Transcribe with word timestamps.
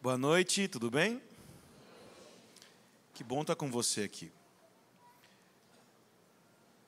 Boa 0.00 0.16
noite, 0.16 0.66
tudo 0.68 0.90
bem? 0.90 1.20
Que 3.12 3.22
bom 3.22 3.42
estar 3.42 3.54
com 3.54 3.70
você 3.70 4.04
aqui. 4.04 4.32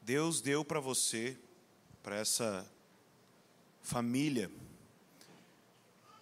Deus 0.00 0.40
deu 0.40 0.64
para 0.64 0.80
você, 0.80 1.36
para 2.02 2.16
essa 2.16 2.66
família, 3.82 4.50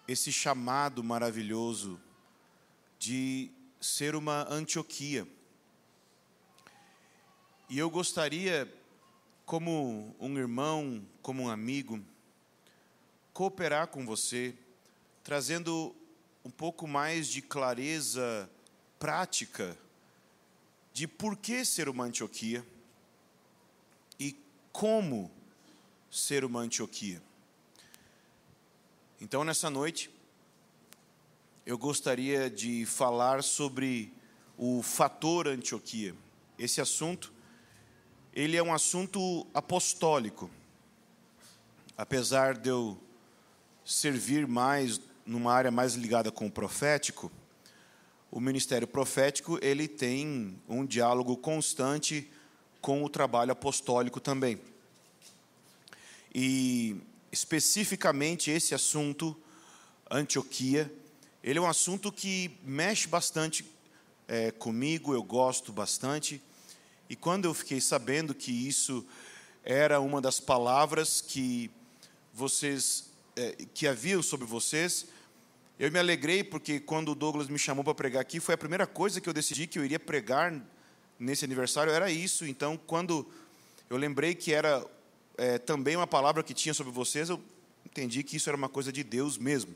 esse 0.09 0.33
chamado 0.33 1.05
maravilhoso 1.05 2.01
de 2.99 3.53
ser 3.81 4.17
uma 4.17 4.53
Antioquia. 4.53 5.25
E 7.71 7.79
eu 7.79 7.91
gostaria, 7.91 8.67
como 9.45 10.17
um 10.19 10.39
irmão, 10.39 11.07
como 11.21 11.43
um 11.43 11.51
amigo, 11.51 12.03
cooperar 13.35 13.89
com 13.89 14.07
você, 14.07 14.55
trazendo 15.23 15.95
um 16.43 16.51
pouco 16.51 16.89
mais 16.89 17.29
de 17.29 17.43
clareza 17.43 18.49
prática 18.99 19.77
de 20.95 21.07
por 21.07 21.37
que 21.37 21.63
ser 21.63 21.91
uma 21.91 22.05
Antioquia 22.05 22.67
e 24.19 24.35
como 24.73 25.31
ser 26.11 26.47
uma 26.47 26.61
Antioquia. 26.61 27.23
Então, 29.21 29.45
nessa 29.45 29.69
noite, 29.69 30.11
eu 31.67 31.77
gostaria 31.77 32.49
de 32.49 32.87
falar 32.87 33.43
sobre 33.43 34.11
o 34.57 34.83
fator 34.83 35.47
Antioquia. 35.47 36.15
Esse 36.59 36.81
assunto, 36.81 37.37
ele 38.33 38.57
é 38.57 38.63
um 38.63 38.73
assunto 38.73 39.47
apostólico. 39.53 40.51
Apesar 41.97 42.57
de 42.57 42.69
eu 42.69 42.99
servir 43.85 44.47
mais 44.47 45.01
numa 45.27 45.53
área 45.53 45.71
mais 45.71 45.95
ligada 45.95 46.31
com 46.31 46.47
o 46.47 46.51
profético, 46.51 47.31
o 48.31 48.41
ministério 48.41 48.87
profético 48.87 49.59
ele 49.63 49.89
tem 49.89 50.59
um 50.69 50.85
diálogo 50.85 51.37
constante 51.37 52.31
com 52.81 53.03
o 53.03 53.09
trabalho 53.09 53.53
apostólico 53.53 54.21
também. 54.21 54.61
E 56.35 56.97
especificamente 57.33 58.51
esse 58.51 58.75
assunto, 58.75 59.37
Antioquia, 60.11 60.93
ele 61.43 61.59
é 61.59 61.63
um 61.63 61.67
assunto 61.67 62.13
que 62.13 62.59
mexe 62.63 63.09
bastante 63.09 63.65
é, 64.27 64.51
comigo, 64.51 65.15
eu 65.15 65.23
gosto 65.23 65.73
bastante. 65.73 66.43
E 67.09 67.17
quando 67.17 67.47
eu 67.47 67.55
fiquei 67.55 67.81
sabendo 67.81 68.35
que 68.35 68.53
isso 68.53 69.07
era 69.65 70.01
uma 70.01 70.21
das 70.21 70.41
palavras 70.41 71.21
que 71.21 71.71
vocês, 72.33 73.11
é, 73.37 73.57
que 73.73 73.87
haviam 73.87 74.23
sobre 74.23 74.47
vocês, 74.47 75.07
eu 75.79 75.91
me 75.93 75.99
alegrei 75.99 76.43
porque 76.43 76.81
quando 76.81 77.13
o 77.13 77.15
Douglas 77.15 77.49
me 77.49 77.59
chamou 77.59 77.85
para 77.85 77.95
pregar 77.95 78.21
aqui, 78.21 78.41
foi 78.41 78.55
a 78.55 78.59
primeira 78.59 78.87
coisa 78.87 79.21
que 79.21 79.29
eu 79.29 79.33
decidi 79.33 79.67
que 79.67 79.79
eu 79.79 79.85
iria 79.85 79.99
pregar 79.99 80.53
nesse 81.19 81.45
aniversário, 81.45 81.93
era 81.93 82.11
isso. 82.11 82.45
Então, 82.45 82.77
quando 82.77 83.27
eu 83.89 83.97
lembrei 83.97 84.35
que 84.35 84.53
era 84.53 84.85
é, 85.37 85.59
também 85.59 85.97
uma 85.97 86.07
palavra 86.07 86.43
que 86.43 86.53
tinha 86.53 86.75
sobre 86.75 86.93
vocês, 86.93 87.31
eu 87.31 87.41
entendi 87.87 88.23
que 88.23 88.37
isso 88.37 88.51
era 88.51 88.57
uma 88.57 88.69
coisa 88.69 88.93
de 88.93 89.03
Deus 89.03 89.39
mesmo. 89.39 89.75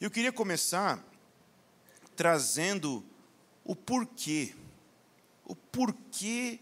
Eu 0.00 0.10
queria 0.10 0.32
começar 0.32 1.04
trazendo 2.16 3.04
o 3.64 3.76
porquê. 3.76 4.54
O 5.50 5.56
porquê 5.56 6.60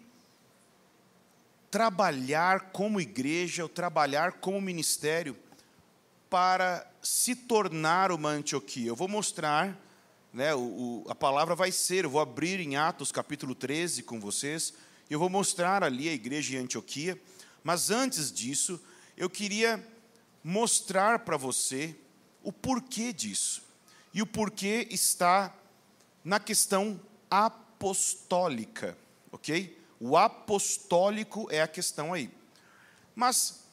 trabalhar 1.71 2.71
como 2.73 3.03
igreja, 3.03 3.63
ou 3.63 3.69
trabalhar 3.69 4.33
como 4.41 4.59
ministério 4.63 5.37
para 6.31 6.91
se 7.03 7.37
tornar 7.37 8.11
uma 8.11 8.31
Antioquia. 8.31 8.89
Eu 8.89 8.97
vou 8.97 9.07
mostrar, 9.07 9.79
né, 10.33 10.55
o, 10.55 10.61
o, 10.61 11.05
a 11.07 11.15
palavra 11.15 11.55
vai 11.55 11.71
ser, 11.71 12.07
eu 12.07 12.11
vou 12.11 12.23
abrir 12.23 12.61
em 12.61 12.77
Atos 12.77 13.13
capítulo 13.13 13.55
13 13.55 14.05
com 14.05 14.19
vocês, 14.19 14.73
e 15.11 15.13
eu 15.13 15.19
vou 15.19 15.29
mostrar 15.29 15.85
ali 15.85 16.09
a 16.09 16.15
igreja 16.15 16.57
em 16.57 16.61
Antioquia, 16.61 17.21
mas 17.63 17.91
antes 17.91 18.33
disso, 18.33 18.81
eu 19.19 19.29
queria 19.29 19.87
mostrar 20.43 21.19
para 21.19 21.37
você 21.37 21.95
o 22.43 22.51
porquê 22.51 23.13
disso. 23.13 23.63
E 24.15 24.23
o 24.23 24.27
porquê 24.27 24.89
está 24.91 25.55
na 26.25 26.41
questão 26.41 26.99
apostólica, 27.31 27.68
ok? 29.33 29.79
O 30.01 30.17
apostólico 30.17 31.49
é 31.51 31.61
a 31.61 31.69
questão 31.69 32.13
aí. 32.13 32.31
Mas 33.15 33.65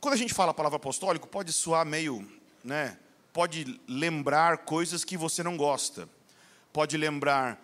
quando 0.00 0.14
a 0.14 0.18
gente 0.18 0.34
fala 0.34 0.50
a 0.50 0.54
palavra 0.54 0.76
apostólico, 0.76 1.26
pode 1.26 1.52
soar 1.52 1.84
meio, 1.84 2.26
né? 2.62 2.98
Pode 3.32 3.80
lembrar 3.88 4.58
coisas 4.58 5.04
que 5.04 5.16
você 5.16 5.42
não 5.42 5.56
gosta. 5.56 6.08
Pode 6.72 6.96
lembrar 6.96 7.60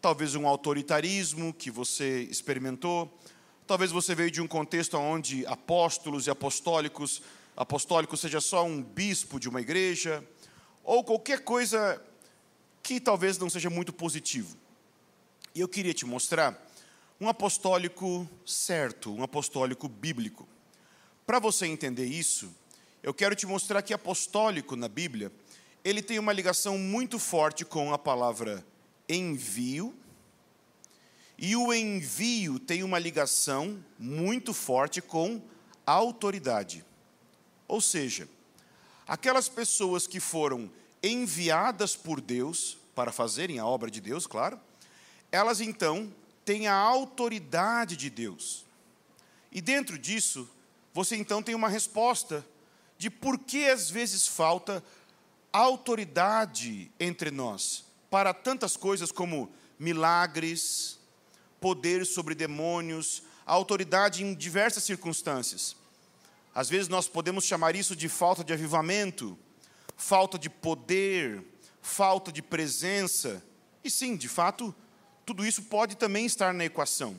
talvez 0.00 0.34
um 0.34 0.46
autoritarismo 0.46 1.52
que 1.54 1.70
você 1.70 2.22
experimentou. 2.24 3.12
Talvez 3.66 3.90
você 3.90 4.14
veio 4.14 4.30
de 4.30 4.40
um 4.40 4.46
contexto 4.46 4.96
onde 4.96 5.44
apóstolos 5.46 6.26
e 6.26 6.30
apostólicos, 6.30 7.22
apostólico 7.56 8.16
seja 8.16 8.40
só 8.40 8.64
um 8.64 8.82
bispo 8.82 9.40
de 9.40 9.48
uma 9.48 9.60
igreja, 9.60 10.24
ou 10.84 11.02
qualquer 11.02 11.40
coisa 11.40 12.00
que 12.82 13.00
talvez 13.00 13.38
não 13.38 13.50
seja 13.50 13.68
muito 13.68 13.92
positivo. 13.92 14.56
E 15.56 15.60
eu 15.60 15.66
queria 15.66 15.94
te 15.94 16.04
mostrar 16.04 16.70
um 17.18 17.30
apostólico 17.30 18.28
certo, 18.44 19.10
um 19.10 19.22
apostólico 19.22 19.88
bíblico. 19.88 20.46
Para 21.26 21.38
você 21.38 21.64
entender 21.64 22.04
isso, 22.04 22.54
eu 23.02 23.14
quero 23.14 23.34
te 23.34 23.46
mostrar 23.46 23.80
que 23.80 23.94
apostólico 23.94 24.76
na 24.76 24.86
Bíblia, 24.86 25.32
ele 25.82 26.02
tem 26.02 26.18
uma 26.18 26.34
ligação 26.34 26.76
muito 26.76 27.18
forte 27.18 27.64
com 27.64 27.90
a 27.94 27.96
palavra 27.96 28.62
envio, 29.08 29.94
e 31.38 31.56
o 31.56 31.72
envio 31.72 32.58
tem 32.58 32.82
uma 32.82 32.98
ligação 32.98 33.82
muito 33.98 34.52
forte 34.52 35.00
com 35.00 35.40
autoridade. 35.86 36.84
Ou 37.66 37.80
seja, 37.80 38.28
aquelas 39.08 39.48
pessoas 39.48 40.06
que 40.06 40.20
foram 40.20 40.70
enviadas 41.02 41.96
por 41.96 42.20
Deus 42.20 42.76
para 42.94 43.10
fazerem 43.10 43.58
a 43.58 43.64
obra 43.64 43.90
de 43.90 44.02
Deus, 44.02 44.26
claro, 44.26 44.60
elas 45.30 45.60
então 45.60 46.12
têm 46.44 46.66
a 46.66 46.74
autoridade 46.74 47.96
de 47.96 48.08
Deus. 48.08 48.64
E 49.50 49.60
dentro 49.60 49.98
disso, 49.98 50.48
você 50.92 51.16
então 51.16 51.42
tem 51.42 51.54
uma 51.54 51.68
resposta 51.68 52.46
de 52.98 53.10
por 53.10 53.38
que 53.38 53.68
às 53.68 53.90
vezes 53.90 54.26
falta 54.26 54.82
autoridade 55.52 56.90
entre 56.98 57.30
nós 57.30 57.84
para 58.10 58.32
tantas 58.32 58.76
coisas 58.76 59.10
como 59.10 59.50
milagres, 59.78 60.98
poder 61.60 62.06
sobre 62.06 62.34
demônios, 62.34 63.22
autoridade 63.44 64.22
em 64.22 64.34
diversas 64.34 64.84
circunstâncias. 64.84 65.76
Às 66.54 66.68
vezes 66.68 66.88
nós 66.88 67.08
podemos 67.08 67.44
chamar 67.44 67.76
isso 67.76 67.94
de 67.94 68.08
falta 68.08 68.42
de 68.42 68.52
avivamento, 68.52 69.38
falta 69.96 70.38
de 70.38 70.48
poder, 70.48 71.44
falta 71.82 72.32
de 72.32 72.42
presença. 72.42 73.42
E 73.84 73.90
sim, 73.90 74.16
de 74.16 74.28
fato, 74.28 74.74
tudo 75.26 75.44
isso 75.44 75.64
pode 75.64 75.96
também 75.96 76.24
estar 76.24 76.54
na 76.54 76.64
equação. 76.64 77.16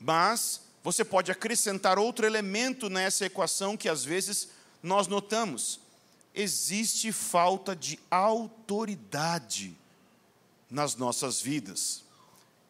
Mas 0.00 0.62
você 0.82 1.04
pode 1.04 1.30
acrescentar 1.30 1.98
outro 1.98 2.24
elemento 2.24 2.88
nessa 2.88 3.26
equação 3.26 3.76
que 3.76 3.88
às 3.88 4.02
vezes 4.02 4.48
nós 4.82 5.06
notamos. 5.06 5.80
Existe 6.34 7.12
falta 7.12 7.76
de 7.76 7.98
autoridade 8.10 9.76
nas 10.70 10.96
nossas 10.96 11.40
vidas. 11.40 12.02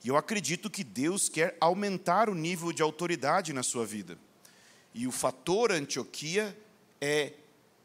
E 0.02 0.08
eu 0.08 0.16
acredito 0.16 0.68
que 0.68 0.82
Deus 0.82 1.28
quer 1.28 1.56
aumentar 1.60 2.28
o 2.28 2.34
nível 2.34 2.72
de 2.72 2.82
autoridade 2.82 3.52
na 3.52 3.62
sua 3.62 3.86
vida. 3.86 4.18
E 4.92 5.06
o 5.06 5.12
fator 5.12 5.70
Antioquia 5.70 6.56
é 7.00 7.34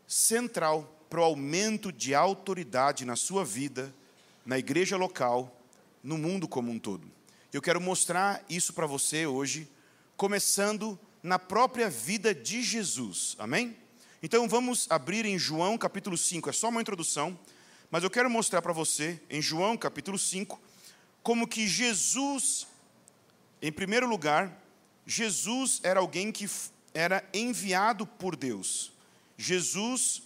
central 0.07 0.91
para 1.09 1.19
o 1.19 1.23
aumento 1.23 1.91
de 1.91 2.15
autoridade 2.15 3.05
na 3.05 3.15
sua 3.15 3.45
vida, 3.45 3.93
na 4.43 4.57
igreja 4.57 4.97
local, 4.97 5.62
no 6.03 6.17
mundo 6.17 6.47
como 6.47 6.71
um 6.71 6.77
todo. 6.77 7.09
Eu 7.51 7.61
quero 7.61 7.79
mostrar 7.79 8.43
isso 8.49 8.73
para 8.73 8.85
você 8.85 9.25
hoje 9.25 9.67
começando 10.17 10.99
na 11.21 11.39
própria 11.39 11.89
vida 11.89 12.35
de 12.35 12.61
Jesus. 12.61 13.35
Amém? 13.39 13.77
Então 14.21 14.47
vamos 14.47 14.87
abrir 14.89 15.25
em 15.25 15.39
João 15.39 15.77
capítulo 15.77 16.17
5, 16.17 16.49
é 16.49 16.53
só 16.53 16.69
uma 16.69 16.81
introdução, 16.81 17.37
mas 17.89 18.03
eu 18.03 18.09
quero 18.09 18.29
mostrar 18.29 18.61
para 18.61 18.73
você, 18.73 19.21
em 19.29 19.41
João 19.41 19.77
capítulo 19.77 20.17
5, 20.17 20.59
como 21.21 21.47
que 21.47 21.67
Jesus, 21.67 22.67
em 23.61 23.71
primeiro 23.71 24.07
lugar, 24.07 24.61
Jesus 25.05 25.79
era 25.83 25.99
alguém 25.99 26.31
que 26.31 26.49
era 26.93 27.23
enviado 27.33 28.05
por 28.05 28.35
Deus. 28.35 28.91
Jesus, 29.37 30.23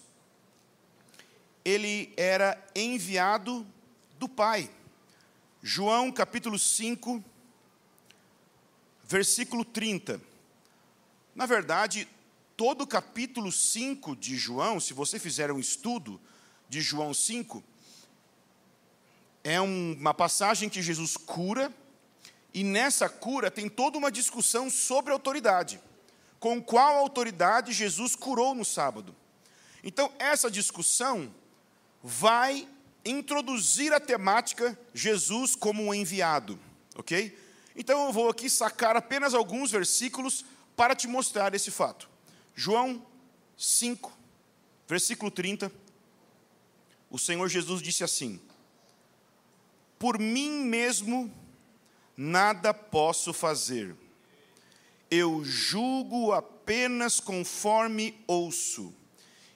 ele 1.63 2.13
era 2.15 2.57
enviado 2.75 3.65
do 4.19 4.27
Pai. 4.29 4.69
João 5.69 6.13
capítulo 6.13 6.57
5, 6.57 7.21
versículo 9.03 9.65
30. 9.65 10.21
Na 11.35 11.45
verdade, 11.45 12.07
todo 12.55 12.83
o 12.83 12.87
capítulo 12.87 13.51
5 13.51 14.15
de 14.15 14.37
João, 14.37 14.79
se 14.79 14.93
você 14.93 15.19
fizer 15.19 15.51
um 15.51 15.59
estudo 15.59 16.21
de 16.69 16.79
João 16.79 17.13
5, 17.13 17.61
é 19.43 19.59
uma 19.59 20.13
passagem 20.13 20.69
que 20.69 20.81
Jesus 20.81 21.17
cura, 21.17 21.69
e 22.53 22.63
nessa 22.63 23.09
cura 23.09 23.51
tem 23.51 23.67
toda 23.67 23.97
uma 23.97 24.09
discussão 24.09 24.69
sobre 24.69 25.11
autoridade. 25.11 25.81
Com 26.39 26.63
qual 26.63 26.95
autoridade 26.95 27.73
Jesus 27.73 28.15
curou 28.15 28.55
no 28.55 28.63
sábado? 28.63 29.13
Então, 29.83 30.13
essa 30.17 30.49
discussão 30.49 31.29
vai 32.01 32.65
introduzir 33.09 33.93
a 33.93 33.99
temática 33.99 34.77
Jesus 34.93 35.55
como 35.55 35.83
um 35.83 35.93
enviado, 35.93 36.59
ok? 36.95 37.37
Então 37.75 38.07
eu 38.07 38.11
vou 38.11 38.29
aqui 38.29 38.49
sacar 38.49 38.95
apenas 38.95 39.33
alguns 39.33 39.71
versículos 39.71 40.43
para 40.75 40.95
te 40.95 41.07
mostrar 41.07 41.53
esse 41.53 41.71
fato. 41.71 42.09
João 42.55 43.05
5, 43.57 44.11
versículo 44.87 45.31
30. 45.31 45.71
O 47.09 47.17
Senhor 47.17 47.47
Jesus 47.47 47.81
disse 47.81 48.03
assim: 48.03 48.41
Por 49.97 50.19
mim 50.19 50.65
mesmo 50.65 51.31
nada 52.15 52.73
posso 52.73 53.31
fazer. 53.31 53.95
Eu 55.09 55.43
julgo 55.45 56.33
apenas 56.33 57.19
conforme 57.19 58.19
ouço, 58.27 58.93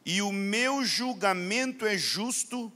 e 0.06 0.22
o 0.22 0.32
meu 0.32 0.86
julgamento 0.86 1.86
é 1.86 1.98
justo, 1.98 2.72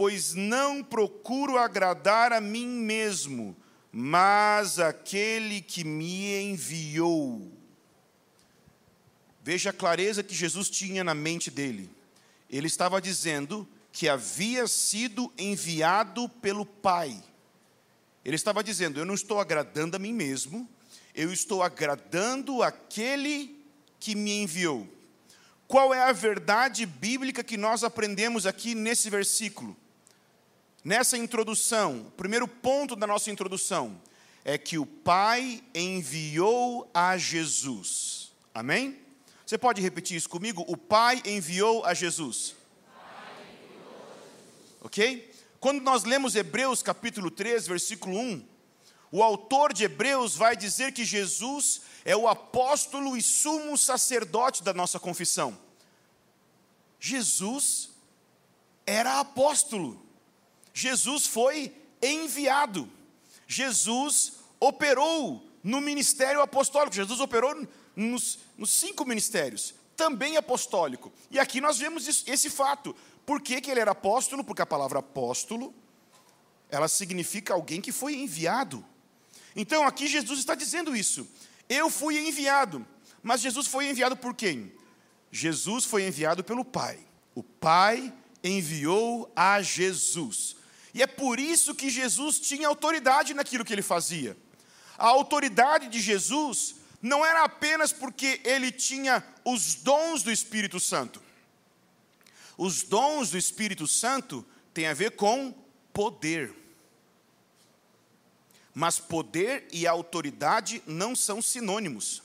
pois 0.00 0.32
não 0.32 0.82
procuro 0.82 1.58
agradar 1.58 2.32
a 2.32 2.40
mim 2.40 2.66
mesmo, 2.66 3.54
mas 3.92 4.78
aquele 4.78 5.60
que 5.60 5.84
me 5.84 6.40
enviou. 6.40 7.52
Veja 9.42 9.68
a 9.68 9.74
clareza 9.74 10.22
que 10.22 10.34
Jesus 10.34 10.70
tinha 10.70 11.04
na 11.04 11.14
mente 11.14 11.50
dele. 11.50 11.90
Ele 12.48 12.66
estava 12.66 12.98
dizendo 12.98 13.68
que 13.92 14.08
havia 14.08 14.66
sido 14.66 15.30
enviado 15.36 16.30
pelo 16.30 16.64
Pai. 16.64 17.22
Ele 18.24 18.36
estava 18.36 18.64
dizendo: 18.64 18.98
Eu 18.98 19.04
não 19.04 19.12
estou 19.12 19.38
agradando 19.38 19.96
a 19.96 19.98
mim 19.98 20.14
mesmo, 20.14 20.66
eu 21.14 21.30
estou 21.30 21.62
agradando 21.62 22.62
aquele 22.62 23.54
que 23.98 24.14
me 24.14 24.44
enviou. 24.44 24.88
Qual 25.68 25.92
é 25.92 26.00
a 26.00 26.12
verdade 26.12 26.86
bíblica 26.86 27.44
que 27.44 27.58
nós 27.58 27.84
aprendemos 27.84 28.46
aqui 28.46 28.74
nesse 28.74 29.10
versículo? 29.10 29.76
Nessa 30.82 31.18
introdução, 31.18 32.06
o 32.06 32.10
primeiro 32.12 32.48
ponto 32.48 32.96
da 32.96 33.06
nossa 33.06 33.30
introdução 33.30 34.00
é 34.42 34.56
que 34.56 34.78
o 34.78 34.86
Pai 34.86 35.62
enviou 35.74 36.90
a 36.94 37.18
Jesus. 37.18 38.32
Amém? 38.54 38.98
Você 39.44 39.58
pode 39.58 39.82
repetir 39.82 40.16
isso 40.16 40.28
comigo? 40.28 40.64
O 40.66 40.78
Pai 40.78 41.20
enviou 41.26 41.84
a 41.84 41.92
Jesus. 41.92 42.54
Ok? 44.80 45.30
Quando 45.58 45.82
nós 45.82 46.04
lemos 46.04 46.34
Hebreus 46.34 46.82
capítulo 46.82 47.30
3, 47.30 47.66
versículo 47.66 48.16
1, 48.18 48.42
o 49.12 49.22
autor 49.22 49.74
de 49.74 49.84
Hebreus 49.84 50.34
vai 50.34 50.56
dizer 50.56 50.92
que 50.92 51.04
Jesus 51.04 51.82
é 52.06 52.16
o 52.16 52.26
apóstolo 52.26 53.18
e 53.18 53.20
sumo 53.20 53.76
sacerdote 53.76 54.62
da 54.62 54.72
nossa 54.72 54.98
confissão. 54.98 55.58
Jesus 56.98 57.90
era 58.86 59.20
apóstolo. 59.20 60.09
Jesus 60.72 61.26
foi 61.26 61.74
enviado. 62.02 62.90
Jesus 63.46 64.34
operou 64.58 65.44
no 65.62 65.80
ministério 65.80 66.40
apostólico. 66.40 66.94
Jesus 66.94 67.20
operou 67.20 67.66
nos, 67.94 68.38
nos 68.56 68.70
cinco 68.70 69.04
ministérios, 69.04 69.74
também 69.96 70.36
apostólico. 70.36 71.12
E 71.30 71.38
aqui 71.38 71.60
nós 71.60 71.78
vemos 71.78 72.06
isso, 72.06 72.24
esse 72.26 72.48
fato. 72.48 72.94
Por 73.26 73.40
que, 73.40 73.60
que 73.60 73.70
ele 73.70 73.80
era 73.80 73.90
apóstolo? 73.92 74.44
Porque 74.44 74.62
a 74.62 74.66
palavra 74.66 75.00
apóstolo, 75.00 75.74
ela 76.68 76.88
significa 76.88 77.54
alguém 77.54 77.80
que 77.80 77.92
foi 77.92 78.14
enviado. 78.14 78.84
Então 79.54 79.86
aqui 79.86 80.06
Jesus 80.06 80.38
está 80.38 80.54
dizendo 80.54 80.96
isso. 80.96 81.28
Eu 81.68 81.90
fui 81.90 82.18
enviado. 82.18 82.86
Mas 83.22 83.40
Jesus 83.40 83.66
foi 83.66 83.88
enviado 83.88 84.16
por 84.16 84.34
quem? 84.34 84.72
Jesus 85.30 85.84
foi 85.84 86.06
enviado 86.06 86.42
pelo 86.42 86.64
Pai. 86.64 86.98
O 87.34 87.42
Pai 87.42 88.12
enviou 88.42 89.30
a 89.36 89.60
Jesus. 89.60 90.56
E 90.92 91.02
é 91.02 91.06
por 91.06 91.38
isso 91.38 91.74
que 91.74 91.88
Jesus 91.88 92.38
tinha 92.38 92.68
autoridade 92.68 93.34
naquilo 93.34 93.64
que 93.64 93.72
ele 93.72 93.82
fazia. 93.82 94.36
A 94.98 95.06
autoridade 95.06 95.88
de 95.88 96.00
Jesus 96.00 96.76
não 97.00 97.24
era 97.24 97.44
apenas 97.44 97.92
porque 97.92 98.40
ele 98.44 98.70
tinha 98.70 99.24
os 99.44 99.76
dons 99.76 100.22
do 100.22 100.30
Espírito 100.30 100.78
Santo. 100.78 101.22
Os 102.58 102.82
dons 102.82 103.30
do 103.30 103.38
Espírito 103.38 103.86
Santo 103.86 104.44
têm 104.74 104.86
a 104.86 104.94
ver 104.94 105.12
com 105.12 105.54
poder. 105.92 106.54
Mas 108.74 108.98
poder 108.98 109.66
e 109.72 109.86
autoridade 109.86 110.82
não 110.86 111.16
são 111.16 111.40
sinônimos. 111.40 112.22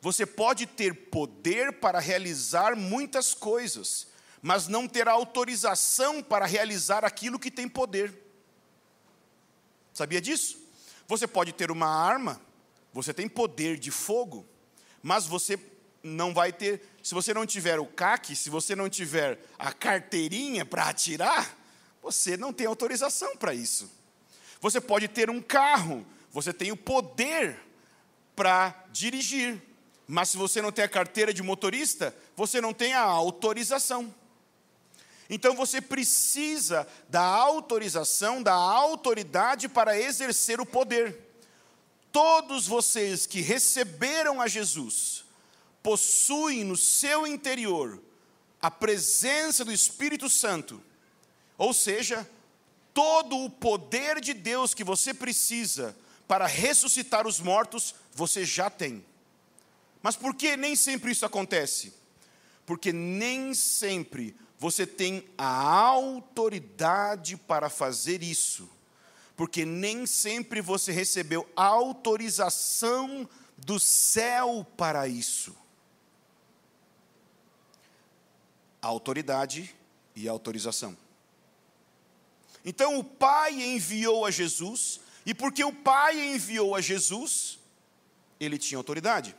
Você 0.00 0.26
pode 0.26 0.66
ter 0.66 0.94
poder 1.08 1.72
para 1.72 1.98
realizar 1.98 2.76
muitas 2.76 3.34
coisas, 3.34 4.06
mas 4.44 4.68
não 4.68 4.86
ter 4.86 5.08
autorização 5.08 6.22
para 6.22 6.44
realizar 6.44 7.02
aquilo 7.02 7.38
que 7.38 7.50
tem 7.50 7.66
poder. 7.66 8.12
Sabia 9.90 10.20
disso? 10.20 10.58
Você 11.08 11.26
pode 11.26 11.50
ter 11.50 11.70
uma 11.70 11.86
arma, 11.86 12.38
você 12.92 13.14
tem 13.14 13.26
poder 13.26 13.78
de 13.78 13.90
fogo, 13.90 14.44
mas 15.02 15.26
você 15.26 15.58
não 16.02 16.34
vai 16.34 16.52
ter, 16.52 16.86
se 17.02 17.14
você 17.14 17.32
não 17.32 17.46
tiver 17.46 17.80
o 17.80 17.86
CAC, 17.86 18.36
se 18.36 18.50
você 18.50 18.76
não 18.76 18.90
tiver 18.90 19.42
a 19.58 19.72
carteirinha 19.72 20.66
para 20.66 20.90
atirar, 20.90 21.56
você 22.02 22.36
não 22.36 22.52
tem 22.52 22.66
autorização 22.66 23.38
para 23.38 23.54
isso. 23.54 23.90
Você 24.60 24.78
pode 24.78 25.08
ter 25.08 25.30
um 25.30 25.40
carro, 25.40 26.04
você 26.30 26.52
tem 26.52 26.70
o 26.70 26.76
poder 26.76 27.58
para 28.36 28.84
dirigir, 28.92 29.58
mas 30.06 30.28
se 30.28 30.36
você 30.36 30.60
não 30.60 30.70
tem 30.70 30.84
a 30.84 30.88
carteira 30.88 31.32
de 31.32 31.42
motorista, 31.42 32.14
você 32.36 32.60
não 32.60 32.74
tem 32.74 32.92
a 32.92 33.00
autorização. 33.00 34.14
Então 35.34 35.54
você 35.54 35.80
precisa 35.80 36.86
da 37.08 37.22
autorização, 37.22 38.42
da 38.42 38.54
autoridade 38.54 39.68
para 39.68 39.98
exercer 39.98 40.60
o 40.60 40.66
poder 40.66 41.24
todos 42.14 42.68
vocês 42.68 43.26
que 43.26 43.40
receberam 43.40 44.40
a 44.40 44.46
Jesus 44.46 45.24
possuem 45.82 46.62
no 46.62 46.76
seu 46.76 47.26
interior 47.26 48.00
a 48.62 48.70
presença 48.70 49.64
do 49.64 49.72
Espírito 49.72 50.30
Santo, 50.30 50.80
ou 51.58 51.74
seja, 51.74 52.24
todo 52.94 53.36
o 53.36 53.50
poder 53.50 54.20
de 54.20 54.32
Deus 54.32 54.72
que 54.72 54.84
você 54.84 55.12
precisa 55.12 55.94
para 56.28 56.46
ressuscitar 56.46 57.26
os 57.26 57.40
mortos, 57.40 57.96
você 58.12 58.44
já 58.44 58.70
tem. 58.70 59.04
Mas 60.00 60.14
por 60.14 60.36
que 60.36 60.56
nem 60.56 60.76
sempre 60.76 61.10
isso 61.10 61.26
acontece? 61.26 61.92
Porque 62.64 62.92
nem 62.92 63.54
sempre 63.54 64.36
você 64.64 64.86
tem 64.86 65.28
a 65.36 65.46
autoridade 65.46 67.36
para 67.36 67.68
fazer 67.68 68.22
isso 68.22 68.68
porque 69.36 69.64
nem 69.64 70.06
sempre 70.06 70.60
você 70.60 70.92
recebeu 70.92 71.48
autorização 71.56 73.28
do 73.56 73.80
céu 73.80 74.66
para 74.76 75.08
isso. 75.08 75.56
Autoridade 78.80 79.74
e 80.14 80.28
autorização. 80.28 80.96
Então 82.64 82.98
o 82.98 83.04
Pai 83.04 83.52
enviou 83.52 84.24
a 84.24 84.30
Jesus, 84.30 85.00
e 85.26 85.34
porque 85.34 85.64
o 85.64 85.72
Pai 85.72 86.34
enviou 86.34 86.74
a 86.74 86.80
Jesus, 86.80 87.58
ele 88.38 88.58
tinha 88.58 88.78
autoridade. 88.78 89.34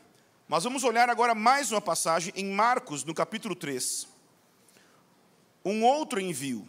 Mas 0.48 0.64
vamos 0.64 0.84
olhar 0.84 1.10
agora 1.10 1.34
mais 1.34 1.72
uma 1.72 1.82
passagem 1.82 2.34
em 2.36 2.52
Marcos, 2.52 3.04
no 3.04 3.14
capítulo 3.14 3.56
3. 3.56 4.15
Um 5.66 5.84
outro 5.84 6.22
envio 6.22 6.68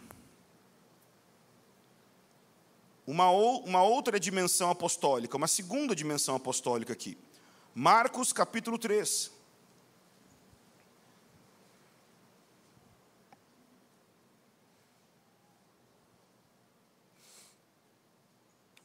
uma, 3.07 3.31
uma 3.31 3.81
outra 3.81 4.19
dimensão 4.19 4.69
apostólica, 4.69 5.37
uma 5.37 5.47
segunda 5.47 5.95
dimensão 5.95 6.35
apostólica 6.35 6.91
aqui. 6.91 7.17
Marcos 7.73 8.33
capítulo 8.33 8.77
3. 8.77 9.31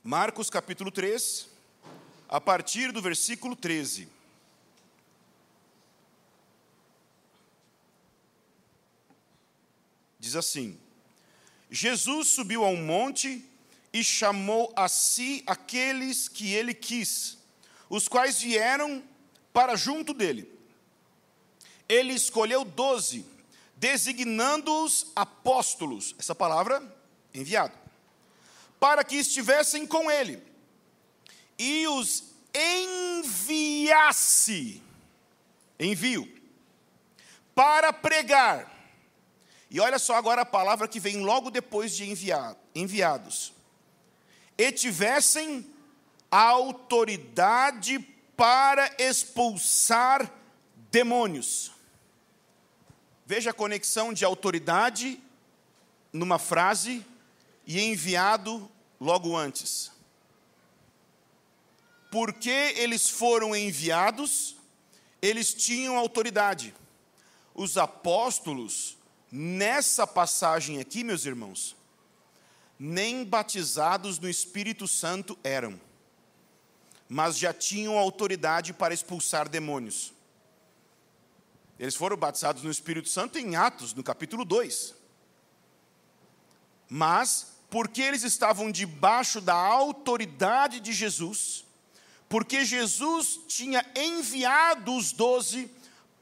Marcos 0.04 0.50
capítulo 0.50 0.90
3, 0.90 1.49
a 2.28 2.40
partir 2.40 2.92
do 2.92 3.02
versículo 3.02 3.57
13. 3.57 4.09
Diz 10.23 10.37
assim: 10.37 10.79
Jesus 11.69 12.29
subiu 12.29 12.64
a 12.64 12.69
um 12.69 12.76
monte 12.76 13.45
e 13.93 14.05
chamou 14.05 14.73
a 14.76 14.88
si 14.88 15.43
aqueles 15.49 16.29
que 16.29 16.55
ele 16.55 16.73
quis, 16.73 17.38
os 17.91 18.07
quais 18.07 18.41
vieram 18.41 19.02
para 19.52 19.75
junto 19.75 20.14
dele. 20.14 20.49
Ele 21.88 22.12
escolheu 22.14 22.64
doze, 22.64 23.26
designando-os 23.76 25.09
apóstolos, 25.17 26.14
essa 26.17 26.37
palavra, 26.37 26.81
enviado, 27.35 27.76
para 28.79 29.02
que 29.02 29.17
estivessem 29.17 29.85
com 29.88 30.09
ele, 30.09 30.41
e 31.59 31.88
os 31.88 32.23
enviasse, 33.25 34.81
envio, 35.81 36.33
para 37.57 37.93
pregar. 37.93 38.72
E 39.73 39.81
olha 39.81 39.99
só 39.99 40.17
agora 40.17 40.43
a 40.43 40.47
palavra 40.47 40.87
que 40.87 41.00
vem 41.00 41.25
logo 41.25 41.50
depois 41.50 41.97
de 41.97 42.05
enviados. 42.75 43.55
E 44.59 44.71
tivessem 44.71 45.67
autoridade 46.31 47.99
para 48.37 48.95
expulsar 48.99 50.31
demônios. 50.91 51.73
Veja 53.25 53.49
a 53.49 53.55
conexão 53.55 54.12
de 54.12 54.26
autoridade 54.26 55.19
numa 56.12 56.38
frase 56.38 57.02
e 57.67 57.81
enviado 57.81 58.71
logo 59.00 59.35
antes. 59.35 59.91
Porque 62.11 62.75
eles 62.76 63.09
foram 63.09 63.57
enviados, 63.57 64.55
eles 65.23 65.55
tinham 65.55 65.97
autoridade. 65.97 66.75
Os 67.55 67.79
apóstolos, 67.79 68.99
nessa 69.32 70.06
passagem 70.06 70.78
aqui, 70.78 71.02
meus 71.02 71.24
irmãos, 71.24 71.74
nem 72.78 73.24
batizados 73.24 74.18
no 74.18 74.28
Espírito 74.28 74.86
Santo 74.86 75.38
eram, 75.42 75.80
mas 77.08 77.38
já 77.38 77.54
tinham 77.54 77.96
autoridade 77.96 78.74
para 78.74 78.92
expulsar 78.92 79.48
demônios. 79.48 80.12
Eles 81.78 81.94
foram 81.94 82.16
batizados 82.16 82.62
no 82.62 82.70
Espírito 82.70 83.08
Santo 83.08 83.38
em 83.38 83.56
Atos, 83.56 83.94
no 83.94 84.02
capítulo 84.02 84.44
2. 84.44 84.94
Mas, 86.88 87.56
porque 87.70 88.02
eles 88.02 88.22
estavam 88.22 88.70
debaixo 88.70 89.40
da 89.40 89.54
autoridade 89.54 90.78
de 90.78 90.92
Jesus, 90.92 91.64
porque 92.28 92.64
Jesus 92.64 93.40
tinha 93.48 93.84
enviado 93.96 94.94
os 94.94 95.10
doze 95.12 95.70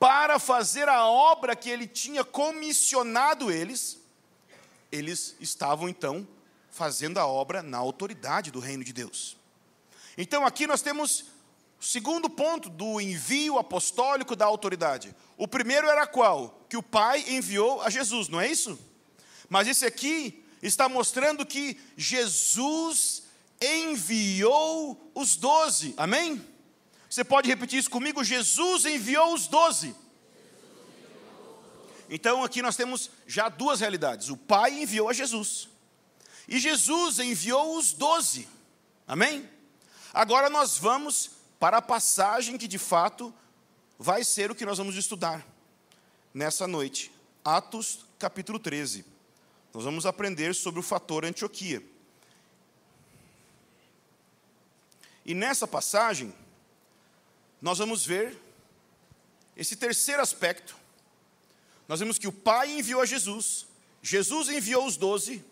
para 0.00 0.38
fazer 0.38 0.88
a 0.88 1.04
obra 1.04 1.54
que 1.54 1.69
ele 1.69 1.87
tinha 1.87 2.25
comissionado 2.25 3.52
eles, 3.52 4.00
eles 4.90 5.37
estavam 5.38 5.90
então 5.90 6.26
fazendo 6.71 7.19
a 7.19 7.26
obra 7.26 7.62
na 7.62 7.76
autoridade 7.76 8.50
do 8.50 8.61
reino 8.61 8.83
de 8.83 8.95
Deus. 8.95 9.37
Então 10.16 10.47
aqui 10.47 10.66
nós 10.66 10.80
temos 10.80 11.26
o 11.78 11.85
segundo 11.85 12.30
ponto 12.30 12.71
do 12.71 12.99
envio 12.99 13.59
apostólico 13.59 14.35
da 14.35 14.47
autoridade. 14.47 15.14
O 15.37 15.47
primeiro 15.47 15.87
era 15.87 16.07
qual? 16.07 16.64
Que 16.66 16.78
o 16.78 16.83
Pai 16.83 17.23
enviou 17.28 17.83
a 17.83 17.90
Jesus, 17.90 18.28
não 18.28 18.40
é 18.40 18.50
isso? 18.50 18.78
Mas 19.50 19.69
esse 19.69 19.85
aqui 19.85 20.42
está 20.62 20.88
mostrando 20.88 21.45
que 21.45 21.78
Jesus 21.95 23.25
enviou 23.61 25.12
os 25.14 25.37
doze, 25.37 25.92
amém? 25.99 26.42
Você 27.10 27.24
pode 27.24 27.48
repetir 27.48 27.80
isso 27.80 27.90
comigo? 27.90 28.22
Jesus 28.22 28.84
enviou 28.84 29.34
os 29.34 29.48
doze. 29.48 29.96
Então 32.08 32.44
aqui 32.44 32.62
nós 32.62 32.76
temos 32.76 33.10
já 33.26 33.48
duas 33.48 33.80
realidades: 33.80 34.28
o 34.28 34.36
Pai 34.36 34.80
enviou 34.80 35.08
a 35.08 35.12
Jesus, 35.12 35.68
e 36.46 36.60
Jesus 36.60 37.18
enviou 37.18 37.76
os 37.76 37.92
doze, 37.92 38.48
amém? 39.08 39.48
Agora 40.14 40.48
nós 40.48 40.78
vamos 40.78 41.32
para 41.58 41.78
a 41.78 41.82
passagem 41.82 42.56
que 42.56 42.68
de 42.68 42.78
fato 42.78 43.34
vai 43.98 44.22
ser 44.22 44.50
o 44.50 44.54
que 44.54 44.64
nós 44.64 44.78
vamos 44.78 44.94
estudar 44.94 45.44
nessa 46.32 46.66
noite. 46.68 47.12
Atos 47.44 48.06
capítulo 48.20 48.58
13. 48.58 49.04
Nós 49.74 49.84
vamos 49.84 50.06
aprender 50.06 50.54
sobre 50.54 50.78
o 50.78 50.82
fator 50.82 51.24
Antioquia. 51.24 51.82
E 55.24 55.34
nessa 55.34 55.66
passagem, 55.66 56.34
nós 57.60 57.78
vamos 57.78 58.04
ver 58.04 58.36
esse 59.56 59.76
terceiro 59.76 60.22
aspecto. 60.22 60.74
Nós 61.86 62.00
vemos 62.00 62.18
que 62.18 62.28
o 62.28 62.32
Pai 62.32 62.70
enviou 62.70 63.02
a 63.02 63.06
Jesus, 63.06 63.66
Jesus 64.02 64.48
enviou 64.48 64.86
os 64.86 64.96
doze, 64.96 65.44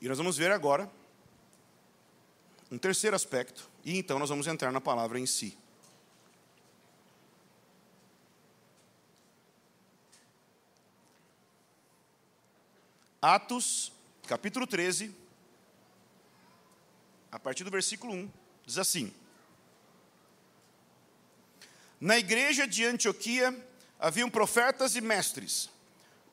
e 0.00 0.08
nós 0.08 0.18
vamos 0.18 0.36
ver 0.36 0.50
agora 0.50 0.90
um 2.70 2.78
terceiro 2.78 3.14
aspecto, 3.14 3.68
e 3.84 3.96
então 3.96 4.18
nós 4.18 4.28
vamos 4.28 4.46
entrar 4.46 4.72
na 4.72 4.80
palavra 4.80 5.20
em 5.20 5.26
si. 5.26 5.56
Atos, 13.22 13.92
capítulo 14.26 14.66
13, 14.66 15.14
a 17.30 17.38
partir 17.38 17.64
do 17.64 17.70
versículo 17.70 18.12
1, 18.12 18.30
diz 18.64 18.78
assim: 18.78 19.12
Na 22.00 22.18
igreja 22.18 22.66
de 22.66 22.84
Antioquia 22.84 23.56
haviam 23.98 24.28
profetas 24.28 24.96
e 24.96 25.00
mestres, 25.00 25.70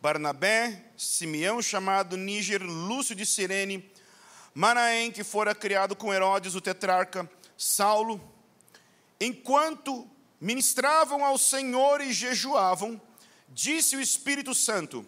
Barnabé, 0.02 0.84
Simeão, 0.98 1.62
chamado 1.62 2.18
Níger, 2.18 2.62
Lúcio 2.62 3.16
de 3.16 3.26
Sirene, 3.26 3.90
Manaém, 4.54 5.10
que 5.10 5.24
fora 5.24 5.56
criado 5.56 5.96
com 5.96 6.14
Herodes, 6.14 6.54
o 6.54 6.60
tetrarca, 6.60 7.30
Saulo, 7.58 8.22
enquanto 9.22 10.06
ministravam 10.40 11.24
ao 11.24 11.38
Senhor 11.38 12.02
e 12.02 12.12
jejuavam, 12.12 13.02
disse 13.48 13.96
o 13.96 14.02
Espírito 14.02 14.54
Santo: 14.54 15.08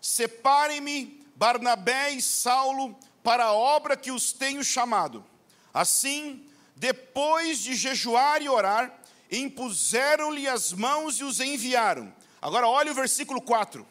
Separem-me 0.00 1.26
Barnabé 1.34 2.12
e 2.12 2.22
Saulo 2.22 2.96
para 3.24 3.46
a 3.46 3.52
obra 3.52 3.96
que 3.96 4.12
os 4.12 4.32
tenho 4.32 4.62
chamado. 4.62 5.26
Assim, 5.74 6.48
depois 6.76 7.58
de 7.58 7.74
jejuar 7.74 8.40
e 8.40 8.48
orar, 8.48 9.02
impuseram-lhe 9.30 10.46
as 10.48 10.72
mãos 10.72 11.18
e 11.20 11.24
os 11.24 11.40
enviaram. 11.40 12.14
Agora 12.40 12.66
olhe 12.66 12.90
o 12.90 12.94
versículo 12.94 13.40
4. 13.40 13.86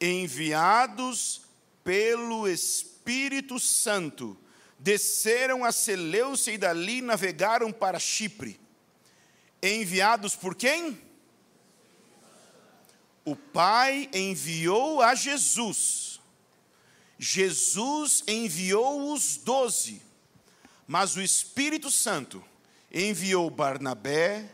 Enviados 0.00 1.42
pelo 1.82 2.48
Espírito 2.48 2.96
Espírito 3.06 3.60
Santo, 3.60 4.36
desceram 4.80 5.64
a 5.64 5.70
Seleucia 5.70 6.52
e 6.52 6.58
dali 6.58 7.00
navegaram 7.00 7.70
para 7.70 8.00
Chipre. 8.00 8.58
Enviados 9.62 10.34
por 10.34 10.56
quem? 10.56 11.00
O 13.24 13.36
Pai 13.36 14.10
enviou 14.12 15.00
a 15.00 15.14
Jesus. 15.14 16.20
Jesus 17.16 18.24
enviou 18.26 19.12
os 19.12 19.36
doze, 19.36 20.02
mas 20.84 21.14
o 21.14 21.22
Espírito 21.22 21.92
Santo 21.92 22.44
enviou 22.96 23.50
Barnabé, 23.50 24.44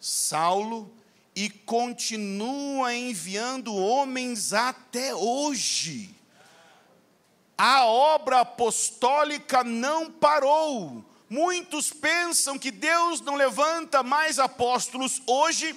Saulo 0.00 0.92
e 1.34 1.50
continua 1.50 2.94
enviando 2.94 3.74
homens 3.74 4.52
até 4.52 5.14
hoje 5.14 6.16
a 7.56 7.86
obra 7.86 8.40
apostólica 8.40 9.64
não 9.64 10.10
parou. 10.10 11.04
Muitos 11.28 11.90
pensam 11.90 12.58
que 12.58 12.70
Deus 12.70 13.20
não 13.20 13.34
levanta 13.34 14.02
mais 14.02 14.38
apóstolos 14.38 15.22
hoje, 15.26 15.74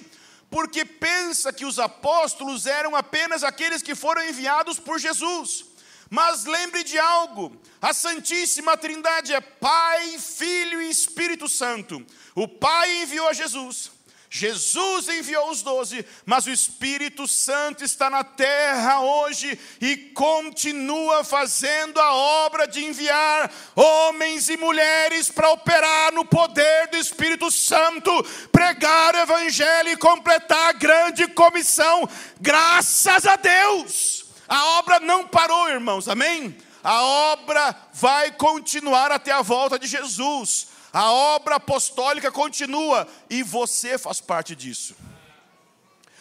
porque 0.50 0.84
pensa 0.84 1.52
que 1.52 1.64
os 1.64 1.78
apóstolos 1.78 2.66
eram 2.66 2.94
apenas 2.94 3.42
aqueles 3.42 3.82
que 3.82 3.94
foram 3.94 4.22
enviados 4.28 4.78
por 4.78 4.98
Jesus. 4.98 5.64
Mas 6.10 6.44
lembre 6.44 6.82
de 6.82 6.98
algo: 6.98 7.56
a 7.80 7.94
Santíssima 7.94 8.76
Trindade 8.76 9.32
é 9.32 9.40
Pai, 9.40 10.18
Filho 10.18 10.82
e 10.82 10.90
Espírito 10.90 11.48
Santo. 11.48 12.04
O 12.34 12.48
Pai 12.48 13.02
enviou 13.02 13.28
a 13.28 13.32
Jesus, 13.32 13.92
Jesus 14.32 15.08
enviou 15.08 15.50
os 15.50 15.60
doze, 15.60 16.06
mas 16.24 16.46
o 16.46 16.50
Espírito 16.50 17.26
Santo 17.26 17.84
está 17.84 18.08
na 18.08 18.22
terra 18.22 19.00
hoje 19.00 19.58
e 19.80 19.96
continua 19.96 21.24
fazendo 21.24 22.00
a 22.00 22.14
obra 22.14 22.68
de 22.68 22.84
enviar 22.84 23.52
homens 23.74 24.48
e 24.48 24.56
mulheres 24.56 25.28
para 25.28 25.50
operar 25.50 26.12
no 26.12 26.24
poder 26.24 26.86
do 26.88 26.96
Espírito 26.96 27.50
Santo, 27.50 28.10
pregar 28.52 29.16
o 29.16 29.18
Evangelho 29.18 29.90
e 29.90 29.96
completar 29.96 30.68
a 30.70 30.74
grande 30.74 31.26
comissão. 31.26 32.08
Graças 32.40 33.26
a 33.26 33.34
Deus! 33.34 34.19
A 34.50 34.78
obra 34.80 34.98
não 34.98 35.28
parou, 35.28 35.68
irmãos, 35.68 36.08
amém? 36.08 36.58
A 36.82 37.04
obra 37.04 37.88
vai 37.92 38.32
continuar 38.32 39.12
até 39.12 39.30
a 39.30 39.42
volta 39.42 39.78
de 39.78 39.86
Jesus. 39.86 40.66
A 40.92 41.12
obra 41.12 41.54
apostólica 41.54 42.32
continua 42.32 43.06
e 43.30 43.44
você 43.44 43.96
faz 43.96 44.20
parte 44.20 44.56
disso. 44.56 44.96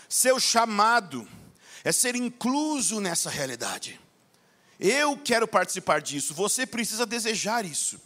Seu 0.08 0.40
chamado 0.40 1.28
é 1.84 1.92
ser 1.92 2.16
incluso 2.16 3.00
nessa 3.00 3.32
realidade. 3.32 4.00
Eu 4.80 5.18
quero 5.18 5.48
participar 5.48 6.00
disso, 6.00 6.36
você 6.36 6.68
precisa 6.68 7.08
desejar 7.08 7.66
isso. 7.66 8.00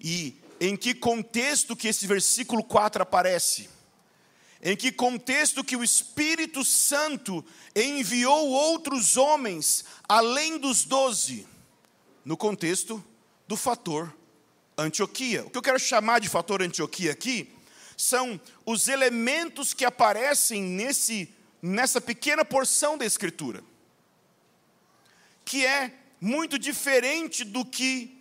E 0.00 0.36
em 0.60 0.76
que 0.76 0.94
contexto 0.94 1.76
que 1.76 1.86
esse 1.86 2.08
versículo 2.08 2.64
4 2.64 3.04
aparece? 3.04 3.70
Em 4.66 4.74
que 4.74 4.90
contexto 4.90 5.62
que 5.62 5.76
o 5.76 5.84
Espírito 5.84 6.64
Santo 6.64 7.44
enviou 7.76 8.48
outros 8.48 9.18
homens 9.18 9.84
além 10.08 10.56
dos 10.56 10.84
doze? 10.84 11.46
No 12.24 12.34
contexto 12.34 13.04
do 13.46 13.58
fator 13.58 14.10
Antioquia. 14.78 15.44
O 15.44 15.50
que 15.50 15.58
eu 15.58 15.62
quero 15.62 15.78
chamar 15.78 16.18
de 16.18 16.30
fator 16.30 16.62
Antioquia 16.62 17.12
aqui 17.12 17.52
são 17.94 18.40
os 18.64 18.88
elementos 18.88 19.74
que 19.74 19.84
aparecem 19.84 20.62
nesse, 20.62 21.28
nessa 21.60 22.00
pequena 22.00 22.42
porção 22.42 22.96
da 22.96 23.04
Escritura, 23.04 23.62
que 25.44 25.64
é 25.66 25.92
muito 26.18 26.58
diferente 26.58 27.44
do 27.44 27.66
que 27.66 28.18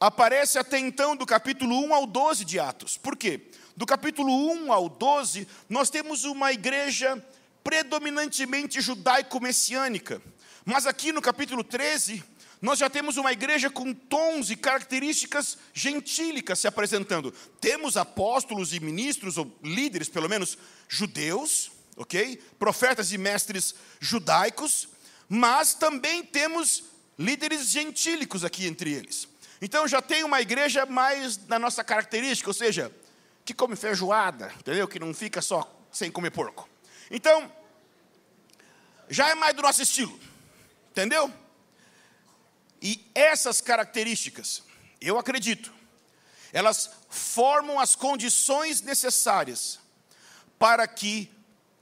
aparece 0.00 0.58
até 0.58 0.78
então 0.78 1.14
do 1.14 1.26
capítulo 1.26 1.78
1 1.84 1.94
ao 1.94 2.06
12 2.06 2.44
de 2.44 2.58
Atos. 2.58 2.96
Por 2.96 3.16
quê? 3.16 3.50
Do 3.76 3.84
capítulo 3.84 4.30
1 4.52 4.72
ao 4.72 4.88
12, 4.88 5.48
nós 5.68 5.90
temos 5.90 6.24
uma 6.24 6.52
igreja 6.52 7.20
predominantemente 7.64 8.80
judaico-messiânica. 8.80 10.22
Mas 10.64 10.86
aqui 10.86 11.10
no 11.10 11.20
capítulo 11.20 11.64
13, 11.64 12.22
nós 12.62 12.78
já 12.78 12.88
temos 12.88 13.16
uma 13.16 13.32
igreja 13.32 13.68
com 13.68 13.92
tons 13.92 14.48
e 14.48 14.56
características 14.56 15.58
gentílicas 15.72 16.60
se 16.60 16.68
apresentando. 16.68 17.32
Temos 17.60 17.96
apóstolos 17.96 18.72
e 18.72 18.78
ministros, 18.78 19.36
ou 19.36 19.52
líderes, 19.60 20.08
pelo 20.08 20.28
menos, 20.28 20.56
judeus, 20.88 21.72
ok? 21.96 22.40
Profetas 22.58 23.12
e 23.12 23.18
mestres 23.18 23.74
judaicos, 23.98 24.88
mas 25.28 25.74
também 25.74 26.22
temos 26.22 26.84
líderes 27.18 27.70
gentílicos 27.70 28.44
aqui 28.44 28.66
entre 28.66 28.92
eles. 28.92 29.26
Então 29.60 29.88
já 29.88 30.00
tem 30.00 30.22
uma 30.22 30.40
igreja 30.40 30.86
mais 30.86 31.44
na 31.48 31.58
nossa 31.58 31.82
característica, 31.82 32.48
ou 32.48 32.54
seja, 32.54 32.92
que 33.44 33.52
come 33.52 33.76
feijoada, 33.76 34.52
entendeu? 34.58 34.88
Que 34.88 34.98
não 34.98 35.12
fica 35.12 35.42
só 35.42 35.70
sem 35.92 36.10
comer 36.10 36.30
porco. 36.30 36.68
Então, 37.10 37.50
já 39.08 39.28
é 39.28 39.34
mais 39.34 39.54
do 39.54 39.62
nosso 39.62 39.82
estilo, 39.82 40.18
entendeu? 40.90 41.32
E 42.80 43.10
essas 43.14 43.60
características, 43.60 44.62
eu 45.00 45.18
acredito, 45.18 45.72
elas 46.52 46.90
formam 47.08 47.78
as 47.78 47.94
condições 47.94 48.80
necessárias 48.80 49.78
para 50.58 50.86
que 50.86 51.30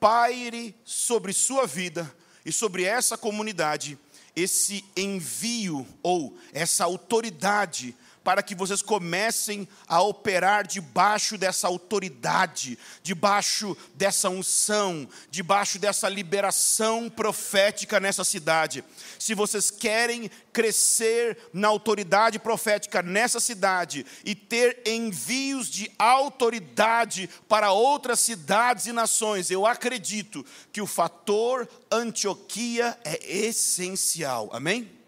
paire 0.00 0.74
sobre 0.84 1.32
sua 1.32 1.66
vida 1.66 2.12
e 2.44 2.50
sobre 2.50 2.84
essa 2.84 3.16
comunidade 3.16 3.98
esse 4.34 4.84
envio 4.96 5.86
ou 6.02 6.36
essa 6.52 6.84
autoridade 6.84 7.94
para 8.24 8.42
que 8.42 8.54
vocês 8.54 8.82
comecem 8.82 9.68
a 9.86 10.00
operar 10.00 10.66
debaixo 10.66 11.36
dessa 11.36 11.66
autoridade, 11.66 12.78
debaixo 13.02 13.76
dessa 13.94 14.28
unção, 14.28 15.08
debaixo 15.30 15.78
dessa 15.78 16.08
liberação 16.08 17.10
profética 17.10 17.98
nessa 17.98 18.24
cidade. 18.24 18.84
Se 19.18 19.34
vocês 19.34 19.70
querem 19.70 20.30
crescer 20.52 21.38
na 21.52 21.68
autoridade 21.68 22.38
profética 22.38 23.02
nessa 23.02 23.40
cidade 23.40 24.06
e 24.24 24.34
ter 24.34 24.82
envios 24.86 25.68
de 25.68 25.90
autoridade 25.98 27.28
para 27.48 27.72
outras 27.72 28.20
cidades 28.20 28.86
e 28.86 28.92
nações, 28.92 29.50
eu 29.50 29.66
acredito 29.66 30.44
que 30.72 30.80
o 30.80 30.86
fator 30.86 31.68
Antioquia 31.90 32.98
é 33.04 33.18
essencial. 33.46 34.48
Amém? 34.52 35.01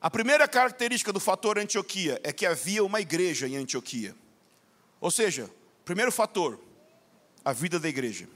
A 0.00 0.10
primeira 0.10 0.48
característica 0.48 1.12
do 1.12 1.20
fator 1.20 1.58
Antioquia 1.58 2.18
é 2.24 2.32
que 2.32 2.46
havia 2.46 2.82
uma 2.82 3.02
igreja 3.02 3.46
em 3.46 3.56
Antioquia. 3.56 4.16
Ou 4.98 5.10
seja, 5.10 5.50
primeiro 5.84 6.10
fator, 6.10 6.58
a 7.44 7.52
vida 7.52 7.78
da 7.78 7.88
igreja. 7.88 8.26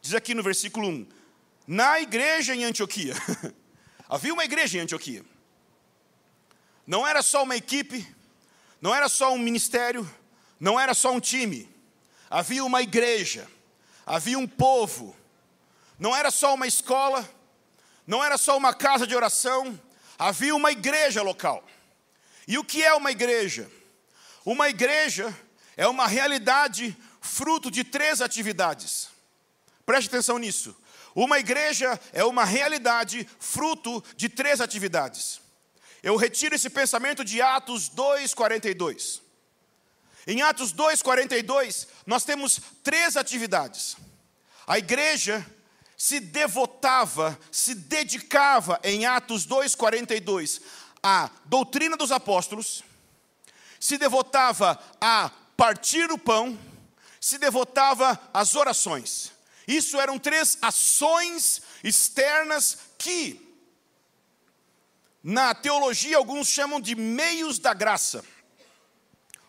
Diz 0.00 0.12
aqui 0.12 0.34
no 0.34 0.42
versículo 0.42 0.88
1: 0.88 1.06
Na 1.68 2.00
igreja 2.00 2.52
em 2.52 2.64
Antioquia. 2.64 3.14
havia 4.08 4.34
uma 4.34 4.44
igreja 4.44 4.76
em 4.76 4.80
Antioquia. 4.80 5.24
Não 6.84 7.06
era 7.06 7.22
só 7.22 7.44
uma 7.44 7.56
equipe, 7.56 8.06
não 8.80 8.92
era 8.92 9.08
só 9.08 9.32
um 9.32 9.38
ministério, 9.38 10.08
não 10.58 10.78
era 10.78 10.94
só 10.94 11.12
um 11.12 11.20
time. 11.20 11.72
Havia 12.28 12.64
uma 12.64 12.82
igreja, 12.82 13.48
havia 14.04 14.38
um 14.38 14.48
povo. 14.48 15.16
Não 15.96 16.14
era 16.14 16.32
só 16.32 16.54
uma 16.54 16.66
escola, 16.66 17.28
não 18.04 18.22
era 18.22 18.36
só 18.36 18.56
uma 18.56 18.74
casa 18.74 19.06
de 19.06 19.14
oração, 19.14 19.78
havia 20.28 20.56
uma 20.56 20.72
igreja 20.72 21.22
local. 21.22 21.62
E 22.48 22.56
o 22.56 22.64
que 22.64 22.82
é 22.82 22.94
uma 22.94 23.10
igreja? 23.10 23.70
Uma 24.44 24.70
igreja 24.70 25.36
é 25.76 25.86
uma 25.86 26.06
realidade 26.06 26.96
fruto 27.20 27.70
de 27.70 27.84
três 27.84 28.22
atividades. 28.22 29.08
Preste 29.84 30.08
atenção 30.08 30.38
nisso. 30.38 30.74
Uma 31.14 31.38
igreja 31.38 32.00
é 32.12 32.24
uma 32.24 32.44
realidade 32.44 33.28
fruto 33.38 34.02
de 34.16 34.30
três 34.30 34.62
atividades. 34.62 35.40
Eu 36.02 36.16
retiro 36.16 36.54
esse 36.54 36.70
pensamento 36.70 37.22
de 37.22 37.42
Atos 37.42 37.90
2:42. 37.90 39.20
Em 40.26 40.40
Atos 40.40 40.72
2:42, 40.72 41.86
nós 42.06 42.24
temos 42.24 42.60
três 42.82 43.16
atividades. 43.16 43.96
A 44.66 44.78
igreja 44.78 45.44
se 45.96 46.20
devotava, 46.20 47.38
se 47.50 47.74
dedicava 47.74 48.80
em 48.82 49.06
Atos 49.06 49.46
2:42 49.46 50.60
à 51.02 51.30
doutrina 51.44 51.96
dos 51.96 52.10
apóstolos, 52.10 52.82
se 53.78 53.98
devotava 53.98 54.78
a 55.00 55.30
partir 55.56 56.10
o 56.10 56.18
pão, 56.18 56.58
se 57.20 57.38
devotava 57.38 58.20
às 58.32 58.54
orações. 58.54 59.32
Isso 59.66 59.98
eram 60.00 60.18
três 60.18 60.58
ações 60.60 61.62
externas 61.82 62.78
que 62.98 63.40
na 65.22 65.54
teologia 65.54 66.18
alguns 66.18 66.48
chamam 66.48 66.80
de 66.80 66.94
meios 66.94 67.58
da 67.58 67.72
graça. 67.72 68.22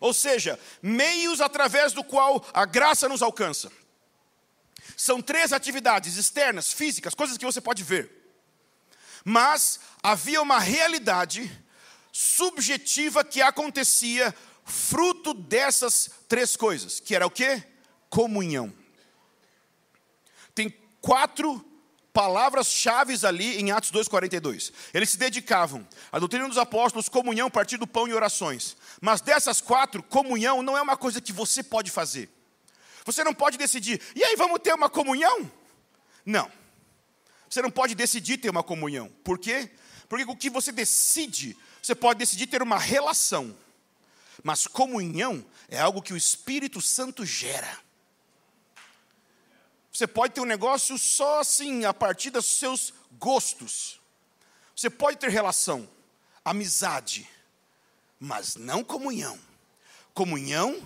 Ou 0.00 0.14
seja, 0.14 0.58
meios 0.80 1.40
através 1.40 1.92
do 1.92 2.02
qual 2.02 2.44
a 2.52 2.64
graça 2.64 3.08
nos 3.08 3.22
alcança. 3.22 3.70
São 4.96 5.22
três 5.22 5.52
atividades 5.52 6.16
externas, 6.16 6.72
físicas, 6.72 7.14
coisas 7.14 7.38
que 7.38 7.44
você 7.44 7.60
pode 7.60 7.82
ver. 7.82 8.10
Mas 9.24 9.80
havia 10.02 10.40
uma 10.42 10.58
realidade 10.58 11.50
subjetiva 12.12 13.24
que 13.24 13.42
acontecia 13.42 14.34
fruto 14.64 15.32
dessas 15.32 16.10
três 16.28 16.56
coisas, 16.56 17.00
que 17.00 17.14
era 17.14 17.26
o 17.26 17.30
quê? 17.30 17.62
Comunhão. 18.10 18.72
Tem 20.54 20.70
quatro 21.00 21.64
palavras-chave 22.12 23.14
ali 23.26 23.60
em 23.60 23.70
Atos 23.70 23.92
2,42. 23.92 24.72
Eles 24.94 25.10
se 25.10 25.18
dedicavam 25.18 25.86
à 26.10 26.18
doutrina 26.18 26.48
dos 26.48 26.56
apóstolos, 26.56 27.10
comunhão, 27.10 27.50
partir 27.50 27.76
do 27.76 27.86
pão 27.86 28.08
e 28.08 28.14
orações. 28.14 28.74
Mas 29.02 29.20
dessas 29.20 29.60
quatro, 29.60 30.02
comunhão 30.02 30.62
não 30.62 30.78
é 30.78 30.80
uma 30.80 30.96
coisa 30.96 31.20
que 31.20 31.32
você 31.32 31.62
pode 31.62 31.90
fazer. 31.90 32.30
Você 33.06 33.22
não 33.22 33.32
pode 33.32 33.56
decidir, 33.56 34.02
e 34.16 34.24
aí 34.24 34.34
vamos 34.34 34.58
ter 34.58 34.74
uma 34.74 34.90
comunhão? 34.90 35.50
Não. 36.24 36.50
Você 37.48 37.62
não 37.62 37.70
pode 37.70 37.94
decidir 37.94 38.36
ter 38.36 38.50
uma 38.50 38.64
comunhão. 38.64 39.08
Por 39.22 39.38
quê? 39.38 39.70
Porque 40.08 40.24
o 40.24 40.36
que 40.36 40.50
você 40.50 40.72
decide, 40.72 41.56
você 41.80 41.94
pode 41.94 42.18
decidir 42.18 42.48
ter 42.48 42.60
uma 42.62 42.78
relação. 42.78 43.56
Mas 44.42 44.66
comunhão 44.66 45.46
é 45.68 45.78
algo 45.78 46.02
que 46.02 46.12
o 46.12 46.16
Espírito 46.16 46.80
Santo 46.80 47.24
gera. 47.24 47.78
Você 49.92 50.08
pode 50.08 50.34
ter 50.34 50.40
um 50.40 50.44
negócio 50.44 50.98
só 50.98 51.38
assim, 51.38 51.84
a 51.84 51.94
partir 51.94 52.30
dos 52.30 52.44
seus 52.44 52.92
gostos. 53.12 54.00
Você 54.74 54.90
pode 54.90 55.16
ter 55.16 55.30
relação, 55.30 55.88
amizade, 56.44 57.30
mas 58.18 58.56
não 58.56 58.82
comunhão. 58.82 59.38
Comunhão 60.12 60.82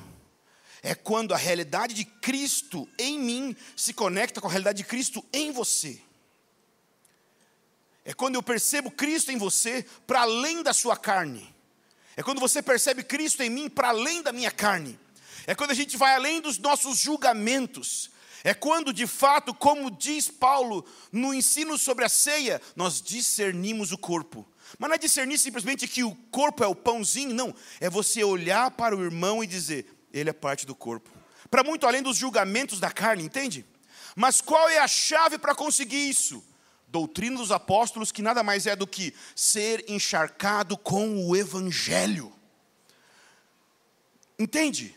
é 0.83 0.95
quando 0.95 1.35
a 1.35 1.37
realidade 1.37 1.95
de 1.95 2.05
Cristo 2.05 2.89
em 2.99 3.19
mim 3.19 3.57
se 3.77 3.93
conecta 3.93 4.41
com 4.41 4.47
a 4.47 4.51
realidade 4.51 4.79
de 4.79 4.89
Cristo 4.89 5.25
em 5.33 5.51
você. 5.51 6.01
É 8.05 8.15
quando 8.15 8.35
eu 8.35 8.43
percebo 8.43 8.91
Cristo 8.91 9.31
em 9.31 9.37
você 9.37 9.85
para 10.07 10.23
além 10.23 10.63
da 10.63 10.73
sua 10.73 10.97
carne. 10.97 11.55
É 12.17 12.23
quando 12.23 12.41
você 12.41 12.63
percebe 12.63 13.03
Cristo 13.03 13.43
em 13.43 13.51
mim 13.51 13.69
para 13.69 13.89
além 13.89 14.23
da 14.23 14.33
minha 14.33 14.51
carne. 14.51 14.99
É 15.47 15.55
quando 15.55 15.71
a 15.71 15.75
gente 15.75 15.97
vai 15.97 16.15
além 16.15 16.41
dos 16.41 16.59
nossos 16.59 16.99
julgamentos. 16.99 18.11
É 18.43 18.55
quando, 18.55 18.93
de 18.93 19.07
fato, 19.07 19.53
como 19.53 19.91
diz 19.91 20.29
Paulo 20.29 20.85
no 21.13 21.35
ensino 21.35 21.77
sobre 21.77 22.07
a 22.07 22.09
ceia, 22.09 22.61
nós 22.75 23.03
discernimos 23.03 23.93
o 23.93 23.99
corpo. 23.99 24.47
Mas 24.79 24.89
não 24.89 24.95
é 24.95 24.99
discernir 24.99 25.39
simplesmente 25.39 25.87
que 25.87 26.03
o 26.03 26.15
corpo 26.31 26.65
é 26.65 26.67
o 26.67 26.75
pãozinho, 26.75 27.35
não. 27.35 27.55
É 27.81 27.91
você 27.91 28.25
olhar 28.25 28.71
para 28.71 28.97
o 28.97 29.03
irmão 29.03 29.45
e 29.45 29.47
dizer: 29.47 29.87
ele 30.13 30.31
é 30.31 30.33
parte 30.33 30.67
do 30.67 30.75
corpo. 30.75 31.11
Para 31.51 31.65
muito 31.65 31.87
além 31.87 32.03
dos 32.03 32.17
julgamentos 32.17 32.79
da 32.79 32.91
carne, 32.91 33.25
entende? 33.25 33.65
Mas 34.15 34.41
qual 34.41 34.69
é 34.69 34.79
a 34.79 34.89
chave 34.89 35.39
para 35.39 35.55
conseguir 35.55 36.09
isso? 36.09 36.45
Doutrina 36.89 37.37
dos 37.37 37.53
apóstolos, 37.53 38.11
que 38.11 38.23
nada 38.23 38.43
mais 38.43 38.67
é 38.67 38.75
do 38.75 38.87
que 38.87 39.15
ser 39.35 39.85
encharcado 39.89 40.77
com 40.77 41.27
o 41.27 41.37
evangelho. 41.37 42.33
Entende? 44.39 44.97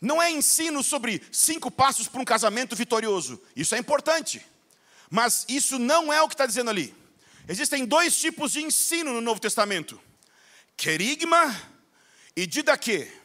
Não 0.00 0.20
é 0.20 0.30
ensino 0.30 0.82
sobre 0.82 1.22
cinco 1.30 1.70
passos 1.70 2.08
para 2.08 2.20
um 2.20 2.24
casamento 2.24 2.74
vitorioso. 2.74 3.40
Isso 3.54 3.74
é 3.74 3.78
importante. 3.78 4.44
Mas 5.08 5.44
isso 5.48 5.78
não 5.78 6.12
é 6.12 6.20
o 6.22 6.28
que 6.28 6.34
está 6.34 6.46
dizendo 6.46 6.70
ali. 6.70 6.94
Existem 7.48 7.84
dois 7.84 8.16
tipos 8.16 8.52
de 8.52 8.62
ensino 8.62 9.12
no 9.12 9.20
Novo 9.20 9.40
Testamento: 9.40 10.00
querigma 10.76 11.54
e 12.36 12.46
didaquê. 12.46 13.21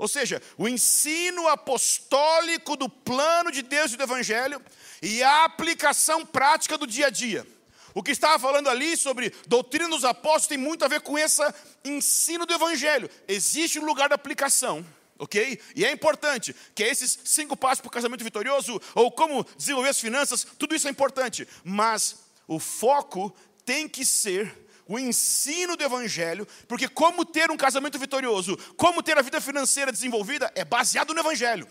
Ou 0.00 0.08
seja, 0.08 0.40
o 0.56 0.66
ensino 0.66 1.46
apostólico 1.46 2.74
do 2.74 2.88
plano 2.88 3.52
de 3.52 3.60
Deus 3.60 3.92
e 3.92 3.98
do 3.98 4.02
Evangelho 4.02 4.58
e 5.02 5.22
a 5.22 5.44
aplicação 5.44 6.24
prática 6.24 6.78
do 6.78 6.86
dia 6.86 7.08
a 7.08 7.10
dia. 7.10 7.46
O 7.92 8.02
que 8.02 8.10
estava 8.10 8.38
falando 8.38 8.70
ali 8.70 8.96
sobre 8.96 9.30
doutrina 9.46 9.90
dos 9.90 10.02
apóstolos 10.02 10.46
tem 10.46 10.56
muito 10.56 10.86
a 10.86 10.88
ver 10.88 11.02
com 11.02 11.18
esse 11.18 11.42
ensino 11.84 12.46
do 12.46 12.54
Evangelho. 12.54 13.10
Existe 13.28 13.78
um 13.78 13.84
lugar 13.84 14.08
de 14.08 14.14
aplicação, 14.14 14.86
ok? 15.18 15.60
E 15.76 15.84
é 15.84 15.92
importante 15.92 16.56
que 16.74 16.82
esses 16.82 17.18
cinco 17.22 17.54
passos 17.54 17.82
para 17.82 17.88
o 17.88 17.92
casamento 17.92 18.24
vitorioso, 18.24 18.80
ou 18.94 19.12
como 19.12 19.46
desenvolver 19.54 19.90
as 19.90 20.00
finanças, 20.00 20.46
tudo 20.58 20.74
isso 20.74 20.88
é 20.88 20.90
importante. 20.90 21.46
Mas 21.62 22.16
o 22.48 22.58
foco 22.58 23.36
tem 23.66 23.86
que 23.86 24.02
ser 24.02 24.50
o 24.90 24.98
ensino 24.98 25.76
do 25.76 25.84
Evangelho, 25.84 26.46
porque 26.66 26.88
como 26.88 27.24
ter 27.24 27.48
um 27.48 27.56
casamento 27.56 27.96
vitorioso, 27.96 28.56
como 28.76 29.02
ter 29.02 29.16
a 29.16 29.22
vida 29.22 29.40
financeira 29.40 29.92
desenvolvida, 29.92 30.50
é 30.56 30.64
baseado 30.64 31.14
no 31.14 31.20
Evangelho. 31.20 31.68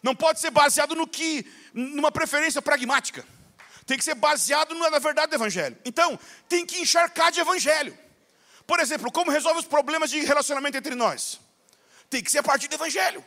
Não 0.00 0.14
pode 0.14 0.38
ser 0.38 0.52
baseado 0.52 0.94
no 0.94 1.04
que, 1.06 1.44
numa 1.74 2.12
preferência 2.12 2.62
pragmática 2.62 3.26
tem 3.88 3.96
que 3.96 4.04
ser 4.04 4.14
baseado 4.14 4.74
na 4.74 4.98
verdade 4.98 5.30
do 5.30 5.36
Evangelho. 5.36 5.74
Então, 5.82 6.20
tem 6.46 6.66
que 6.66 6.78
encharcar 6.78 7.32
de 7.32 7.40
Evangelho. 7.40 7.98
Por 8.66 8.78
exemplo, 8.80 9.10
como 9.10 9.30
resolve 9.30 9.60
os 9.60 9.66
problemas 9.66 10.10
de 10.10 10.20
relacionamento 10.20 10.76
entre 10.76 10.94
nós? 10.94 11.40
Tem 12.10 12.22
que 12.22 12.30
ser 12.30 12.40
a 12.40 12.42
partir 12.42 12.68
do 12.68 12.74
Evangelho. 12.74 13.24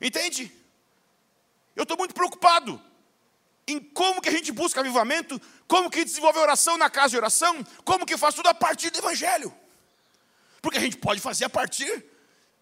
Entende? 0.00 0.50
Eu 1.76 1.82
estou 1.82 1.98
muito 1.98 2.14
preocupado 2.14 2.82
em 3.66 3.78
como 3.78 4.20
que 4.20 4.28
a 4.28 4.32
gente 4.32 4.50
busca 4.50 4.80
avivamento, 4.80 5.40
como 5.68 5.90
que 5.90 6.04
desenvolve 6.04 6.38
oração 6.38 6.76
na 6.76 6.90
casa 6.90 7.10
de 7.10 7.16
oração, 7.16 7.64
como 7.84 8.04
que 8.04 8.16
faz 8.16 8.34
tudo 8.34 8.48
a 8.48 8.54
partir 8.54 8.90
do 8.90 8.98
Evangelho. 8.98 9.54
Porque 10.60 10.78
a 10.78 10.80
gente 10.80 10.96
pode 10.96 11.20
fazer 11.20 11.44
a 11.44 11.50
partir 11.50 12.04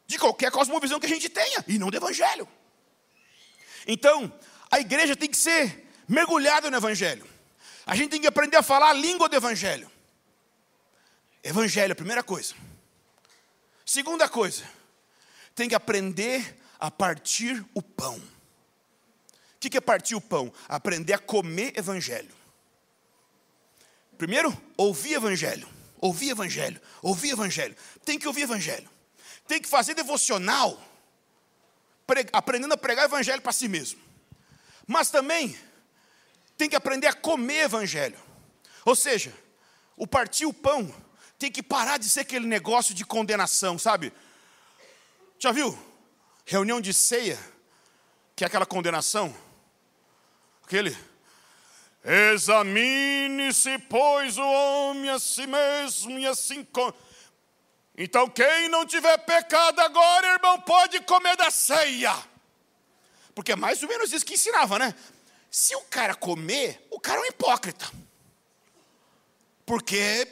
de 0.07 0.19
qualquer 0.19 0.51
cosmovisão 0.51 1.01
que 1.01 1.07
a 1.07 1.09
gente 1.09 1.29
tenha, 1.29 1.65
e 1.67 1.79
não 1.79 1.91
do 1.91 1.97
Evangelho. 1.97 2.49
Então, 3.87 4.33
a 4.71 4.81
igreja 4.81 5.17
tem 5.17 5.29
que 5.29 5.37
ser 5.37 5.89
mergulhado 6.09 6.71
no 6.71 6.77
Evangelho. 6.77 7.27
A 7.87 7.97
gente 7.97 8.11
tem 8.11 8.21
que 8.21 8.27
aprender 8.27 8.57
a 8.57 8.63
falar 8.63 8.91
a 8.91 8.93
língua 8.93 9.29
do 9.29 9.37
Evangelho. 9.37 9.91
Evangelho, 11.43 11.97
primeira 11.97 12.23
coisa. 12.23 12.55
Segunda 13.85 14.29
coisa, 14.29 14.65
tem 15.55 15.69
que 15.69 15.75
aprender 15.75 16.57
a 16.79 16.91
partir 16.91 17.65
o 17.75 17.83
pão. 17.83 18.21
O 19.63 19.69
que 19.71 19.77
é 19.77 19.81
partir 19.81 20.15
o 20.15 20.21
pão? 20.21 20.51
Aprender 20.67 21.13
a 21.13 21.19
comer 21.19 21.77
Evangelho. 21.77 22.35
Primeiro, 24.17 24.57
ouvir 24.77 25.15
Evangelho. 25.15 25.69
Ouvir 25.99 26.31
Evangelho. 26.31 26.81
Ouvir 27.03 27.31
Evangelho. 27.31 27.77
Tem 28.03 28.19
que 28.19 28.27
ouvir 28.27 28.43
Evangelho. 28.43 28.89
Tem 29.47 29.61
que 29.61 29.69
fazer 29.69 29.95
devocional. 29.95 30.83
Aprendendo 32.33 32.73
a 32.73 32.77
pregar 32.79 33.05
Evangelho 33.05 33.43
para 33.43 33.53
si 33.53 33.69
mesmo. 33.69 34.01
Mas 34.87 35.11
também 35.11 35.57
tem 36.61 36.69
que 36.69 36.77
aprender 36.77 37.07
a 37.07 37.13
comer 37.15 37.65
evangelho. 37.65 38.19
Ou 38.85 38.95
seja, 38.95 39.33
o 39.97 40.07
partir 40.07 40.45
o 40.45 40.53
pão 40.53 40.95
tem 41.39 41.51
que 41.51 41.63
parar 41.63 41.97
de 41.97 42.07
ser 42.07 42.21
aquele 42.21 42.47
negócio 42.47 42.95
de 42.95 43.03
condenação, 43.03 43.79
sabe? 43.79 44.13
Já 45.39 45.53
viu? 45.53 45.79
Reunião 46.45 46.79
de 46.79 46.93
ceia, 46.93 47.39
que 48.37 48.45
é 48.45 48.47
aquela 48.47 48.67
condenação. 48.67 49.35
Aquele. 50.71 50.97
Examine-se, 52.05 53.77
pois, 53.89 54.39
o 54.39 54.45
homem 54.45 55.11
a 55.11 55.19
si 55.19 55.45
mesmo 55.45 56.17
e 56.17 56.25
assim. 56.29 56.65
Então, 57.99 58.31
quem 58.31 58.69
não 58.69 58.87
tiver 58.87 59.19
pecado 59.19 59.81
agora, 59.81 60.35
irmão, 60.35 60.61
pode 60.61 61.01
comer 61.01 61.37
da 61.37 61.51
ceia. 61.51 62.17
Porque 63.35 63.51
é 63.51 63.57
mais 63.57 63.83
ou 63.83 63.89
menos 63.89 64.13
isso 64.13 64.25
que 64.25 64.35
ensinava, 64.35 64.79
né? 64.79 64.95
Se 65.51 65.75
o 65.75 65.81
cara 65.87 66.15
comer, 66.15 66.87
o 66.89 67.01
cara 67.01 67.19
é 67.19 67.23
um 67.25 67.27
hipócrita. 67.27 67.91
Porque, 69.67 70.25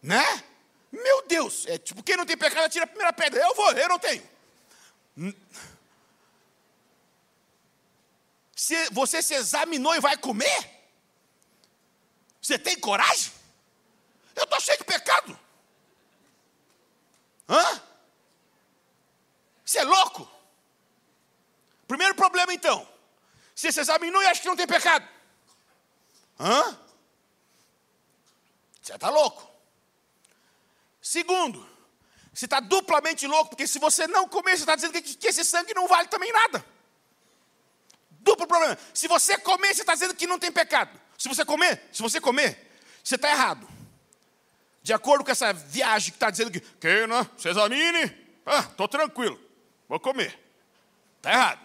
né? 0.00 0.44
Meu 0.92 1.26
Deus, 1.26 1.66
é 1.66 1.76
tipo, 1.76 2.04
quem 2.04 2.16
não 2.16 2.24
tem 2.24 2.36
pecado, 2.36 2.70
tira 2.70 2.84
a 2.84 2.86
primeira 2.86 3.12
pedra. 3.12 3.40
Eu 3.40 3.52
vou, 3.56 3.72
eu 3.72 3.88
não 3.88 3.98
tenho. 3.98 4.22
Você 8.90 9.22
se 9.22 9.34
examinou 9.34 9.94
e 9.94 10.00
vai 10.00 10.16
comer? 10.16 10.70
Você 12.40 12.58
tem 12.58 12.78
coragem? 12.80 13.30
Eu 14.34 14.44
estou 14.44 14.58
cheio 14.60 14.78
de 14.78 14.84
pecado. 14.84 15.38
Hã? 17.46 17.82
Você 19.62 19.78
é 19.78 19.84
louco? 19.84 20.28
Primeiro 21.86 22.14
problema 22.14 22.54
então. 22.54 22.88
Você 23.54 23.70
se 23.70 23.80
examinou 23.80 24.22
e 24.22 24.26
acha 24.26 24.40
que 24.40 24.48
não 24.48 24.56
tem 24.56 24.66
pecado. 24.66 25.06
Hã? 26.40 26.78
Você 28.80 28.94
está 28.94 29.10
louco. 29.10 29.50
Segundo, 31.02 31.68
você 32.32 32.46
está 32.46 32.58
duplamente 32.60 33.26
louco, 33.26 33.50
porque 33.50 33.66
se 33.66 33.78
você 33.78 34.06
não 34.06 34.28
comer, 34.28 34.56
você 34.56 34.62
está 34.62 34.76
dizendo 34.76 34.92
que, 34.92 35.14
que 35.14 35.28
esse 35.28 35.44
sangue 35.44 35.74
não 35.74 35.86
vale 35.86 36.08
também 36.08 36.32
nada. 36.32 36.75
Duplo 38.26 38.44
problema. 38.44 38.76
Se 38.92 39.06
você 39.06 39.38
comer, 39.38 39.72
você 39.72 39.82
está 39.82 39.94
dizendo 39.94 40.12
que 40.12 40.26
não 40.26 40.36
tem 40.36 40.50
pecado. 40.50 40.90
Se 41.16 41.28
você 41.28 41.44
comer, 41.44 41.80
se 41.92 42.02
você 42.02 42.20
comer, 42.20 42.76
você 43.02 43.14
está 43.14 43.30
errado. 43.30 43.66
De 44.82 44.92
acordo 44.92 45.24
com 45.24 45.30
essa 45.30 45.52
viagem 45.52 46.10
que 46.10 46.16
está 46.16 46.28
dizendo 46.28 46.50
que, 46.50 46.60
que 46.60 47.06
não, 47.06 47.28
se 47.38 47.48
examine, 47.48 48.12
ah, 48.44 48.66
estou 48.68 48.88
tranquilo, 48.88 49.40
vou 49.88 50.00
comer. 50.00 50.36
Está 51.18 51.32
errado. 51.32 51.60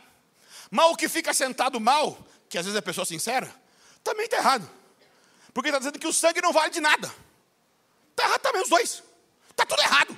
Mas 0.69 0.85
o 0.91 0.95
que 0.95 1.09
fica 1.09 1.33
sentado 1.33 1.79
mal, 1.79 2.15
que 2.47 2.59
às 2.59 2.65
vezes 2.65 2.77
é 2.77 2.81
pessoa 2.81 3.05
sincera, 3.05 3.51
também 4.03 4.25
está 4.25 4.37
errado. 4.37 4.69
Porque 5.53 5.69
está 5.69 5.79
dizendo 5.79 5.97
que 5.97 6.07
o 6.07 6.13
sangue 6.13 6.41
não 6.41 6.53
vale 6.53 6.69
de 6.69 6.79
nada. 6.79 7.11
Está 8.11 8.25
errado 8.25 8.41
também 8.41 8.61
os 8.61 8.69
dois. 8.69 9.03
Está 9.49 9.65
tudo 9.65 9.81
errado. 9.81 10.17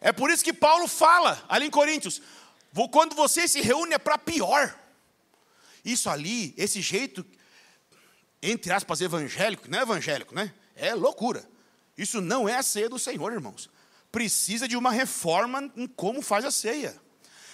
É 0.00 0.12
por 0.12 0.30
isso 0.30 0.44
que 0.44 0.52
Paulo 0.52 0.86
fala 0.86 1.44
ali 1.48 1.66
em 1.66 1.70
Coríntios: 1.70 2.22
quando 2.90 3.14
você 3.14 3.48
se 3.48 3.60
reúne 3.60 3.94
é 3.94 3.98
para 3.98 4.18
pior. 4.18 4.78
Isso 5.84 6.10
ali, 6.10 6.54
esse 6.56 6.80
jeito, 6.80 7.24
entre 8.42 8.72
aspas, 8.72 9.00
evangélico, 9.00 9.68
não 9.70 9.78
é 9.78 9.82
evangélico, 9.82 10.34
né? 10.34 10.52
É 10.76 10.94
loucura. 10.94 11.48
Isso 11.96 12.20
não 12.20 12.48
é 12.48 12.56
a 12.56 12.62
ceia 12.62 12.88
do 12.88 12.98
Senhor, 12.98 13.32
irmãos 13.32 13.70
precisa 14.10 14.66
de 14.66 14.76
uma 14.76 14.90
reforma 14.90 15.70
em 15.76 15.86
como 15.86 16.22
faz 16.22 16.44
a 16.44 16.50
ceia. 16.50 17.00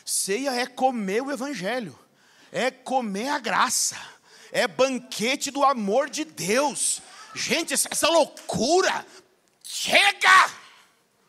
Ceia 0.04 0.50
é 0.50 0.66
comer 0.66 1.22
o 1.22 1.30
Evangelho, 1.30 1.98
é 2.52 2.70
comer 2.70 3.28
a 3.28 3.38
graça, 3.38 3.96
é 4.52 4.68
banquete 4.68 5.50
do 5.50 5.64
amor 5.64 6.08
de 6.08 6.24
Deus. 6.24 7.00
Gente, 7.34 7.74
essa 7.74 8.08
loucura, 8.08 9.06
chega! 9.62 10.50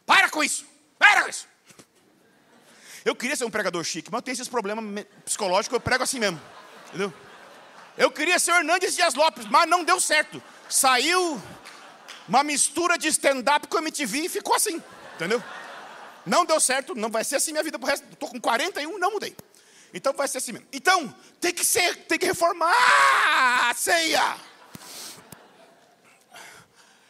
Para 0.05 0.29
com 0.29 0.43
isso, 0.43 0.65
com 0.99 1.29
isso. 1.29 1.47
Eu 3.03 3.15
queria 3.15 3.35
ser 3.35 3.45
um 3.45 3.51
pregador 3.51 3.83
chique, 3.83 4.09
mas 4.11 4.19
eu 4.19 4.21
tenho 4.23 4.33
esses 4.33 4.47
problemas 4.47 5.05
psicológicos, 5.23 5.73
eu 5.73 5.79
prego 5.79 6.03
assim 6.03 6.19
mesmo, 6.19 6.41
entendeu? 6.87 7.13
Eu 7.97 8.11
queria 8.11 8.39
ser 8.39 8.51
Hernandes 8.51 8.95
Dias 8.95 9.13
Lopes, 9.13 9.45
mas 9.45 9.69
não 9.69 9.83
deu 9.83 9.99
certo. 9.99 10.41
Saiu 10.67 11.41
uma 12.27 12.43
mistura 12.43 12.97
de 12.97 13.07
stand-up 13.07 13.67
com 13.67 13.77
MTV 13.77 14.25
e 14.25 14.29
ficou 14.29 14.55
assim. 14.55 14.81
Entendeu? 15.15 15.41
Não 16.25 16.43
deu 16.43 16.59
certo, 16.59 16.95
não 16.95 17.09
vai 17.09 17.23
ser 17.23 17.37
assim 17.37 17.51
minha 17.51 17.63
vida 17.63 17.77
pro 17.77 17.87
resto. 17.87 18.05
Estou 18.11 18.29
com 18.29 18.41
41, 18.41 18.97
não 18.97 19.11
mudei. 19.11 19.35
Então 19.93 20.11
vai 20.11 20.27
ser 20.27 20.39
assim 20.39 20.51
mesmo. 20.51 20.67
Então, 20.73 21.15
tem 21.39 21.53
que 21.53 21.63
ser, 21.63 21.95
tem 22.05 22.17
que 22.17 22.25
reformar 22.25 23.69
a 23.69 23.73
ceia. 23.75 24.35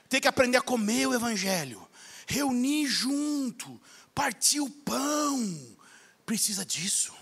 Tem 0.07 0.21
que 0.21 0.27
aprender 0.27 0.57
a 0.57 0.61
comer 0.61 1.07
o 1.07 1.13
evangelho. 1.13 1.84
Reunir 2.27 2.87
junto, 2.87 3.81
partir 4.13 4.59
o 4.59 4.69
pão. 4.69 5.77
Precisa 6.25 6.65
disso. 6.65 7.13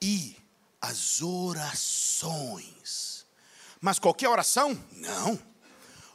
E 0.00 0.36
as 0.80 1.20
orações. 1.22 2.70
Mas 3.80 3.98
qualquer 3.98 4.28
oração? 4.28 4.78
Não. 4.92 5.38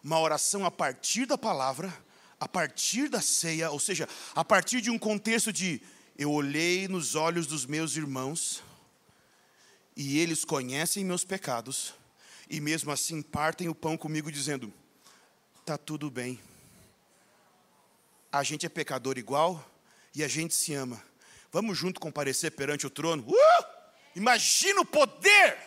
Uma 0.03 0.19
oração 0.19 0.65
a 0.65 0.71
partir 0.71 1.25
da 1.25 1.37
palavra 1.37 1.93
a 2.39 2.47
partir 2.47 3.09
da 3.09 3.21
ceia, 3.21 3.71
ou 3.71 3.79
seja, 3.79 4.07
a 4.35 4.43
partir 4.43 4.81
de 4.81 4.89
um 4.89 4.99
contexto 4.99 5.51
de 5.51 5.81
eu 6.17 6.31
olhei 6.31 6.87
nos 6.87 7.15
olhos 7.15 7.47
dos 7.47 7.65
meus 7.65 7.95
irmãos 7.95 8.63
e 9.95 10.19
eles 10.19 10.43
conhecem 10.43 11.03
meus 11.03 11.23
pecados 11.23 11.93
e 12.49 12.59
mesmo 12.59 12.91
assim 12.91 13.21
partem 13.21 13.67
o 13.67 13.75
pão 13.75 13.97
comigo 13.97 14.31
dizendo: 14.31 14.71
tá 15.65 15.77
tudo 15.77 16.11
bem, 16.11 16.39
a 18.39 18.43
gente 18.43 18.65
é 18.65 18.69
pecador 18.69 19.17
igual 19.17 19.63
e 20.13 20.23
a 20.23 20.27
gente 20.27 20.53
se 20.53 20.73
ama. 20.73 21.01
Vamos 21.51 21.77
junto 21.77 22.01
comparecer 22.01 22.51
perante 22.51 22.85
o 22.85 22.89
trono? 22.89 23.25
Uh! 23.27 23.65
Imagina 24.13 24.81
o 24.81 24.85
poder! 24.85 25.57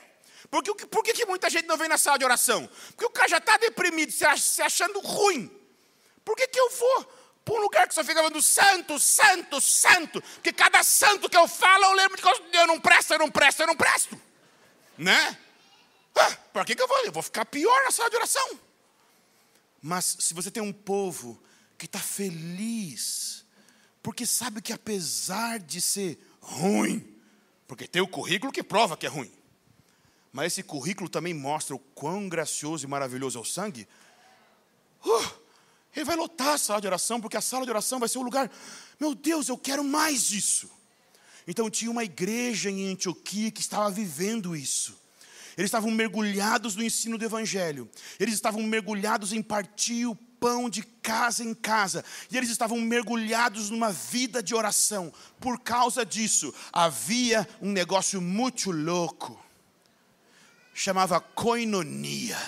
Por 0.51 1.03
que, 1.03 1.15
que 1.15 1.27
muita 1.27 1.49
gente 1.49 1.67
não 1.67 1.79
vem 1.79 1.89
na 1.89 1.97
sala 1.97 2.19
de 2.19 2.25
oração? 2.25 2.69
Porque 2.89 3.07
o 3.07 3.11
cara 3.11 3.29
já 3.29 3.39
está 3.39 3.57
deprimido, 3.57 4.13
se 4.13 4.63
achando 4.63 5.01
ruim. 5.01 5.51
Por 6.25 6.37
que, 6.37 6.47
que 6.47 6.61
eu 6.61 6.71
vou 6.71 7.13
para 7.43 7.55
um 7.55 7.59
lugar 7.59 7.89
que 7.89 7.95
só 7.95 8.05
fica 8.05 8.17
falando 8.21 8.41
santo, 8.43 8.99
santo, 8.99 9.61
santo? 9.61 10.21
Porque 10.21 10.53
cada 10.53 10.83
santo 10.83 11.29
que 11.29 11.37
eu 11.37 11.49
falo, 11.49 11.85
eu 11.85 11.93
lembro 11.93 12.17
de 12.17 12.23
que 12.23 12.57
eu 12.57 12.67
não 12.67 12.79
presto, 12.79 13.15
eu 13.15 13.19
não 13.19 13.31
presto, 13.31 13.61
eu 13.61 13.67
não 13.67 13.77
presto. 13.77 14.21
Né? 14.97 15.39
Ah, 16.15 16.37
para 16.53 16.65
que, 16.67 16.75
que 16.75 16.83
eu 16.83 16.89
vou? 16.89 16.99
Eu 17.05 17.13
vou 17.13 17.23
ficar 17.23 17.47
pior 17.47 17.85
na 17.85 17.91
sala 17.91 18.11
de 18.11 18.17
oração. 18.17 18.61
Mas 19.83 20.17
se 20.21 20.35
você 20.35 20.51
tem 20.51 20.63
um 20.63 20.73
povo 20.73 21.43
que 21.79 21.87
está 21.87 22.01
feliz, 22.01 23.47
porque 24.03 24.27
sabe 24.27 24.61
que 24.61 24.73
apesar 24.73 25.61
de 25.61 25.81
ser 25.81 26.19
ruim, 26.41 27.07
porque 27.69 27.87
tem 27.87 28.03
o 28.03 28.09
currículo 28.09 28.53
que 28.53 28.65
prova 28.65 28.97
que 28.97 29.07
é 29.07 29.09
ruim, 29.09 29.33
mas 30.33 30.53
esse 30.53 30.63
currículo 30.65 31.09
também 31.09 31.33
mostra 31.33 31.77
o 31.77 31.79
quão 31.79 32.29
gracioso 32.29 32.85
e 32.85 32.89
maravilhoso 32.89 33.39
é 33.39 33.41
o 33.41 33.45
sangue, 33.45 33.87
uh, 35.07 35.31
ele 35.95 36.05
vai 36.05 36.17
lotar 36.17 36.55
a 36.55 36.59
sala 36.59 36.81
de 36.81 36.87
oração, 36.87 37.21
porque 37.21 37.37
a 37.37 37.41
sala 37.41 37.65
de 37.65 37.71
oração 37.71 38.01
vai 38.01 38.09
ser 38.09 38.19
o 38.19 38.23
lugar, 38.23 38.51
meu 38.99 39.15
Deus, 39.15 39.49
eu 39.49 39.57
quero 39.57 39.85
mais 39.85 40.27
disso. 40.27 40.69
Então 41.47 41.71
tinha 41.71 41.91
uma 41.91 42.05
igreja 42.05 42.71
em 42.71 42.91
Antioquia 42.91 43.51
que 43.51 43.61
estava 43.61 43.91
vivendo 43.91 44.55
isso. 44.55 44.99
Eles 45.57 45.69
estavam 45.69 45.91
mergulhados 45.91 46.77
no 46.77 46.85
ensino 46.85 47.17
do 47.17 47.25
Evangelho. 47.25 47.91
Eles 48.21 48.35
estavam 48.35 48.63
mergulhados 48.63 49.33
em 49.33 49.43
partir 49.43 50.07
o 50.07 50.15
pão 50.41 50.69
de 50.69 50.83
casa 50.83 51.43
em 51.45 51.55
casa. 51.55 52.05
E 52.31 52.37
eles 52.37 52.51
estavam 52.51 52.81
mergulhados 52.81 53.71
numa 53.71 53.93
vida 53.93 54.43
de 54.43 54.55
oração. 54.55 55.13
Por 55.41 55.61
causa 55.61 56.05
disso, 56.05 56.55
havia 56.73 57.49
um 57.61 57.71
negócio 57.71 58.21
muito 58.21 58.71
louco. 58.71 59.43
Chamava 60.75 61.21
coinonia. 61.21 62.39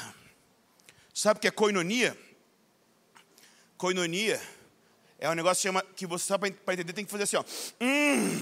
Sabe 1.12 1.38
o 1.38 1.40
que 1.40 1.48
é 1.48 1.50
coinonia? 1.50 2.16
Coinonia 3.76 4.40
é 5.18 5.28
um 5.28 5.34
negócio 5.34 5.56
que, 5.56 5.68
chama, 5.68 5.82
que 5.96 6.06
você, 6.06 6.38
para 6.38 6.74
entender, 6.74 6.92
tem 6.92 7.04
que 7.04 7.10
fazer 7.10 7.24
assim: 7.24 7.36
ó. 7.36 7.44
Hum. 7.80 8.38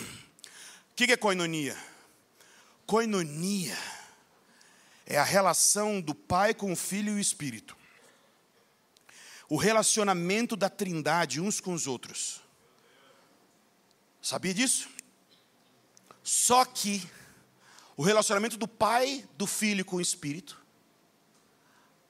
O 0.91 0.95
que 0.95 1.13
é 1.13 1.17
coinonia? 1.17 1.77
Coinonia 2.87 3.77
é 5.07 5.17
a 5.17 5.25
relação 5.25 6.01
do 6.01 6.15
Pai 6.15 6.53
com 6.53 6.73
o 6.73 6.77
Filho 6.77 7.13
e 7.13 7.17
o 7.17 7.21
Espírito. 7.21 7.78
O 9.49 9.57
relacionamento 9.57 10.57
da 10.57 10.69
Trindade 10.69 11.41
uns 11.41 11.61
com 11.61 11.73
os 11.73 11.87
outros. 11.87 12.41
Sabia 14.21 14.53
disso? 14.53 14.89
Só 16.23 16.65
que 16.65 17.09
o 17.97 18.03
relacionamento 18.03 18.57
do 18.57 18.69
Pai, 18.69 19.27
do 19.37 19.47
Filho 19.47 19.85
com 19.85 19.97
o 19.97 20.01
Espírito, 20.01 20.61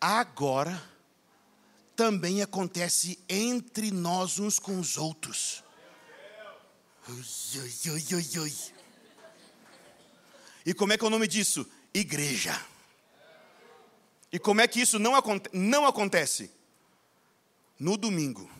agora 0.01 0.83
também 1.94 2.42
acontece 2.42 3.18
entre 3.29 3.90
nós 3.90 4.38
uns 4.38 4.59
com 4.59 4.79
os 4.79 4.96
outros. 4.96 5.62
Ui, 7.09 8.12
ui, 8.12 8.38
ui, 8.38 8.53
e 10.68 10.74
como 10.74 10.92
é 10.92 10.98
que 10.98 11.05
é 11.05 11.07
o 11.07 11.11
nome 11.11 11.27
disso? 11.27 11.66
Igreja. 11.94 12.62
E 14.31 14.38
como 14.38 14.61
é 14.61 14.68
que 14.68 14.83
isso 14.83 14.98
não, 14.98 15.16
aconte 15.16 15.48
não 15.51 15.87
acontece? 15.87 16.51
No 17.79 17.97
domingo. 17.97 18.51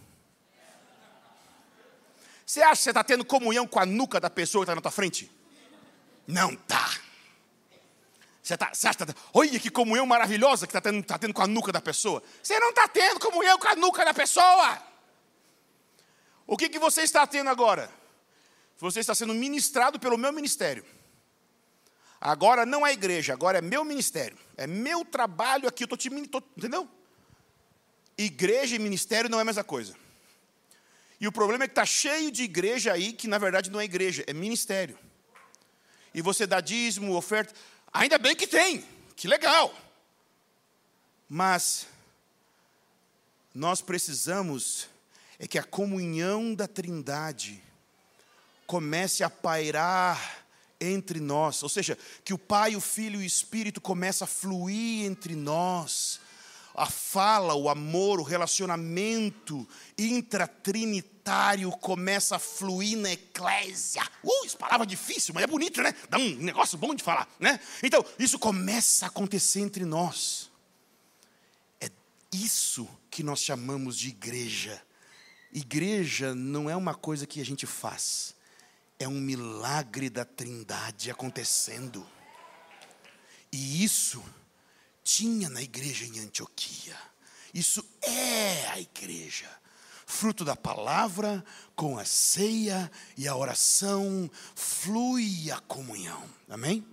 Você 2.47 2.63
acha 2.63 2.77
que 2.77 2.83
você 2.85 2.91
está 2.91 3.05
tendo 3.05 3.25
comunhão 3.25 3.67
com 3.67 3.79
a 3.79 3.85
nuca 3.85 4.19
da 4.19 4.31
pessoa 4.31 4.63
que 4.63 4.71
está 4.71 4.75
na 4.75 4.81
tua 4.81 4.91
frente? 4.91 5.31
Não 6.27 6.53
está. 6.53 6.99
Você, 8.43 8.57
tá, 8.57 8.73
você 8.73 8.89
acha 8.89 8.99
que 8.99 9.13
tá, 9.13 9.21
olha 9.35 9.61
que 9.61 9.71
comunhão 9.71 10.07
maravilhosa 10.07 10.67
que 10.67 10.71
está 10.71 10.81
tendo, 10.81 11.05
tá 11.05 11.19
tendo 11.19 11.35
com 11.35 11.43
a 11.43 11.47
nuca 11.47 11.71
da 11.71 11.83
pessoa. 11.83 12.23
Você 12.43 12.59
não 12.59 12.71
está 12.71 12.89
tendo 12.89 13.21
comunhão 13.21 13.59
com 13.59 13.69
a 13.69 13.77
nuca 13.77 14.05
da 14.05 14.15
pessoa. 14.15 14.83
O 16.47 16.57
que, 16.57 16.71
que 16.71 16.79
você 16.79 17.03
está 17.03 17.27
tendo 17.27 17.51
agora? 17.51 17.91
Você 18.79 19.01
está 19.01 19.15
sendo 19.15 19.35
ministrado 19.35 20.01
pelo 20.01 20.17
meu 20.17 20.33
ministério. 20.33 20.83
Agora 22.19 22.65
não 22.65 22.87
é 22.87 22.93
igreja, 22.93 23.35
agora 23.35 23.59
é 23.59 23.61
meu 23.61 23.85
ministério. 23.85 24.39
É 24.57 24.67
meu 24.67 25.05
trabalho 25.05 25.69
aqui, 25.69 25.83
eu 25.83 25.87
estou 25.93 25.99
te 25.99 26.09
tô, 26.29 26.43
entendeu? 26.57 26.89
Igreja 28.19 28.75
e 28.75 28.79
ministério 28.79 29.31
não 29.31 29.39
é 29.39 29.43
a 29.43 29.45
mesma 29.45 29.65
coisa. 29.65 29.95
E 31.21 31.27
o 31.27 31.33
problema 31.33 31.65
é 31.65 31.69
que 31.69 31.73
está 31.73 31.87
cheio 31.87 32.31
de 32.31 32.43
igreja 32.43 32.93
aí 32.93 33.13
que 33.13 33.29
na 33.29 33.39
verdade 33.39 33.71
não 33.71 33.81
é 33.81 33.85
igreja, 33.85 34.25
é 34.27 34.33
ministério. 34.33 34.99
E 36.13 36.21
você 36.21 36.47
dá 36.47 36.61
dízimo, 36.61 37.15
oferta. 37.15 37.55
Ainda 37.93 38.19
bem 38.19 38.35
que 38.37 38.47
tem, 38.47 38.85
que 39.17 39.29
legal. 39.29 39.75
Mas 41.29 41.87
nós 43.55 43.81
precisamos 43.81 44.89
é 45.39 45.47
que 45.47 45.59
a 45.59 45.63
comunhão 45.63 46.55
da 46.55 46.67
Trindade 46.67 47.63
comece 48.67 49.23
a 49.23 49.31
pairar 49.31 50.45
entre 50.81 51.21
nós, 51.21 51.63
ou 51.63 51.69
seja, 51.69 51.99
que 52.25 52.35
o 52.35 52.39
Pai, 52.39 52.77
o 52.77 52.81
Filho 52.81 53.21
e 53.21 53.25
o 53.25 53.27
Espírito 53.27 53.81
começa 53.81 54.25
a 54.25 54.29
fluir 54.29 55.07
entre 55.07 55.35
nós. 55.35 56.21
A 56.79 56.87
fala, 56.87 57.55
o 57.55 57.69
amor, 57.69 58.21
o 58.21 58.23
relacionamento 58.23 59.67
intratrinitário 59.97 61.71
começa 61.73 62.37
a 62.37 62.39
fluir 62.39 62.97
na 62.97 63.13
eclésia. 63.13 64.03
Uh, 64.23 64.47
isso 64.47 64.57
palavra 64.57 64.87
difícil, 64.87 65.35
mas 65.35 65.45
é 65.45 65.47
bonito, 65.47 65.83
né? 65.83 65.95
Dá 66.09 66.19
um 66.19 66.37
negócio 66.37 66.79
bom 66.79 66.95
de 66.95 67.03
falar, 67.03 67.29
né? 67.39 67.61
Então, 67.83 68.05
isso 68.19 68.39
começa 68.39 69.07
a 69.07 69.09
acontecer 69.09 69.61
entre 69.61 69.85
nós. 69.85 70.51
É 71.81 71.91
isso 72.33 72.89
que 73.11 73.23
nós 73.23 73.41
chamamos 73.41 73.97
de 73.97 74.09
igreja. 74.09 74.83
Igreja 75.53 76.35
não 76.35 76.71
é 76.71 76.77
uma 76.77 76.95
coisa 76.95 77.27
que 77.27 77.41
a 77.41 77.45
gente 77.45 77.67
faz 77.67 78.39
é 78.99 79.07
um 79.07 79.21
milagre 79.21 80.11
da 80.11 80.25
Trindade 80.25 81.11
acontecendo. 81.11 82.07
E 83.53 83.85
isso 83.85 84.23
tinha 85.09 85.49
na 85.49 85.63
igreja 85.63 86.05
em 86.05 86.19
Antioquia. 86.19 86.95
Isso 87.55 87.83
é 88.03 88.67
a 88.69 88.79
igreja. 88.79 89.49
Fruto 90.05 90.45
da 90.45 90.55
palavra, 90.55 91.43
com 91.75 91.99
a 91.99 92.05
ceia 92.05 92.93
e 93.17 93.27
a 93.27 93.35
oração, 93.35 94.31
flui 94.55 95.51
a 95.51 95.59
comunhão. 95.61 96.23
Amém? 96.47 96.87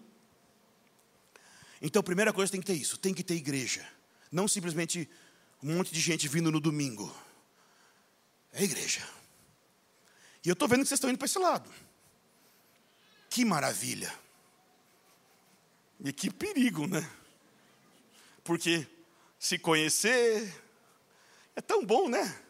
Então, 1.82 2.02
primeira 2.02 2.32
coisa 2.32 2.50
tem 2.50 2.62
que 2.62 2.68
ter 2.68 2.76
isso: 2.76 2.98
tem 2.98 3.14
que 3.14 3.24
ter 3.24 3.36
igreja. 3.36 3.86
Não 4.32 4.48
simplesmente 4.48 5.10
um 5.62 5.76
monte 5.76 5.94
de 5.94 6.00
gente 6.00 6.26
vindo 6.30 6.50
no 6.50 6.62
domingo. 6.62 7.14
É 8.54 8.64
igreja. 8.64 9.06
E 10.42 10.48
eu 10.48 10.54
estou 10.54 10.70
vendo 10.70 10.84
que 10.84 10.88
vocês 10.88 10.98
estão 10.98 11.10
indo 11.10 11.18
para 11.18 11.26
esse 11.26 11.40
lado. 11.40 11.70
Que 13.30 13.44
maravilha! 13.44 14.14
E 16.00 16.14
que 16.14 16.32
perigo, 16.32 16.88
né? 16.88 17.10
Porque 18.46 18.88
se 19.40 19.58
conhecer 19.58 20.54
é 21.56 21.62
tão 21.62 21.84
bom, 21.84 22.08
né? 22.08 22.44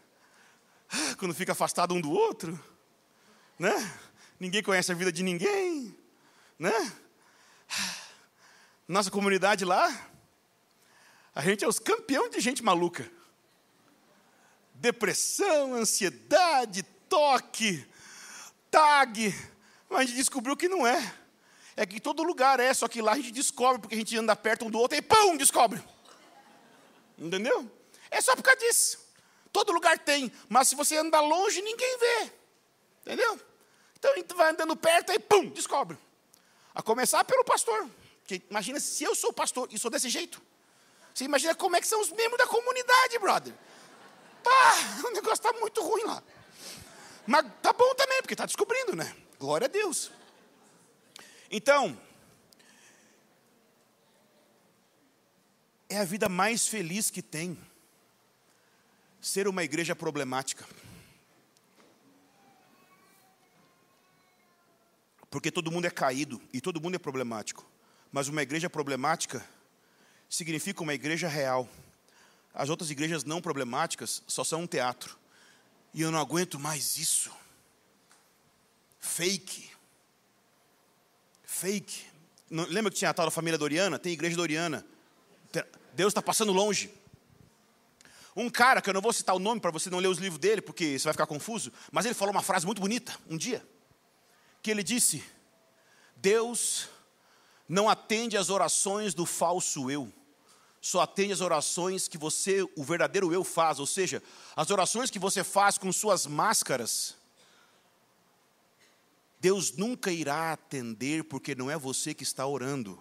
Quando 1.17 1.33
fica 1.33 1.53
afastado 1.53 1.93
um 1.93 2.01
do 2.01 2.11
outro, 2.11 2.61
né? 3.57 3.73
Ninguém 4.37 4.61
conhece 4.61 4.91
a 4.91 4.95
vida 4.95 5.09
de 5.09 5.23
ninguém, 5.23 5.97
né? 6.59 6.73
Nossa 8.85 9.09
comunidade 9.09 9.63
lá, 9.63 9.89
a 11.33 11.41
gente 11.41 11.63
é 11.63 11.67
os 11.67 11.79
campeões 11.79 12.29
de 12.29 12.41
gente 12.41 12.61
maluca. 12.61 13.09
Depressão, 14.73 15.75
ansiedade, 15.75 16.83
toque, 17.07 17.87
tag, 18.69 19.33
mas 19.89 19.99
a 19.99 20.05
gente 20.07 20.17
descobriu 20.17 20.57
que 20.57 20.67
não 20.67 20.85
é. 20.85 21.24
É 21.77 21.85
que 21.85 21.99
todo 21.99 22.23
lugar 22.23 22.59
é, 22.59 22.73
só 22.73 22.87
que 22.87 23.01
lá 23.01 23.13
a 23.13 23.15
gente 23.15 23.31
descobre, 23.31 23.81
porque 23.81 23.95
a 23.95 23.97
gente 23.97 24.17
anda 24.17 24.35
perto 24.35 24.65
um 24.65 24.69
do 24.69 24.79
outro 24.79 24.97
e 24.97 25.01
pum, 25.01 25.35
descobre. 25.35 25.83
Entendeu? 27.17 27.69
É 28.09 28.21
só 28.21 28.35
por 28.35 28.43
causa 28.43 28.59
disso. 28.59 28.99
Todo 29.51 29.71
lugar 29.71 29.97
tem, 29.99 30.31
mas 30.47 30.67
se 30.67 30.75
você 30.75 30.97
andar 30.97 31.21
longe, 31.21 31.61
ninguém 31.61 31.97
vê. 31.97 32.31
Entendeu? 33.01 33.39
Então 33.97 34.11
a 34.11 34.15
gente 34.15 34.33
vai 34.33 34.51
andando 34.51 34.75
perto 34.75 35.11
e 35.11 35.19
pum, 35.19 35.49
descobre. 35.49 35.97
A 36.73 36.81
começar 36.81 37.23
pelo 37.23 37.43
pastor. 37.43 37.89
Porque 38.21 38.41
imagina 38.49 38.79
se 38.79 39.03
eu 39.03 39.13
sou 39.15 39.31
pastor 39.31 39.67
e 39.71 39.77
sou 39.77 39.91
desse 39.91 40.09
jeito. 40.09 40.41
Você 41.13 41.23
imagina 41.23 41.55
como 41.55 41.75
é 41.75 41.81
que 41.81 41.87
são 41.87 42.01
os 42.01 42.11
membros 42.11 42.37
da 42.37 42.47
comunidade, 42.47 43.19
brother. 43.19 43.53
Pá, 44.43 44.73
o 45.07 45.11
negócio 45.11 45.33
está 45.33 45.53
muito 45.53 45.81
ruim 45.81 46.03
lá. 46.03 46.21
Mas 47.25 47.45
tá 47.61 47.71
bom 47.71 47.95
também, 47.95 48.21
porque 48.21 48.33
está 48.33 48.45
descobrindo, 48.45 48.95
né? 48.95 49.15
Glória 49.39 49.65
a 49.65 49.69
Deus. 49.69 50.11
Então, 51.49 51.99
é 55.89 55.97
a 55.99 56.05
vida 56.05 56.27
mais 56.27 56.67
feliz 56.67 57.09
que 57.09 57.21
tem 57.21 57.57
ser 59.21 59.47
uma 59.47 59.63
igreja 59.63 59.95
problemática. 59.95 60.65
Porque 65.29 65.51
todo 65.51 65.71
mundo 65.71 65.85
é 65.85 65.89
caído 65.89 66.41
e 66.53 66.61
todo 66.61 66.79
mundo 66.79 66.95
é 66.95 66.99
problemático. 66.99 67.65
Mas 68.11 68.27
uma 68.27 68.41
igreja 68.41 68.69
problemática 68.69 69.45
significa 70.29 70.81
uma 70.81 70.93
igreja 70.93 71.27
real. 71.27 71.67
As 72.53 72.69
outras 72.69 72.89
igrejas 72.89 73.23
não 73.23 73.41
problemáticas 73.41 74.23
só 74.27 74.43
são 74.43 74.61
um 74.61 74.67
teatro. 74.67 75.17
E 75.93 76.01
eu 76.01 76.11
não 76.11 76.19
aguento 76.19 76.59
mais 76.59 76.97
isso. 76.97 77.31
Fake. 78.99 79.74
Fake. 81.55 82.03
lembra 82.49 82.91
que 82.91 82.97
tinha 82.97 83.09
a 83.09 83.13
tal 83.13 83.27
da 83.27 83.31
família 83.31 83.57
Doriana? 83.57 83.97
Tem 83.97 84.11
igreja 84.11 84.35
Doriana. 84.35 84.85
Deus 85.93 86.11
está 86.11 86.21
passando 86.21 86.51
longe. 86.51 86.93
Um 88.35 88.49
cara, 88.49 88.81
que 88.81 88.89
eu 88.89 88.93
não 88.93 88.99
vou 88.99 89.13
citar 89.13 89.33
o 89.33 89.39
nome 89.39 89.61
para 89.61 89.71
você 89.71 89.89
não 89.89 89.99
ler 89.99 90.09
os 90.09 90.17
livros 90.17 90.37
dele, 90.37 90.61
porque 90.61 90.99
você 90.99 91.05
vai 91.05 91.13
ficar 91.13 91.25
confuso, 91.25 91.71
mas 91.93 92.03
ele 92.03 92.13
falou 92.13 92.33
uma 92.33 92.41
frase 92.41 92.65
muito 92.65 92.81
bonita 92.81 93.17
um 93.29 93.37
dia. 93.37 93.65
Que 94.61 94.69
ele 94.69 94.83
disse: 94.83 95.23
Deus 96.17 96.89
não 97.69 97.87
atende 97.87 98.35
às 98.35 98.49
orações 98.49 99.13
do 99.13 99.25
falso 99.25 99.89
eu, 99.89 100.11
só 100.81 100.99
atende 100.99 101.31
às 101.31 101.39
orações 101.39 102.09
que 102.09 102.17
você, 102.17 102.63
o 102.75 102.83
verdadeiro 102.83 103.31
eu, 103.31 103.45
faz, 103.45 103.79
ou 103.79 103.87
seja, 103.87 104.21
as 104.57 104.69
orações 104.71 105.09
que 105.09 105.17
você 105.17 105.41
faz 105.41 105.77
com 105.77 105.89
suas 105.93 106.27
máscaras. 106.27 107.15
Deus 109.45 109.73
nunca 109.73 110.11
irá 110.11 110.53
atender 110.53 111.23
porque 111.25 111.53
não 111.53 111.69
é 111.69 111.77
você 111.77 112.15
que 112.15 112.23
está 112.23 112.47
orando. 112.47 112.99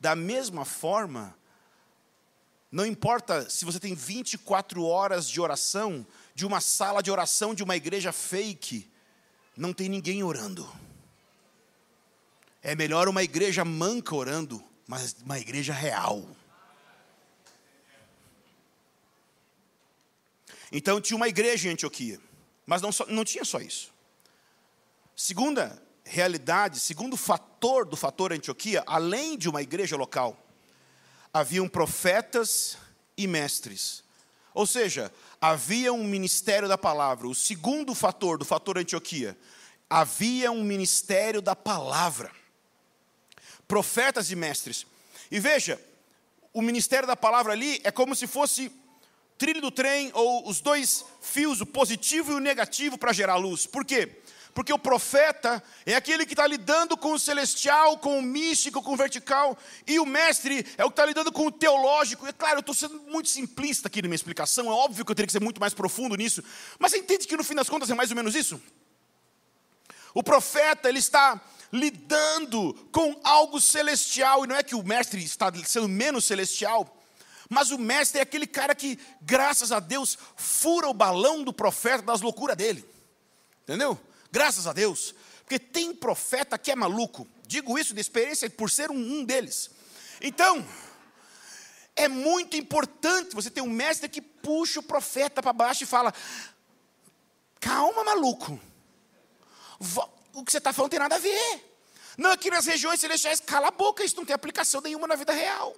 Da 0.00 0.16
mesma 0.16 0.64
forma, 0.64 1.36
não 2.72 2.86
importa 2.86 3.50
se 3.50 3.66
você 3.66 3.78
tem 3.78 3.94
24 3.94 4.82
horas 4.82 5.28
de 5.28 5.38
oração, 5.38 6.06
de 6.34 6.46
uma 6.46 6.62
sala 6.62 7.02
de 7.02 7.10
oração 7.10 7.54
de 7.54 7.62
uma 7.62 7.76
igreja 7.76 8.12
fake, 8.12 8.90
não 9.54 9.74
tem 9.74 9.90
ninguém 9.90 10.22
orando. 10.22 10.66
É 12.62 12.74
melhor 12.74 13.06
uma 13.06 13.22
igreja 13.22 13.62
manca 13.62 14.16
orando, 14.16 14.64
mas 14.86 15.16
uma 15.22 15.38
igreja 15.38 15.74
real. 15.74 16.26
Então 20.72 20.98
tinha 20.98 21.18
uma 21.18 21.28
igreja 21.28 21.68
em 21.68 21.72
Antioquia, 21.72 22.18
mas 22.64 22.80
não, 22.80 22.90
só, 22.90 23.04
não 23.04 23.22
tinha 23.22 23.44
só 23.44 23.60
isso. 23.60 23.97
Segunda 25.20 25.82
realidade, 26.04 26.78
segundo 26.78 27.16
fator 27.16 27.84
do 27.84 27.96
fator 27.96 28.32
Antioquia, 28.32 28.84
além 28.86 29.36
de 29.36 29.48
uma 29.48 29.60
igreja 29.60 29.96
local, 29.96 30.38
haviam 31.34 31.68
profetas 31.68 32.78
e 33.16 33.26
mestres. 33.26 34.04
Ou 34.54 34.64
seja, 34.64 35.12
havia 35.40 35.92
um 35.92 36.04
ministério 36.04 36.68
da 36.68 36.78
palavra. 36.78 37.26
O 37.26 37.34
segundo 37.34 37.96
fator 37.96 38.38
do 38.38 38.44
fator 38.44 38.78
Antioquia, 38.78 39.36
havia 39.90 40.52
um 40.52 40.62
ministério 40.62 41.42
da 41.42 41.56
palavra. 41.56 42.30
Profetas 43.66 44.30
e 44.30 44.36
mestres. 44.36 44.86
E 45.32 45.40
veja, 45.40 45.84
o 46.52 46.62
ministério 46.62 47.08
da 47.08 47.16
palavra 47.16 47.54
ali 47.54 47.80
é 47.82 47.90
como 47.90 48.14
se 48.14 48.28
fosse 48.28 48.70
trilho 49.36 49.60
do 49.60 49.72
trem 49.72 50.12
ou 50.14 50.48
os 50.48 50.60
dois 50.60 51.04
fios, 51.20 51.60
o 51.60 51.66
positivo 51.66 52.30
e 52.30 52.34
o 52.36 52.40
negativo 52.40 52.96
para 52.96 53.12
gerar 53.12 53.34
luz. 53.34 53.66
Por 53.66 53.84
quê? 53.84 54.22
Porque 54.54 54.72
o 54.72 54.78
profeta 54.78 55.62
é 55.86 55.94
aquele 55.94 56.26
que 56.26 56.32
está 56.32 56.46
lidando 56.46 56.96
com 56.96 57.12
o 57.12 57.18
celestial, 57.18 57.98
com 57.98 58.18
o 58.18 58.22
místico, 58.22 58.82
com 58.82 58.92
o 58.92 58.96
vertical, 58.96 59.56
e 59.86 59.98
o 60.00 60.06
mestre 60.06 60.66
é 60.76 60.84
o 60.84 60.88
que 60.88 60.94
está 60.94 61.06
lidando 61.06 61.30
com 61.30 61.46
o 61.46 61.52
teológico. 61.52 62.26
E 62.26 62.32
claro, 62.32 62.56
eu 62.56 62.60
estou 62.60 62.74
sendo 62.74 63.00
muito 63.02 63.28
simplista 63.28 63.88
aqui 63.88 64.02
na 64.02 64.08
minha 64.08 64.16
explicação, 64.16 64.66
é 64.66 64.72
óbvio 64.72 65.04
que 65.04 65.10
eu 65.10 65.14
teria 65.14 65.26
que 65.26 65.32
ser 65.32 65.40
muito 65.40 65.60
mais 65.60 65.74
profundo 65.74 66.16
nisso, 66.16 66.42
mas 66.78 66.92
você 66.92 66.98
entende 66.98 67.26
que 67.26 67.36
no 67.36 67.44
fim 67.44 67.54
das 67.54 67.68
contas 67.68 67.90
é 67.90 67.94
mais 67.94 68.10
ou 68.10 68.16
menos 68.16 68.34
isso? 68.34 68.60
O 70.14 70.22
profeta, 70.22 70.88
ele 70.88 70.98
está 70.98 71.40
lidando 71.72 72.74
com 72.90 73.20
algo 73.22 73.60
celestial, 73.60 74.44
e 74.44 74.48
não 74.48 74.56
é 74.56 74.62
que 74.62 74.74
o 74.74 74.82
mestre 74.82 75.22
está 75.22 75.52
sendo 75.64 75.88
menos 75.88 76.24
celestial, 76.24 76.96
mas 77.48 77.70
o 77.70 77.78
mestre 77.78 78.18
é 78.18 78.22
aquele 78.22 78.46
cara 78.46 78.74
que, 78.74 78.98
graças 79.22 79.72
a 79.72 79.80
Deus, 79.80 80.18
fura 80.36 80.88
o 80.88 80.94
balão 80.94 81.42
do 81.42 81.52
profeta 81.52 82.02
das 82.02 82.20
loucuras 82.20 82.56
dele. 82.56 82.84
Entendeu? 83.62 83.98
Graças 84.30 84.66
a 84.66 84.72
Deus. 84.72 85.14
Porque 85.40 85.58
tem 85.58 85.94
profeta 85.94 86.58
que 86.58 86.70
é 86.70 86.76
maluco. 86.76 87.26
Digo 87.46 87.78
isso 87.78 87.94
de 87.94 88.00
experiência 88.00 88.48
por 88.50 88.70
ser 88.70 88.90
um, 88.90 88.96
um 88.96 89.24
deles. 89.24 89.70
Então, 90.20 90.66
é 91.96 92.06
muito 92.06 92.56
importante 92.56 93.34
você 93.34 93.50
ter 93.50 93.60
um 93.60 93.70
mestre 93.70 94.08
que 94.08 94.20
puxa 94.20 94.80
o 94.80 94.82
profeta 94.82 95.42
para 95.42 95.52
baixo 95.52 95.84
e 95.84 95.86
fala: 95.86 96.12
calma, 97.58 98.04
maluco. 98.04 98.60
O 100.34 100.44
que 100.44 100.52
você 100.52 100.58
está 100.58 100.72
falando 100.72 100.90
tem 100.90 101.00
nada 101.00 101.16
a 101.16 101.18
ver. 101.18 101.64
Não, 102.16 102.32
aqui 102.32 102.50
nas 102.50 102.66
regiões 102.66 103.00
celestiais, 103.00 103.40
cala 103.40 103.68
a 103.68 103.70
boca, 103.70 104.04
isso 104.04 104.16
não 104.16 104.24
tem 104.24 104.34
aplicação 104.34 104.80
nenhuma 104.80 105.06
na 105.06 105.14
vida 105.14 105.32
real. 105.32 105.74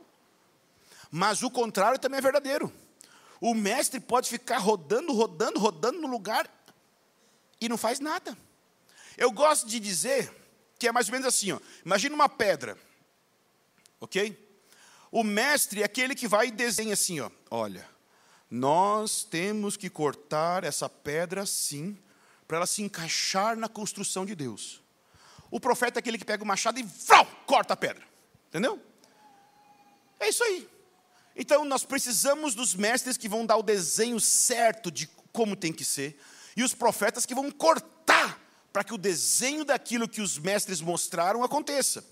Mas 1.11 1.43
o 1.43 1.51
contrário 1.51 1.99
também 1.99 2.19
é 2.19 2.23
verdadeiro. 2.23 2.73
O 3.41 3.55
mestre 3.55 4.01
pode 4.01 4.29
ficar 4.29 4.59
rodando, 4.59 5.13
rodando, 5.13 5.59
rodando 5.59 6.01
no 6.01 6.09
lugar 6.09 6.47
e 7.61 7.69
não 7.69 7.77
faz 7.77 8.01
nada. 8.01 8.37
Eu 9.17 9.31
gosto 9.31 9.67
de 9.67 9.79
dizer 9.79 10.33
que 10.79 10.89
é 10.89 10.93
mais 10.93 11.09
ou 11.09 11.13
menos 11.13 11.27
assim, 11.27 11.53
ó. 11.53 11.61
Imagina 11.85 12.15
uma 12.15 12.29
pedra. 12.29 12.79
OK? 14.01 14.49
O 15.13 15.23
mestre 15.23 15.83
é 15.83 15.85
aquele 15.85 16.15
que 16.15 16.27
vai 16.27 16.49
e 16.49 16.51
desenha 16.51 16.95
assim, 16.95 17.21
ó. 17.21 17.31
Olha, 17.51 17.87
nós 18.51 19.25
temos 19.25 19.77
que 19.77 19.91
cortar 19.91 20.65
essa 20.65 20.89
pedra 20.89 21.43
assim, 21.43 21.99
para 22.49 22.59
ela 22.59 22.67
se 22.67 22.83
encaixar 22.83 23.57
na 23.57 23.69
construção 23.69 24.25
de 24.25 24.35
Deus. 24.35 24.81
O 25.51 25.61
profeta 25.61 25.99
é 25.99 26.01
aquele 26.01 26.17
que 26.17 26.25
pega 26.25 26.43
o 26.43 26.47
machado 26.47 26.79
e 26.79 26.83
vrau, 26.83 27.27
corta 27.47 27.75
a 27.75 27.77
pedra. 27.77 28.05
Entendeu? 28.49 28.81
É 30.19 30.29
isso 30.29 30.43
aí. 30.43 30.69
Então 31.37 31.65
nós 31.65 31.85
precisamos 31.85 32.55
dos 32.55 32.75
mestres 32.75 33.17
que 33.17 33.29
vão 33.29 33.47
dar 33.47 33.57
o 33.57 33.63
desenho 33.63 34.19
certo 34.21 34.91
de 34.91 35.07
como 35.33 35.55
tem 35.55 35.73
que 35.73 35.85
ser, 35.85 36.21
e 36.61 36.63
os 36.63 36.75
profetas 36.75 37.25
que 37.25 37.35
vão 37.35 37.51
cortar 37.51 38.39
para 38.71 38.85
que 38.85 38.93
o 38.93 38.99
desenho 38.99 39.65
daquilo 39.65 40.09
que 40.09 40.21
os 40.21 40.39
mestres 40.39 40.81
mostraram 40.81 41.43
aconteça. 41.43 42.05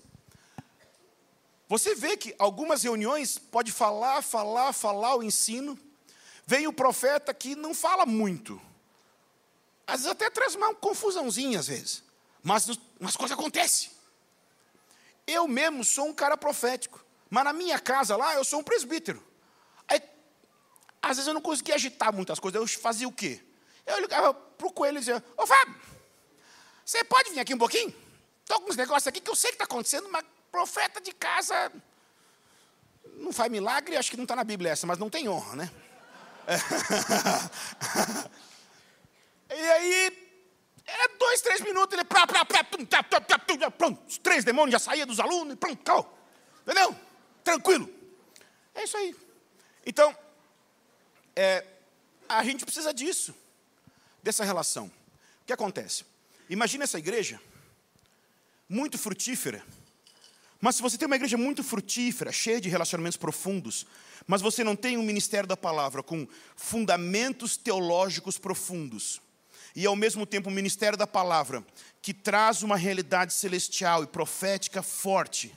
Você 1.67 1.93
vê 1.93 2.17
que 2.17 2.35
algumas 2.39 2.81
reuniões 2.81 3.37
pode 3.37 3.71
falar, 3.71 4.23
falar, 4.23 4.73
falar 4.73 5.15
o 5.15 5.23
ensino, 5.23 5.77
vem 6.47 6.65
o 6.65 6.73
profeta 6.73 7.31
que 7.31 7.55
não 7.55 7.75
fala 7.75 8.07
muito. 8.07 8.59
Às 9.85 10.01
vezes 10.01 10.11
até 10.11 10.29
traz 10.31 10.55
uma 10.55 10.73
confusãozinha 10.73 11.59
às 11.59 11.67
vezes, 11.67 12.03
mas 12.41 12.67
as 13.01 13.15
coisas 13.15 13.37
acontecem. 13.37 13.91
Eu 15.27 15.47
mesmo 15.47 15.83
sou 15.83 16.07
um 16.07 16.13
cara 16.13 16.35
profético. 16.35 17.05
Mas 17.29 17.43
na 17.43 17.53
minha 17.53 17.77
casa 17.77 18.17
lá, 18.17 18.33
eu 18.33 18.43
sou 18.43 18.61
um 18.61 18.63
presbítero. 18.63 19.23
Aí, 19.87 20.01
às 20.99 21.17
vezes 21.17 21.27
eu 21.27 21.35
não 21.35 21.41
conseguia 21.41 21.75
agitar 21.75 22.11
muitas 22.11 22.39
coisas. 22.39 22.59
Eu 22.59 22.67
fazia 22.81 23.07
o 23.07 23.11
quê? 23.11 23.39
Eu 23.89 23.99
ligava 23.99 24.33
para 24.33 24.67
o 24.67 24.71
coelho 24.71 24.97
e 24.97 24.99
dizia, 24.99 25.23
ô 25.35 25.47
Fábio, 25.47 25.75
você 26.85 27.03
pode 27.03 27.31
vir 27.31 27.39
aqui 27.39 27.53
um 27.53 27.57
pouquinho? 27.57 27.93
Estou 28.41 28.61
com 28.61 28.69
uns 28.69 28.77
negócios 28.77 29.07
aqui 29.07 29.19
que 29.19 29.29
eu 29.29 29.35
sei 29.35 29.49
que 29.51 29.55
está 29.55 29.65
acontecendo, 29.65 30.09
mas 30.09 30.23
profeta 30.51 31.01
de 31.01 31.11
casa 31.11 31.71
não 33.15 33.31
faz 33.33 33.51
milagre, 33.51 33.97
acho 33.97 34.11
que 34.11 34.17
não 34.17 34.23
está 34.23 34.35
na 34.35 34.43
Bíblia 34.43 34.71
essa, 34.71 34.87
mas 34.87 34.97
não 34.97 35.09
tem 35.09 35.27
honra, 35.27 35.55
né? 35.55 35.71
e 39.49 39.71
aí, 39.71 40.29
era 40.85 41.09
dois, 41.17 41.41
três 41.41 41.61
minutos, 41.61 41.93
ele 41.93 42.03
pronto, 43.77 44.01
os 44.07 44.17
três 44.17 44.43
demônios 44.43 44.71
já 44.71 44.79
saíam 44.79 45.05
dos 45.05 45.19
alunos, 45.19 45.55
pronto, 45.55 45.79
acabou. 45.81 46.17
Entendeu? 46.63 46.95
tranquilo. 47.43 47.89
É 48.75 48.83
isso 48.83 48.97
aí. 48.97 49.15
Então, 49.85 50.15
é, 51.35 51.65
a 52.27 52.43
gente 52.43 52.63
precisa 52.63 52.93
disso, 52.93 53.33
dessa 54.23 54.43
relação. 54.43 54.87
O 55.41 55.45
que 55.45 55.53
acontece? 55.53 56.05
Imagina 56.49 56.83
essa 56.83 56.99
igreja, 56.99 57.39
muito 58.67 58.97
frutífera, 58.97 59.63
mas 60.61 60.75
se 60.75 60.81
você 60.81 60.97
tem 60.97 61.05
uma 61.05 61.15
igreja 61.15 61.37
muito 61.37 61.63
frutífera, 61.63 62.31
cheia 62.31 62.59
de 62.59 62.67
relacionamentos 62.67 63.17
profundos, 63.17 63.85
mas 64.27 64.41
você 64.41 64.63
não 64.63 64.75
tem 64.75 64.97
um 64.97 65.03
ministério 65.03 65.47
da 65.47 65.55
palavra 65.55 66.03
com 66.03 66.27
fundamentos 66.55 67.55
teológicos 67.55 68.37
profundos, 68.37 69.21
e 69.75 69.85
ao 69.85 69.95
mesmo 69.95 70.25
tempo 70.25 70.49
um 70.49 70.53
ministério 70.53 70.97
da 70.97 71.07
palavra 71.07 71.65
que 72.01 72.13
traz 72.13 72.63
uma 72.63 72.75
realidade 72.75 73.33
celestial 73.33 74.03
e 74.03 74.07
profética 74.07 74.81
forte, 74.81 75.55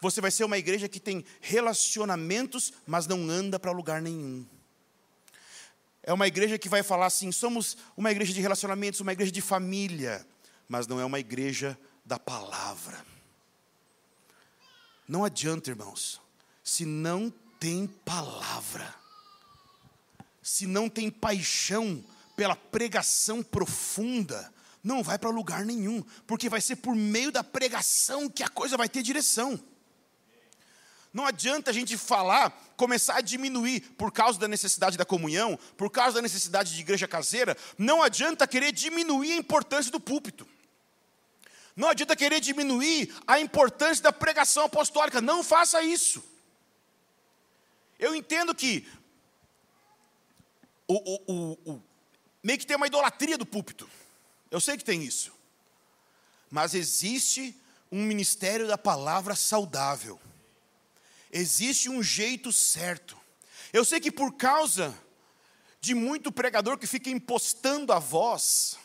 você 0.00 0.20
vai 0.20 0.30
ser 0.30 0.44
uma 0.44 0.58
igreja 0.58 0.88
que 0.88 1.00
tem 1.00 1.24
relacionamentos, 1.40 2.72
mas 2.86 3.06
não 3.06 3.30
anda 3.30 3.58
para 3.58 3.72
lugar 3.72 4.02
nenhum. 4.02 4.44
É 6.06 6.12
uma 6.12 6.28
igreja 6.28 6.56
que 6.56 6.68
vai 6.68 6.84
falar 6.84 7.06
assim: 7.06 7.32
somos 7.32 7.76
uma 7.96 8.12
igreja 8.12 8.32
de 8.32 8.40
relacionamentos, 8.40 9.00
uma 9.00 9.12
igreja 9.12 9.32
de 9.32 9.42
família, 9.42 10.24
mas 10.68 10.86
não 10.86 11.00
é 11.00 11.04
uma 11.04 11.18
igreja 11.18 11.76
da 12.04 12.18
palavra. 12.18 13.04
Não 15.08 15.24
adianta, 15.24 15.70
irmãos, 15.70 16.20
se 16.62 16.84
não 16.84 17.32
tem 17.58 17.86
palavra, 17.86 18.94
se 20.40 20.66
não 20.66 20.88
tem 20.88 21.10
paixão 21.10 22.02
pela 22.36 22.54
pregação 22.54 23.42
profunda, 23.42 24.52
não 24.84 25.02
vai 25.02 25.18
para 25.18 25.30
lugar 25.30 25.64
nenhum, 25.64 26.04
porque 26.24 26.48
vai 26.48 26.60
ser 26.60 26.76
por 26.76 26.94
meio 26.94 27.32
da 27.32 27.42
pregação 27.42 28.28
que 28.28 28.44
a 28.44 28.48
coisa 28.48 28.76
vai 28.76 28.88
ter 28.88 29.02
direção. 29.02 29.60
Não 31.16 31.24
adianta 31.24 31.70
a 31.70 31.72
gente 31.72 31.96
falar, 31.96 32.50
começar 32.76 33.16
a 33.16 33.20
diminuir 33.22 33.80
por 33.96 34.12
causa 34.12 34.38
da 34.38 34.46
necessidade 34.46 34.98
da 34.98 35.04
comunhão, 35.06 35.58
por 35.74 35.88
causa 35.88 36.16
da 36.16 36.20
necessidade 36.20 36.74
de 36.74 36.80
igreja 36.82 37.08
caseira, 37.08 37.56
não 37.78 38.02
adianta 38.02 38.46
querer 38.46 38.70
diminuir 38.70 39.32
a 39.32 39.36
importância 39.36 39.90
do 39.90 39.98
púlpito. 39.98 40.46
Não 41.74 41.88
adianta 41.88 42.14
querer 42.14 42.38
diminuir 42.38 43.14
a 43.26 43.40
importância 43.40 44.02
da 44.02 44.12
pregação 44.12 44.66
apostólica, 44.66 45.22
não 45.22 45.42
faça 45.42 45.82
isso. 45.82 46.22
Eu 47.98 48.14
entendo 48.14 48.54
que 48.54 48.86
o, 50.86 51.32
o, 51.32 51.58
o, 51.64 51.82
meio 52.42 52.58
que 52.58 52.66
tem 52.66 52.76
uma 52.76 52.88
idolatria 52.88 53.38
do 53.38 53.46
púlpito. 53.46 53.88
Eu 54.50 54.60
sei 54.60 54.76
que 54.76 54.84
tem 54.84 55.02
isso. 55.02 55.32
Mas 56.50 56.74
existe 56.74 57.58
um 57.90 58.04
ministério 58.04 58.68
da 58.68 58.76
palavra 58.76 59.34
saudável. 59.34 60.20
Existe 61.38 61.90
um 61.90 62.02
jeito 62.02 62.50
certo. 62.50 63.14
Eu 63.70 63.84
sei 63.84 64.00
que 64.00 64.10
por 64.10 64.32
causa 64.36 64.96
de 65.82 65.94
muito 65.94 66.32
pregador 66.32 66.78
que 66.78 66.86
fica 66.86 67.10
impostando 67.10 67.92
a 67.92 67.98
voz, 67.98 68.78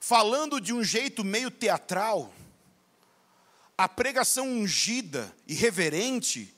falando 0.00 0.60
de 0.60 0.74
um 0.74 0.82
jeito 0.82 1.22
meio 1.22 1.52
teatral, 1.52 2.34
a 3.78 3.88
pregação 3.88 4.48
ungida 4.48 5.32
e 5.46 5.54
reverente 5.54 6.52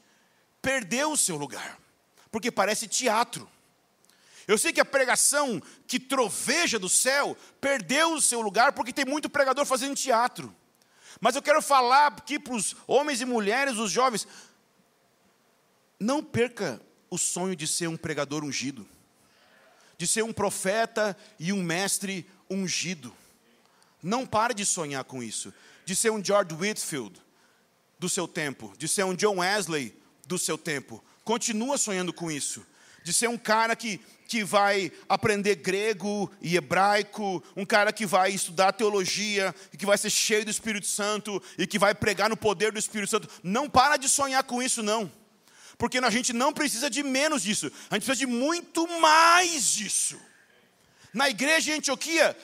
perdeu 0.62 1.12
o 1.12 1.16
seu 1.16 1.36
lugar, 1.36 1.78
porque 2.30 2.50
parece 2.50 2.88
teatro. 2.88 3.46
Eu 4.48 4.56
sei 4.56 4.72
que 4.72 4.80
a 4.80 4.84
pregação 4.84 5.62
que 5.86 6.00
troveja 6.00 6.78
do 6.78 6.88
céu 6.88 7.36
perdeu 7.60 8.14
o 8.14 8.22
seu 8.22 8.40
lugar 8.40 8.72
porque 8.72 8.94
tem 8.94 9.04
muito 9.04 9.28
pregador 9.28 9.66
fazendo 9.66 9.94
teatro. 9.94 10.56
Mas 11.20 11.34
eu 11.34 11.42
quero 11.42 11.62
falar 11.62 12.08
aqui 12.08 12.38
para 12.38 12.54
os 12.54 12.76
homens 12.86 13.20
e 13.20 13.24
mulheres, 13.24 13.76
os 13.76 13.90
jovens, 13.90 14.26
não 15.98 16.22
perca 16.22 16.80
o 17.10 17.16
sonho 17.18 17.56
de 17.56 17.66
ser 17.66 17.88
um 17.88 17.96
pregador 17.96 18.44
ungido, 18.44 18.86
de 19.96 20.06
ser 20.06 20.22
um 20.22 20.32
profeta 20.32 21.16
e 21.38 21.52
um 21.52 21.62
mestre 21.62 22.26
ungido. 22.50 23.14
Não 24.02 24.26
pare 24.26 24.54
de 24.54 24.64
sonhar 24.64 25.04
com 25.04 25.22
isso, 25.22 25.52
de 25.84 25.96
ser 25.96 26.10
um 26.10 26.22
George 26.22 26.54
Whitfield 26.54 27.20
do 27.98 28.08
seu 28.08 28.28
tempo, 28.28 28.74
de 28.76 28.86
ser 28.86 29.04
um 29.04 29.14
John 29.14 29.38
Wesley 29.38 29.94
do 30.26 30.38
seu 30.38 30.58
tempo. 30.58 31.02
Continua 31.24 31.78
sonhando 31.78 32.12
com 32.12 32.30
isso. 32.30 32.64
De 33.02 33.12
ser 33.12 33.28
um 33.28 33.38
cara 33.38 33.76
que, 33.76 34.00
que 34.26 34.42
vai 34.42 34.92
aprender 35.08 35.54
grego 35.56 36.30
e 36.42 36.56
hebraico, 36.56 37.42
um 37.56 37.64
cara 37.64 37.92
que 37.92 38.04
vai 38.04 38.32
estudar 38.32 38.72
teologia, 38.72 39.54
e 39.72 39.76
que 39.76 39.86
vai 39.86 39.96
ser 39.96 40.10
cheio 40.10 40.44
do 40.44 40.50
Espírito 40.50 40.88
Santo 40.88 41.40
e 41.56 41.66
que 41.68 41.78
vai 41.78 41.94
pregar 41.94 42.28
no 42.28 42.36
poder 42.36 42.72
do 42.72 42.78
Espírito 42.78 43.10
Santo. 43.10 43.28
Não 43.44 43.70
para 43.70 43.96
de 43.96 44.08
sonhar 44.08 44.42
com 44.42 44.60
isso, 44.60 44.82
não. 44.82 45.10
Porque 45.78 45.98
a 45.98 46.10
gente 46.10 46.32
não 46.32 46.52
precisa 46.52 46.88
de 46.88 47.02
menos 47.02 47.42
disso, 47.42 47.66
a 47.90 47.94
gente 47.94 48.04
precisa 48.04 48.14
de 48.14 48.26
muito 48.26 48.86
mais 49.00 49.64
disso. 49.72 50.18
Na 51.12 51.28
igreja 51.28 51.72
em 51.72 51.78
Antioquia, 51.78 52.36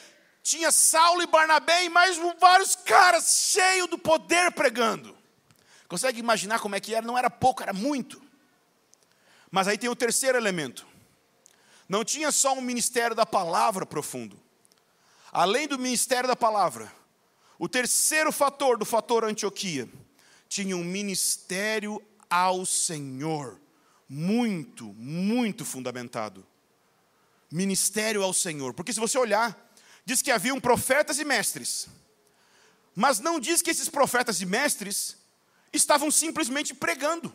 tinha 0.43 0.73
Saulo 0.73 1.23
e 1.23 1.27
Barnabé 1.27 1.85
e 1.85 1.89
mais 1.89 2.19
vários 2.41 2.75
caras 2.75 3.51
cheios 3.53 3.89
do 3.89 3.99
poder 3.99 4.51
pregando. 4.53 5.17
Consegue 5.89 6.19
imaginar 6.19 6.59
como 6.59 6.75
é 6.75 6.81
que 6.81 6.95
era? 6.95 7.07
Não 7.07 7.17
era 7.17 7.31
pouco, 7.31 7.63
era 7.63 7.73
muito. 7.73 8.21
Mas 9.51 9.69
aí 9.69 9.77
tem 9.77 9.91
o 9.91 9.97
terceiro 9.97 10.39
elemento. 10.39 10.87
Não 11.89 12.05
tinha 12.05 12.33
só 12.33 12.55
um 12.55 12.63
ministério 12.63 13.15
da 13.15 13.27
palavra 13.27 13.85
profundo. 13.85 14.41
Além 15.31 15.69
do 15.69 15.79
ministério 15.79 16.27
da 16.27 16.35
palavra, 16.35 16.91
o 17.59 17.69
terceiro 17.69 18.33
fator 18.33 18.79
do 18.79 18.85
fator 18.85 19.25
Antioquia 19.25 19.89
tinha 20.49 20.77
um 20.77 20.85
ministério 20.85 22.03
ao 22.33 22.65
Senhor, 22.65 23.61
muito, 24.09 24.87
muito 24.95 25.67
fundamentado. 25.67 26.47
Ministério 27.51 28.23
ao 28.23 28.33
Senhor, 28.33 28.73
porque 28.73 28.91
se 28.91 28.99
você 28.99 29.19
olhar, 29.19 29.71
diz 30.03 30.23
que 30.23 30.31
haviam 30.31 30.59
profetas 30.59 31.19
e 31.19 31.27
mestres, 31.27 31.89
mas 32.97 33.21
não 33.21 33.39
diz 33.39 33.61
que 33.61 33.71
esses 33.71 33.91
profetas 33.91 34.41
e 34.41 34.47
mestres 34.47 35.19
estavam 35.75 36.11
simplesmente 36.11 36.75
pregando. 36.75 37.35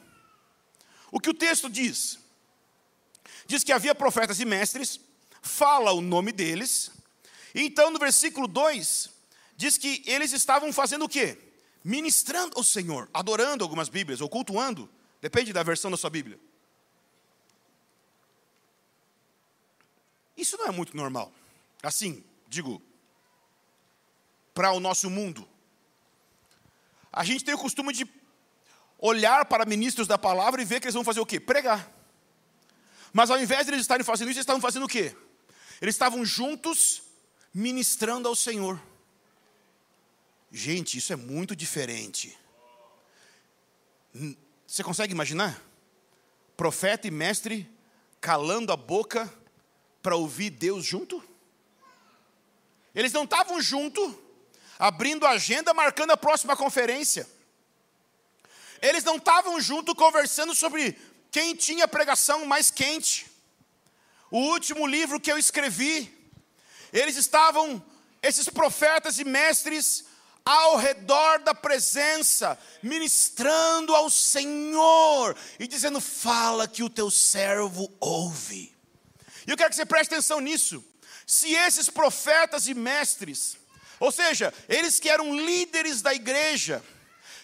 O 1.11 1.19
que 1.19 1.29
o 1.29 1.33
texto 1.33 1.69
diz? 1.69 2.17
Diz 3.45 3.63
que 3.63 3.71
havia 3.71 3.93
profetas 3.93 4.39
e 4.39 4.45
mestres, 4.45 4.99
fala 5.43 5.91
o 5.91 6.01
nome 6.01 6.31
deles, 6.31 6.89
então 7.53 7.91
no 7.91 7.99
versículo 7.99 8.47
2 8.47 9.11
diz 9.55 9.77
que 9.77 10.01
eles 10.07 10.31
estavam 10.31 10.73
fazendo 10.73 11.05
o 11.05 11.09
quê? 11.09 11.46
Ministrando 11.87 12.57
ao 12.57 12.65
Senhor, 12.65 13.09
adorando 13.13 13.63
algumas 13.63 13.87
Bíblias, 13.87 14.19
ou 14.19 14.27
cultuando, 14.27 14.89
depende 15.21 15.53
da 15.53 15.63
versão 15.63 15.89
da 15.89 15.95
sua 15.95 16.09
Bíblia. 16.09 16.37
Isso 20.35 20.57
não 20.57 20.65
é 20.65 20.71
muito 20.71 20.97
normal. 20.97 21.31
Assim, 21.81 22.25
digo, 22.45 22.81
para 24.53 24.73
o 24.73 24.81
nosso 24.81 25.09
mundo. 25.09 25.47
A 27.09 27.23
gente 27.23 27.45
tem 27.45 27.53
o 27.53 27.57
costume 27.57 27.93
de 27.93 28.05
olhar 28.99 29.45
para 29.45 29.63
ministros 29.65 30.09
da 30.09 30.17
palavra 30.17 30.61
e 30.61 30.65
ver 30.65 30.81
que 30.81 30.87
eles 30.87 30.93
vão 30.93 31.05
fazer 31.05 31.21
o 31.21 31.25
quê? 31.25 31.39
Pregar. 31.39 31.89
Mas 33.13 33.29
ao 33.29 33.39
invés 33.39 33.65
de 33.65 33.71
eles 33.71 33.83
estarem 33.83 34.03
fazendo 34.03 34.27
isso, 34.27 34.39
eles 34.39 34.43
estavam 34.43 34.61
fazendo 34.61 34.83
o 34.83 34.89
quê? 34.89 35.15
Eles 35.81 35.95
estavam 35.95 36.25
juntos 36.25 37.01
ministrando 37.53 38.27
ao 38.27 38.35
Senhor. 38.35 38.77
Gente, 40.51 40.97
isso 40.97 41.11
é 41.11 41.15
muito 41.15 41.55
diferente. 41.55 42.37
Você 44.65 44.83
consegue 44.83 45.13
imaginar? 45.13 45.61
Profeta 46.55 47.07
e 47.07 47.11
mestre 47.11 47.69
calando 48.21 48.71
a 48.71 48.77
boca 48.77 49.31
para 50.01 50.15
ouvir 50.15 50.49
Deus 50.49 50.85
junto? 50.85 51.23
Eles 52.95 53.13
não 53.13 53.25
estavam 53.25 53.61
junto, 53.61 54.23
abrindo 54.79 55.25
a 55.25 55.31
agenda, 55.31 55.73
marcando 55.73 56.11
a 56.11 56.17
próxima 56.17 56.55
conferência. 56.55 57.27
Eles 58.81 59.03
não 59.03 59.17
estavam 59.17 59.59
junto 59.59 59.93
conversando 59.93 60.55
sobre 60.55 60.97
quem 61.29 61.55
tinha 61.55 61.87
pregação 61.87 62.45
mais 62.45 62.71
quente. 62.71 63.29
O 64.31 64.39
último 64.39 64.87
livro 64.87 65.19
que 65.19 65.31
eu 65.31 65.37
escrevi, 65.37 66.11
eles 66.91 67.17
estavam, 67.17 67.83
esses 68.21 68.49
profetas 68.49 69.19
e 69.19 69.23
mestres, 69.23 70.06
ao 70.47 70.77
redor 70.77 71.39
da 71.39 71.53
presença, 71.53 72.57
ministrando 72.81 73.93
ao 73.93 74.09
Senhor 74.09 75.35
e 75.59 75.67
dizendo: 75.67 75.99
Fala 75.99 76.69
que 76.69 76.83
o 76.83 76.89
teu 76.89 77.11
servo 77.11 77.93
ouve. 77.99 78.73
E 79.45 79.51
eu 79.51 79.57
quero 79.57 79.69
que 79.69 79.75
você 79.75 79.85
preste 79.85 80.13
atenção 80.13 80.39
nisso. 80.39 80.81
Se 81.25 81.53
esses 81.53 81.89
profetas 81.89 82.65
e 82.65 82.73
mestres, 82.73 83.57
ou 83.99 84.09
seja, 84.09 84.53
eles 84.69 85.01
que 85.01 85.09
eram 85.09 85.37
líderes 85.37 86.01
da 86.01 86.13
igreja, 86.13 86.81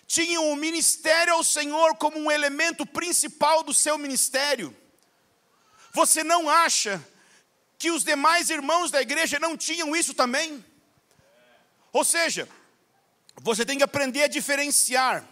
tinham 0.08 0.50
o 0.50 0.56
ministério 0.56 1.34
ao 1.34 1.44
Senhor 1.44 1.98
como 1.98 2.18
um 2.18 2.32
elemento 2.32 2.86
principal 2.86 3.64
do 3.64 3.74
seu 3.74 3.98
ministério. 3.98 4.74
Você 5.92 6.24
não 6.24 6.50
acha 6.50 7.06
que 7.78 7.92
os 7.92 8.06
demais 8.06 8.50
irmãos 8.50 8.92
da 8.92 9.02
igreja 9.02 9.40
não 9.40 9.58
tinham 9.58 9.94
isso 9.94 10.14
também? 10.14 10.64
Ou 11.92 12.06
seja, 12.06 12.48
você 13.42 13.66
tem 13.66 13.78
que 13.78 13.84
aprender 13.84 14.24
a 14.24 14.28
diferenciar 14.28 15.24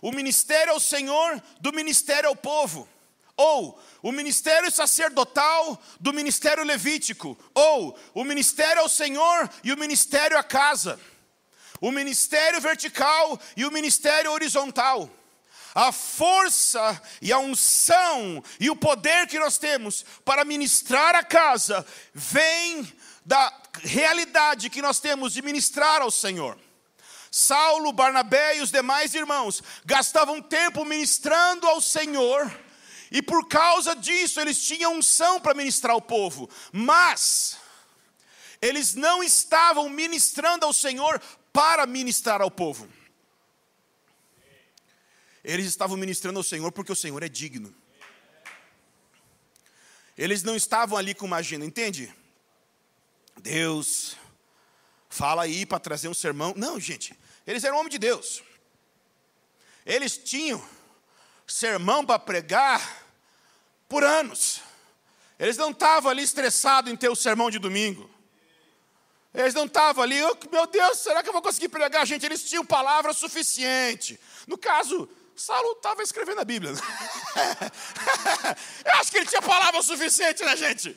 o 0.00 0.12
ministério 0.12 0.72
ao 0.72 0.80
Senhor 0.80 1.42
do 1.60 1.72
ministério 1.72 2.28
ao 2.28 2.36
povo, 2.36 2.88
ou 3.36 3.80
o 4.02 4.12
ministério 4.12 4.70
sacerdotal 4.70 5.80
do 6.00 6.12
ministério 6.12 6.64
levítico, 6.64 7.38
ou 7.54 7.98
o 8.14 8.24
ministério 8.24 8.82
ao 8.82 8.88
Senhor 8.88 9.50
e 9.62 9.72
o 9.72 9.78
ministério 9.78 10.38
à 10.38 10.42
casa 10.42 10.98
o 11.80 11.90
ministério 11.90 12.60
vertical 12.60 13.40
e 13.56 13.64
o 13.64 13.70
ministério 13.70 14.32
horizontal. 14.32 15.08
A 15.74 15.92
força 15.92 17.00
e 17.22 17.32
a 17.32 17.38
unção 17.38 18.42
e 18.58 18.68
o 18.68 18.76
poder 18.76 19.26
que 19.26 19.38
nós 19.38 19.58
temos 19.58 20.04
para 20.24 20.44
ministrar 20.44 21.14
a 21.14 21.22
casa 21.22 21.86
vem 22.12 22.90
da 23.24 23.52
realidade 23.82 24.70
que 24.70 24.82
nós 24.82 24.98
temos 24.98 25.32
de 25.32 25.42
ministrar 25.42 26.02
ao 26.02 26.10
Senhor. 26.10 26.58
Saulo, 27.30 27.92
Barnabé 27.92 28.58
e 28.58 28.60
os 28.60 28.70
demais 28.70 29.14
irmãos 29.14 29.62
gastavam 29.84 30.40
tempo 30.40 30.84
ministrando 30.84 31.66
ao 31.66 31.80
Senhor, 31.80 32.50
e 33.10 33.22
por 33.22 33.46
causa 33.48 33.94
disso 33.94 34.40
eles 34.40 34.62
tinham 34.62 34.94
unção 34.94 35.40
para 35.40 35.54
ministrar 35.54 35.92
ao 35.92 36.00
povo, 36.00 36.48
mas 36.72 37.56
eles 38.60 38.94
não 38.94 39.22
estavam 39.22 39.88
ministrando 39.88 40.66
ao 40.66 40.72
Senhor 40.72 41.20
para 41.52 41.86
ministrar 41.86 42.40
ao 42.40 42.50
povo. 42.50 42.88
Eles 45.42 45.66
estavam 45.66 45.96
ministrando 45.96 46.38
ao 46.38 46.44
Senhor 46.44 46.70
porque 46.72 46.92
o 46.92 46.96
Senhor 46.96 47.22
é 47.22 47.28
digno. 47.28 47.74
Eles 50.16 50.42
não 50.42 50.56
estavam 50.56 50.98
ali 50.98 51.14
com 51.14 51.26
uma 51.26 51.36
agenda, 51.36 51.64
entende? 51.64 52.12
Deus, 53.40 54.16
fala 55.18 55.42
aí 55.42 55.66
para 55.66 55.80
trazer 55.80 56.06
um 56.06 56.14
sermão. 56.14 56.54
Não, 56.56 56.78
gente, 56.78 57.18
eles 57.44 57.64
eram 57.64 57.78
homens 57.78 57.90
de 57.90 57.98
Deus. 57.98 58.40
Eles 59.84 60.16
tinham 60.16 60.62
sermão 61.44 62.06
para 62.06 62.20
pregar 62.20 63.04
por 63.88 64.04
anos. 64.04 64.60
Eles 65.36 65.56
não 65.56 65.72
estavam 65.72 66.08
ali 66.08 66.22
estressados 66.22 66.92
em 66.92 66.96
ter 66.96 67.08
o 67.08 67.16
sermão 67.16 67.50
de 67.50 67.58
domingo. 67.58 68.08
Eles 69.34 69.54
não 69.54 69.64
estavam 69.64 70.04
ali, 70.04 70.22
oh, 70.22 70.36
meu 70.52 70.68
Deus, 70.68 70.98
será 70.98 71.20
que 71.20 71.28
eu 71.28 71.32
vou 71.32 71.42
conseguir 71.42 71.68
pregar? 71.68 72.06
Gente, 72.06 72.24
eles 72.24 72.44
tinham 72.44 72.64
palavra 72.64 73.12
suficiente. 73.12 74.20
No 74.46 74.56
caso, 74.56 75.08
Saulo 75.34 75.72
estava 75.72 76.02
escrevendo 76.02 76.40
a 76.40 76.44
Bíblia. 76.44 76.72
eu 78.84 78.92
acho 79.00 79.10
que 79.10 79.18
ele 79.18 79.26
tinha 79.26 79.42
palavra 79.42 79.82
suficiente, 79.82 80.44
né, 80.44 80.56
gente? 80.56 80.96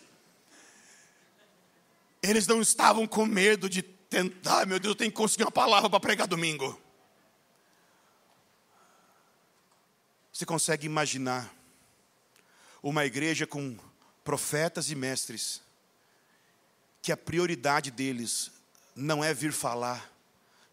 Eles 2.22 2.46
não 2.46 2.62
estavam 2.62 3.08
com 3.08 3.26
medo 3.26 3.68
de 3.68 3.82
tentar, 4.12 4.66
meu 4.68 4.78
Deus, 4.78 4.92
eu 4.92 4.96
tenho 4.96 5.10
que 5.10 5.16
conseguir 5.16 5.46
uma 5.46 5.52
palavra 5.52 5.90
para 5.90 6.00
pregar 6.00 6.28
domingo. 6.28 6.80
Você 10.34 10.46
consegue 10.46 10.86
imaginar 10.86 11.50
uma 12.84 13.06
igreja 13.06 13.48
com 13.48 13.78
profetas 14.22 14.92
e 14.92 14.96
mestres, 14.96 15.62
que 17.02 17.12
a 17.12 17.18
prioridade 17.18 17.90
deles 17.90 18.52
não 18.94 19.24
é 19.24 19.34
vir 19.34 19.54
falar, 19.54 20.12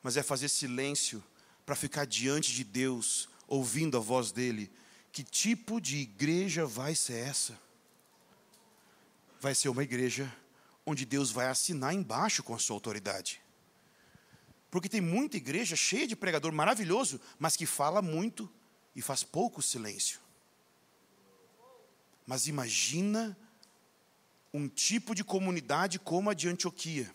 mas 0.02 0.16
é 0.16 0.22
fazer 0.22 0.48
silêncio 0.48 1.22
para 1.64 1.76
ficar 1.76 2.06
diante 2.06 2.52
de 2.52 2.64
Deus, 2.64 3.28
ouvindo 3.46 3.96
a 3.96 4.00
voz 4.00 4.32
dele. 4.32 4.70
Que 5.12 5.22
tipo 5.22 5.80
de 5.80 5.98
igreja 5.98 6.66
vai 6.66 6.94
ser 6.94 7.18
essa? 7.28 7.58
Vai 9.40 9.54
ser 9.54 9.68
uma 9.68 9.84
igreja 9.84 10.34
onde 10.88 11.04
Deus 11.04 11.30
vai 11.30 11.48
assinar 11.48 11.92
embaixo 11.92 12.42
com 12.42 12.54
a 12.54 12.58
sua 12.58 12.74
autoridade. 12.74 13.42
Porque 14.70 14.88
tem 14.88 15.02
muita 15.02 15.36
igreja 15.36 15.76
cheia 15.76 16.06
de 16.06 16.16
pregador 16.16 16.50
maravilhoso, 16.50 17.20
mas 17.38 17.56
que 17.56 17.66
fala 17.66 18.00
muito 18.00 18.50
e 18.96 19.02
faz 19.02 19.22
pouco 19.22 19.60
silêncio. 19.60 20.18
Mas 22.26 22.46
imagina 22.46 23.36
um 24.52 24.66
tipo 24.66 25.14
de 25.14 25.22
comunidade 25.22 25.98
como 25.98 26.30
a 26.30 26.34
de 26.34 26.48
Antioquia, 26.48 27.14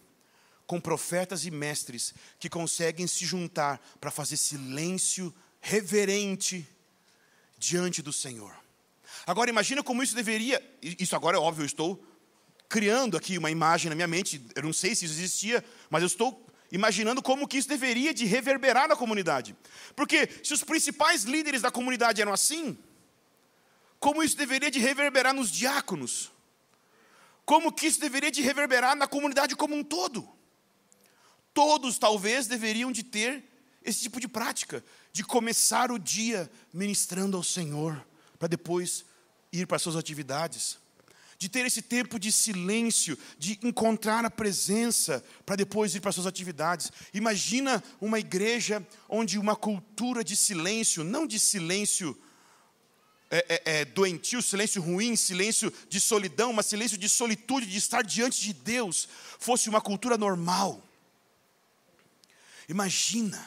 com 0.68 0.80
profetas 0.80 1.44
e 1.44 1.50
mestres 1.50 2.14
que 2.38 2.50
conseguem 2.50 3.08
se 3.08 3.26
juntar 3.26 3.80
para 4.00 4.12
fazer 4.12 4.38
silêncio 4.38 5.34
reverente 5.60 6.68
diante 7.58 8.04
do 8.04 8.14
Senhor. 8.14 8.56
Agora 9.26 9.50
imagina 9.50 9.82
como 9.82 10.04
isso 10.04 10.14
deveria, 10.14 10.62
isso 10.82 11.16
agora 11.16 11.38
é 11.38 11.40
óbvio, 11.40 11.64
eu 11.64 11.68
estou 11.68 12.13
criando 12.74 13.16
aqui 13.16 13.38
uma 13.38 13.52
imagem 13.52 13.88
na 13.88 13.94
minha 13.94 14.08
mente, 14.08 14.44
eu 14.56 14.64
não 14.64 14.74
sei 14.74 14.96
se 14.96 15.06
isso 15.06 15.14
existia, 15.14 15.64
mas 15.92 16.02
eu 16.02 16.08
estou 16.08 16.44
imaginando 16.72 17.22
como 17.22 17.48
que 17.48 17.60
isso 17.60 17.70
deveria 17.70 18.12
de 18.12 18.26
reverberar 18.26 18.88
na 18.88 18.96
comunidade. 18.96 19.56
Porque 19.96 20.28
se 20.44 20.56
os 20.56 20.64
principais 20.64 21.22
líderes 21.24 21.62
da 21.62 21.70
comunidade 21.70 22.20
eram 22.20 22.34
assim, 22.34 22.76
como 24.00 24.24
isso 24.24 24.36
deveria 24.36 24.72
de 24.72 24.80
reverberar 24.80 25.36
nos 25.36 25.52
diáconos, 25.52 26.32
como 27.46 27.72
que 27.72 27.86
isso 27.86 28.00
deveria 28.00 28.32
de 28.32 28.42
reverberar 28.42 28.96
na 28.96 29.06
comunidade 29.06 29.56
como 29.56 29.76
um 29.76 29.84
todo. 29.84 30.28
Todos 31.54 32.00
talvez 32.00 32.48
deveriam 32.48 32.92
de 32.92 33.04
ter 33.04 33.44
esse 33.86 34.02
tipo 34.02 34.20
de 34.20 34.28
prática, 34.28 34.84
de 35.12 35.24
começar 35.24 35.92
o 35.92 36.00
dia 36.00 36.50
ministrando 36.74 37.38
ao 37.38 37.44
Senhor, 37.44 38.04
para 38.40 38.48
depois 38.48 39.06
ir 39.52 39.68
para 39.68 39.78
suas 39.78 39.96
atividades. 39.96 40.82
De 41.44 41.50
ter 41.50 41.66
esse 41.66 41.82
tempo 41.82 42.18
de 42.18 42.32
silêncio, 42.32 43.20
de 43.38 43.60
encontrar 43.64 44.24
a 44.24 44.32
presença, 44.32 45.22
para 45.46 45.58
depois 45.58 45.94
ir 45.94 46.00
para 46.00 46.14
suas 46.14 46.26
atividades. 46.26 46.90
Imagina 47.14 47.84
uma 48.00 48.18
igreja 48.18 48.82
onde 49.10 49.38
uma 49.38 49.54
cultura 49.54 50.24
de 50.24 50.38
silêncio, 50.38 51.04
não 51.04 51.28
de 51.28 51.38
silêncio 51.38 52.18
é, 53.30 53.46
é, 53.50 53.62
é, 53.66 53.84
doentio, 53.84 54.42
silêncio 54.42 54.82
ruim, 54.82 55.18
silêncio 55.18 55.70
de 55.90 56.00
solidão, 56.00 56.54
mas 56.54 56.68
silêncio 56.68 56.98
de 56.98 57.10
solitude, 57.10 57.66
de 57.66 57.78
estar 57.78 58.04
diante 58.06 58.40
de 58.40 58.54
Deus, 58.54 59.10
fosse 59.38 59.68
uma 59.68 59.82
cultura 59.82 60.18
normal. 60.18 60.82
Imagina 62.70 63.46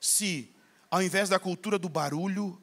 se, 0.00 0.50
ao 0.90 1.02
invés 1.02 1.28
da 1.28 1.38
cultura 1.38 1.78
do 1.78 1.90
barulho, 1.90 2.58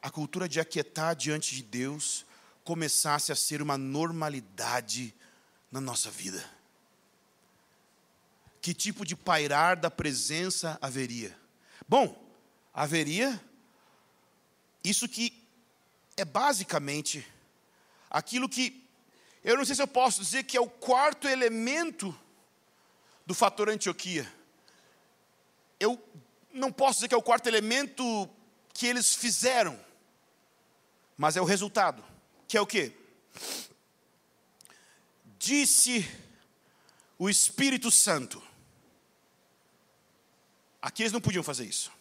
a 0.00 0.08
cultura 0.08 0.48
de 0.48 0.60
aquietar 0.60 1.16
diante 1.16 1.56
de 1.56 1.64
Deus 1.64 2.29
começasse 2.70 3.32
a 3.32 3.34
ser 3.34 3.60
uma 3.60 3.76
normalidade 3.76 5.12
na 5.72 5.80
nossa 5.80 6.08
vida. 6.08 6.48
Que 8.62 8.72
tipo 8.72 9.04
de 9.04 9.16
pairar 9.16 9.76
da 9.76 9.90
presença 9.90 10.78
haveria? 10.80 11.36
Bom, 11.88 12.16
haveria 12.72 13.42
isso 14.84 15.08
que 15.08 15.36
é 16.16 16.24
basicamente 16.24 17.26
aquilo 18.08 18.48
que 18.48 18.88
eu 19.42 19.56
não 19.56 19.64
sei 19.64 19.74
se 19.74 19.82
eu 19.82 19.88
posso 19.88 20.22
dizer 20.22 20.44
que 20.44 20.56
é 20.56 20.60
o 20.60 20.70
quarto 20.70 21.26
elemento 21.26 22.16
do 23.26 23.34
fator 23.34 23.68
Antioquia. 23.68 24.32
Eu 25.80 26.00
não 26.52 26.70
posso 26.70 26.98
dizer 26.98 27.08
que 27.08 27.16
é 27.16 27.18
o 27.18 27.22
quarto 27.22 27.48
elemento 27.48 28.30
que 28.72 28.86
eles 28.86 29.12
fizeram, 29.12 29.76
mas 31.18 31.36
é 31.36 31.40
o 31.40 31.44
resultado, 31.44 32.09
que 32.50 32.56
é 32.56 32.60
o 32.60 32.66
quê? 32.66 32.92
Disse 35.38 36.04
o 37.16 37.30
Espírito 37.30 37.92
Santo. 37.92 38.42
Aqui 40.82 41.04
eles 41.04 41.12
não 41.12 41.20
podiam 41.20 41.44
fazer 41.44 41.64
isso. 41.64 41.92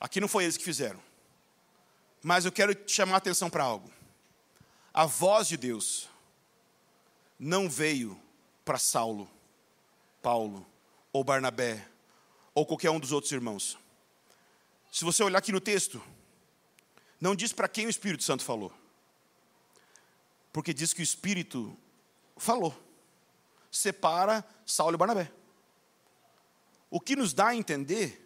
Aqui 0.00 0.22
não 0.22 0.26
foi 0.26 0.44
eles 0.44 0.56
que 0.56 0.64
fizeram. 0.64 0.98
Mas 2.22 2.46
eu 2.46 2.50
quero 2.50 2.74
te 2.74 2.90
chamar 2.90 3.16
a 3.16 3.18
atenção 3.18 3.50
para 3.50 3.62
algo. 3.62 3.92
A 4.94 5.04
voz 5.04 5.48
de 5.48 5.58
Deus 5.58 6.08
não 7.38 7.68
veio 7.68 8.18
para 8.64 8.78
Saulo, 8.78 9.30
Paulo 10.22 10.66
ou 11.12 11.22
Barnabé 11.22 11.86
ou 12.54 12.64
qualquer 12.64 12.88
um 12.88 12.98
dos 12.98 13.12
outros 13.12 13.32
irmãos. 13.32 13.76
Se 14.90 15.04
você 15.04 15.22
olhar 15.22 15.40
aqui 15.40 15.52
no 15.52 15.60
texto, 15.60 16.02
não 17.20 17.36
diz 17.36 17.52
para 17.52 17.68
quem 17.68 17.84
o 17.84 17.90
Espírito 17.90 18.22
Santo 18.22 18.42
falou. 18.42 18.77
Porque 20.52 20.74
diz 20.74 20.92
que 20.92 21.00
o 21.00 21.02
Espírito 21.02 21.76
falou. 22.36 22.76
Separa 23.70 24.44
Saulo 24.64 24.94
e 24.94 24.98
Barnabé. 24.98 25.30
O 26.90 27.00
que 27.00 27.14
nos 27.14 27.32
dá 27.32 27.48
a 27.48 27.56
entender 27.56 28.24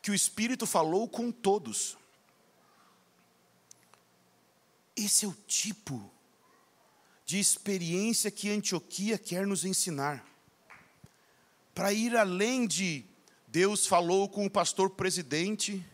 que 0.00 0.10
o 0.10 0.14
Espírito 0.14 0.66
falou 0.66 1.08
com 1.08 1.30
todos. 1.30 1.96
Esse 4.96 5.24
é 5.24 5.28
o 5.28 5.36
tipo 5.46 6.10
de 7.24 7.38
experiência 7.38 8.30
que 8.30 8.50
Antioquia 8.50 9.18
quer 9.18 9.46
nos 9.46 9.64
ensinar. 9.64 10.24
Para 11.74 11.92
ir 11.92 12.16
além 12.16 12.66
de 12.66 13.04
Deus 13.46 13.86
falou 13.86 14.28
com 14.28 14.46
o 14.46 14.50
pastor 14.50 14.90
presidente, 14.90 15.84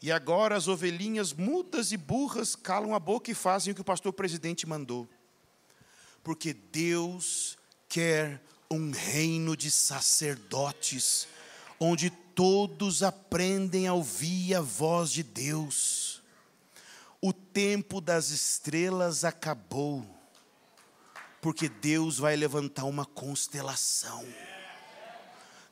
e 0.00 0.12
agora 0.12 0.56
as 0.56 0.68
ovelhinhas 0.68 1.32
mudas 1.32 1.92
e 1.92 1.96
burras 1.96 2.54
calam 2.54 2.94
a 2.94 2.98
boca 2.98 3.30
e 3.30 3.34
fazem 3.34 3.72
o 3.72 3.74
que 3.74 3.80
o 3.80 3.84
pastor 3.84 4.12
presidente 4.12 4.66
mandou. 4.66 5.08
Porque 6.22 6.52
Deus 6.52 7.58
quer 7.88 8.42
um 8.70 8.90
reino 8.90 9.56
de 9.56 9.70
sacerdotes, 9.70 11.26
onde 11.80 12.10
todos 12.10 13.02
aprendem 13.02 13.86
a 13.86 13.94
ouvir 13.94 14.54
a 14.54 14.60
voz 14.60 15.10
de 15.10 15.22
Deus 15.22 16.18
o 17.20 17.32
tempo 17.32 18.00
das 18.00 18.30
estrelas 18.30 19.24
acabou, 19.24 20.06
porque 21.40 21.68
Deus 21.68 22.18
vai 22.18 22.36
levantar 22.36 22.84
uma 22.84 23.04
constelação. 23.04 24.24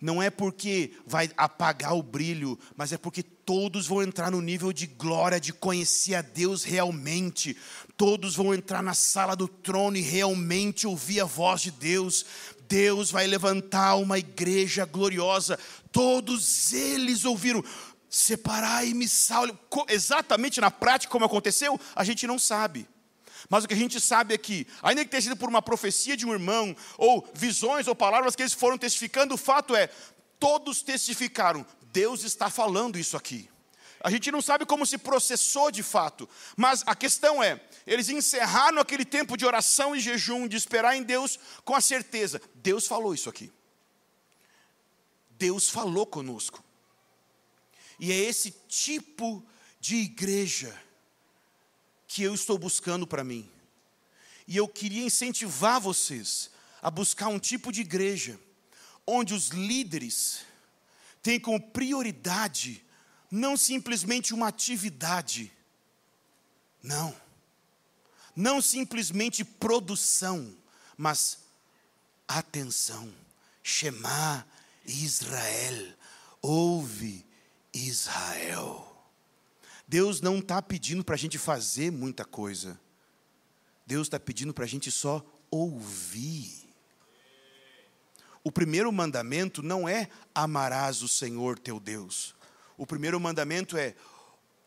Não 0.01 0.23
é 0.23 0.29
porque 0.29 0.99
vai 1.07 1.31
apagar 1.37 1.95
o 1.95 2.03
brilho, 2.03 2.59
mas 2.77 2.93
é 2.93 2.99
porque 2.99 3.23
todos 3.47 3.87
vão 3.87 4.03
entrar 4.03 4.33
no 4.33 4.43
nível 4.43 4.73
de 4.73 4.89
glória, 4.89 5.41
de 5.41 5.53
conhecer 5.53 6.17
a 6.17 6.21
Deus 6.21 6.65
realmente. 6.65 7.57
Todos 7.97 8.35
vão 8.35 8.53
entrar 8.53 8.83
na 8.83 8.93
sala 8.93 9.37
do 9.37 9.47
trono 9.47 9.97
e 9.97 10.01
realmente 10.01 10.85
ouvir 10.85 11.21
a 11.21 11.25
voz 11.25 11.61
de 11.61 11.71
Deus. 11.71 12.27
Deus 12.69 13.13
vai 13.13 13.25
levantar 13.29 13.95
uma 13.95 14.19
igreja 14.19 14.85
gloriosa. 14.85 15.57
Todos 15.93 16.73
eles 16.73 17.25
ouviram. 17.25 17.65
Separai-me, 18.11 19.09
Saulo. 19.09 19.57
Exatamente 19.89 20.61
na 20.61 20.71
prática 20.71 21.13
como 21.13 21.25
aconteceu, 21.25 21.81
a 21.95 22.03
gente 22.03 22.27
não 22.27 22.41
sabe. 22.41 22.89
Mas 23.49 23.63
o 23.63 23.69
que 23.69 23.75
a 23.75 23.77
gente 23.77 24.01
sabe 24.01 24.35
é 24.35 24.39
que, 24.39 24.67
ainda 24.83 25.05
que 25.05 25.11
tenha 25.11 25.23
sido 25.23 25.37
por 25.37 25.49
uma 25.49 25.63
profecia 25.63 26.17
de 26.17 26.27
um 26.27 26.33
irmão, 26.33 26.75
ou 26.99 27.25
visões 27.33 27.87
ou 27.87 27.95
palavras 27.95 28.35
que 28.35 28.43
eles 28.43 28.53
foram 28.53 28.77
testificando, 28.77 29.35
o 29.35 29.39
fato 29.39 29.77
é, 29.77 29.89
todos 30.41 30.83
testificaram, 30.83 31.65
Deus 31.97 32.25
está 32.25 32.51
falando 32.51 32.99
isso 32.99 33.17
aqui. 33.17 33.49
A 34.01 34.11
gente 34.11 34.31
não 34.31 34.43
sabe 34.43 34.67
como 34.67 34.85
se 34.85 34.99
processou 34.99 35.71
de 35.71 35.83
fato, 35.83 36.29
mas 36.55 36.85
a 36.87 36.95
questão 36.95 37.43
é: 37.43 37.59
eles 37.87 38.11
encerraram 38.11 38.79
aquele 38.79 39.03
tempo 39.03 39.35
de 39.35 39.47
oração 39.47 39.97
e 39.97 40.01
jejum, 40.01 40.47
de 40.47 40.59
esperar 40.59 40.95
em 40.95 41.03
Deus, 41.03 41.39
com 41.65 41.75
a 41.75 41.81
certeza, 41.81 42.39
Deus 42.57 42.87
falou 42.87 43.15
isso 43.15 43.31
aqui. 43.31 43.51
Deus 45.31 45.71
falou 45.71 46.05
conosco. 46.05 46.63
E 47.99 48.13
é 48.13 48.15
esse 48.15 48.51
tipo 48.69 49.43
de 49.81 49.97
igreja 49.97 50.79
que 52.07 52.23
eu 52.23 52.35
estou 52.35 52.59
buscando 52.59 53.07
para 53.07 53.25
mim. 53.25 53.51
E 54.47 54.55
eu 54.55 54.69
queria 54.69 55.03
incentivar 55.03 55.81
vocês 55.81 56.51
a 56.83 56.91
buscar 56.91 57.29
um 57.29 57.39
tipo 57.39 57.73
de 57.73 57.81
igreja 57.81 58.39
onde 59.07 59.33
os 59.33 59.49
líderes 59.49 60.45
têm 61.27 61.41
como 61.41 61.61
prioridade 61.61 62.85
não 63.29 63.57
simplesmente 63.57 64.33
uma 64.33 64.47
atividade, 64.47 65.53
não, 66.81 67.13
não 68.37 68.63
simplesmente 68.63 69.45
produção, 69.45 70.57
mas 70.97 71.41
atenção, 72.29 73.13
Shema 73.61 74.47
Israel, 74.87 75.97
ouve 76.41 77.27
Israel. 77.75 79.05
Deus 79.89 80.21
não 80.21 80.39
está 80.39 80.63
pedindo 80.63 81.03
para 81.03 81.17
a 81.17 81.19
gente 81.19 81.39
fazer 81.39 81.91
muita 81.91 82.25
coisa, 82.25 82.81
Deus 83.85 84.07
está 84.07 84.21
pedindo 84.21 84.55
para 84.55 84.65
a 84.65 84.69
gente 84.69 84.93
só 84.93 85.27
ouvir. 85.51 86.66
O 88.47 88.53
primeiro 88.53 88.93
mandamento 88.93 89.61
não 89.61 89.89
é 89.89 90.09
amarás 90.33 91.03
o 91.03 91.09
Senhor 91.09 91.59
teu 91.59 91.81
Deus. 91.81 92.33
O 92.79 92.87
primeiro 92.87 93.19
mandamento 93.19 93.77
é: 93.77 93.93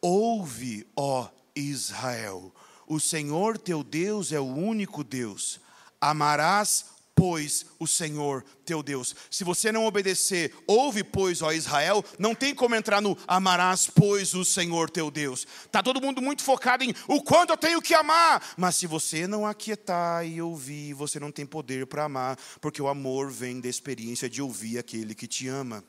ouve, 0.02 0.86
ó 0.98 1.30
Israel, 1.56 2.54
o 2.86 3.00
Senhor 3.00 3.58
teu 3.58 3.82
Deus 3.82 4.34
é 4.34 4.40
o 4.40 4.54
único 4.54 5.02
Deus. 5.02 5.62
Amarás 6.02 6.88
pois, 7.20 7.65
o 7.78 7.86
Senhor 7.86 8.45
teu 8.63 8.82
Deus. 8.82 9.13
Se 9.30 9.43
você 9.43 9.74
não 9.74 9.86
obedecer, 9.86 10.53
ouve, 10.65 11.03
pois, 11.03 11.41
ó 11.41 11.51
Israel, 11.51 12.01
não 12.17 12.34
tem 12.34 12.55
como 12.55 12.76
entrar 12.76 13.01
no 13.01 13.17
amarás, 13.28 13.88
pois, 13.93 14.34
o 14.34 14.45
Senhor 14.45 14.89
teu 14.89 15.11
Deus. 15.11 15.45
Está 15.65 15.84
todo 15.84 15.99
mundo 15.99 16.22
muito 16.22 16.41
focado 16.41 16.82
em 16.82 16.95
o 17.09 17.22
quanto 17.22 17.49
eu 17.49 17.57
tenho 17.57 17.82
que 17.82 17.93
amar. 17.93 18.55
Mas 18.55 18.78
se 18.78 18.88
você 18.88 19.28
não 19.28 19.45
aquietar 19.45 20.26
e 20.26 20.41
ouvir, 20.41 20.93
você 20.93 21.20
não 21.20 21.30
tem 21.30 21.45
poder 21.45 21.88
para 21.88 22.05
amar, 22.05 22.39
porque 22.61 22.82
o 22.82 22.88
amor 22.88 23.30
vem 23.30 23.59
da 23.59 23.67
experiência 23.67 24.30
de 24.30 24.41
ouvir 24.41 24.78
aquele 24.78 25.13
que 25.13 25.28
te 25.28 25.45
ama. 25.49 25.84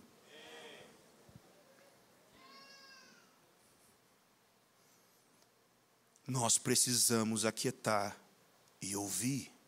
Nós 6.26 6.58
precisamos 6.58 7.44
aquietar 7.44 8.16
e 8.82 8.96
ouvir 8.96 9.59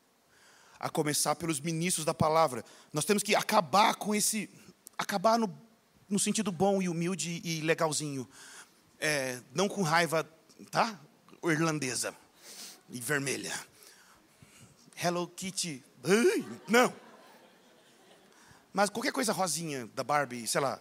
a 0.82 0.90
começar 0.90 1.36
pelos 1.36 1.60
ministros 1.60 2.04
da 2.04 2.12
palavra. 2.12 2.64
Nós 2.92 3.04
temos 3.04 3.22
que 3.22 3.36
acabar 3.36 3.94
com 3.94 4.12
esse. 4.12 4.50
acabar 4.98 5.38
no, 5.38 5.48
no 6.08 6.18
sentido 6.18 6.50
bom 6.50 6.82
e 6.82 6.88
humilde 6.88 7.40
e 7.44 7.60
legalzinho. 7.60 8.28
É, 8.98 9.40
não 9.54 9.68
com 9.68 9.82
raiva, 9.82 10.28
tá? 10.72 10.98
Irlandesa 11.44 12.12
e 12.90 13.00
vermelha. 13.00 13.52
Hello 15.00 15.28
Kitty. 15.28 15.82
não. 16.66 16.92
Mas 18.72 18.90
qualquer 18.90 19.12
coisa 19.12 19.32
rosinha 19.32 19.88
da 19.94 20.02
Barbie, 20.02 20.48
sei 20.48 20.60
lá. 20.60 20.80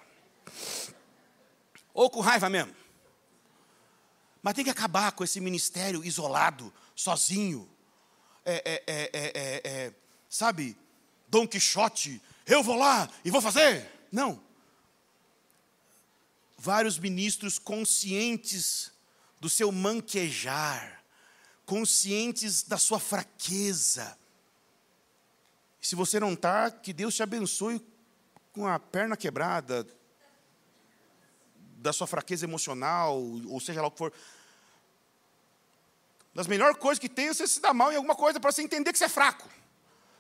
Ou 1.94 2.10
com 2.10 2.22
raiva 2.22 2.50
mesmo. 2.50 2.74
Mas 4.42 4.56
tem 4.56 4.64
que 4.64 4.72
acabar 4.72 5.12
com 5.12 5.24
esse 5.24 5.40
ministério 5.40 6.04
isolado, 6.04 6.74
sozinho, 6.96 7.70
é, 8.46 8.84
é, 8.88 9.62
é, 9.64 9.94
sabe, 10.30 10.78
Dom 11.28 11.48
Quixote, 11.48 12.22
eu 12.46 12.64
vou 12.64 12.76
lá 12.76 13.10
e 13.24 13.32
vou 13.32 13.42
fazer. 13.42 13.90
Não. 14.12 14.42
Vários 16.58 17.00
ministros 17.00 17.58
conscientes 17.58 18.92
do 19.40 19.50
seu 19.50 19.72
manquejar, 19.72 21.04
conscientes 21.66 22.64
da 22.64 22.78
sua 22.78 23.00
fraqueza. 23.00 24.18
Se 25.82 25.96
você 25.96 26.20
não 26.20 26.34
está, 26.34 26.70
que 26.70 26.94
Deus 26.94 27.16
te 27.16 27.24
abençoe 27.24 27.82
com 28.54 28.68
a 28.68 28.78
perna 28.78 29.18
quebrada, 29.18 29.88
da 31.82 31.92
sua 31.92 32.06
fraqueza 32.06 32.46
emocional, 32.46 33.20
ou 33.20 33.60
seja 33.60 33.82
lá 33.82 33.88
o 33.88 33.92
que 33.92 33.98
for. 33.98 34.14
Das 36.34 36.48
melhores 36.48 36.78
coisas 36.78 37.00
que 37.00 37.10
tem 37.10 37.28
é 37.28 37.34
você 37.34 37.46
se 37.46 37.60
dar 37.60 37.74
mal 37.74 37.92
em 37.92 37.96
alguma 37.96 38.16
coisa 38.16 38.40
para 38.40 38.52
você 38.52 38.62
entender 38.62 38.92
que 38.92 38.98
você 38.98 39.06
é 39.06 39.10
fraco. 39.10 39.50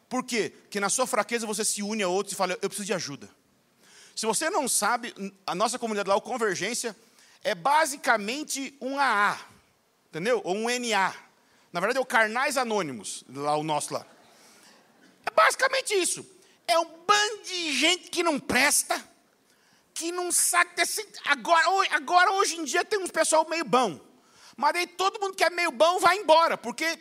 Por 0.09 0.23
quê? 0.23 0.53
Porque 0.63 0.79
na 0.79 0.89
sua 0.89 1.07
fraqueza 1.07 1.47
você 1.47 1.63
se 1.63 1.81
une 1.81 2.03
a 2.03 2.07
outros 2.07 2.33
e 2.33 2.35
fala, 2.35 2.57
eu 2.61 2.69
preciso 2.69 2.85
de 2.85 2.93
ajuda. 2.93 3.29
Se 4.13 4.25
você 4.25 4.49
não 4.49 4.67
sabe, 4.67 5.13
a 5.47 5.55
nossa 5.55 5.79
comunidade 5.79 6.09
lá, 6.09 6.15
o 6.15 6.21
Convergência, 6.21 6.95
é 7.43 7.55
basicamente 7.55 8.75
um 8.81 8.99
AA, 8.99 9.39
entendeu? 10.09 10.41
Ou 10.43 10.55
um 10.55 10.67
NA. 10.67 11.15
Na 11.71 11.79
verdade 11.79 11.97
é 11.97 12.01
o 12.01 12.05
Carnais 12.05 12.57
Anônimos, 12.57 13.23
lá 13.29 13.55
o 13.55 13.63
nosso 13.63 13.93
lá. 13.93 14.05
É 15.25 15.31
basicamente 15.31 15.93
isso. 15.93 16.29
É 16.67 16.77
um 16.77 16.85
bando 16.85 17.43
de 17.45 17.73
gente 17.73 18.09
que 18.09 18.21
não 18.21 18.37
presta, 18.37 19.01
que 19.93 20.11
não 20.11 20.29
sabe. 20.29 20.69
Agora, 21.25 21.65
agora 21.91 22.31
hoje 22.33 22.57
em 22.57 22.65
dia 22.65 22.83
tem 22.83 22.99
uns 22.99 23.11
pessoal 23.11 23.47
meio 23.47 23.63
bom. 23.63 24.10
Mas 24.61 24.75
aí 24.75 24.85
todo 24.85 25.19
mundo 25.19 25.35
que 25.35 25.43
é 25.43 25.49
meio 25.49 25.71
bom 25.71 25.99
vai 25.99 26.17
embora, 26.17 26.55
porque 26.55 26.99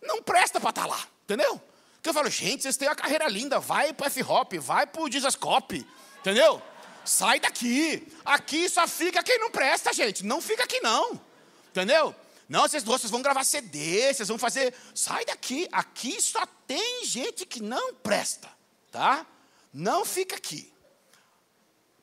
não 0.00 0.22
presta 0.22 0.58
para 0.58 0.70
estar 0.70 0.82
tá 0.82 0.88
lá, 0.88 1.06
entendeu? 1.24 1.60
Porque 1.96 2.08
eu 2.08 2.14
falo, 2.14 2.30
gente, 2.30 2.62
vocês 2.62 2.78
têm 2.78 2.88
uma 2.88 2.96
carreira 2.96 3.28
linda, 3.28 3.60
vai 3.60 3.92
para 3.92 4.06
F-Hop, 4.06 4.54
vai 4.54 4.86
para 4.86 5.02
o 5.02 5.08
Dizascope, 5.08 5.86
entendeu? 6.20 6.62
Sai 7.04 7.38
daqui. 7.40 8.08
Aqui 8.24 8.70
só 8.70 8.88
fica 8.88 9.22
quem 9.22 9.38
não 9.38 9.50
presta, 9.50 9.92
gente. 9.92 10.24
Não 10.24 10.40
fica 10.40 10.64
aqui 10.64 10.80
não. 10.80 11.20
Entendeu? 11.68 12.14
Não, 12.48 12.62
vocês, 12.62 12.82
vocês 12.82 13.10
vão 13.10 13.20
gravar 13.20 13.44
CD, 13.44 14.12
vocês 14.12 14.28
vão 14.28 14.38
fazer. 14.38 14.74
Sai 14.94 15.24
daqui. 15.26 15.68
Aqui 15.70 16.20
só 16.22 16.46
tem 16.66 17.04
gente 17.04 17.44
que 17.44 17.62
não 17.62 17.94
presta, 17.94 18.48
tá? 18.90 19.26
Não 19.72 20.04
fica 20.04 20.36
aqui. 20.36 20.72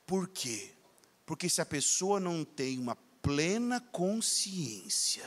Por 0.06 0.28
quê? 0.28 0.70
Porque 1.26 1.48
se 1.48 1.60
a 1.60 1.66
pessoa 1.66 2.20
não 2.20 2.44
tem 2.44 2.78
uma 2.78 2.96
plena 3.30 3.78
consciência 3.80 5.24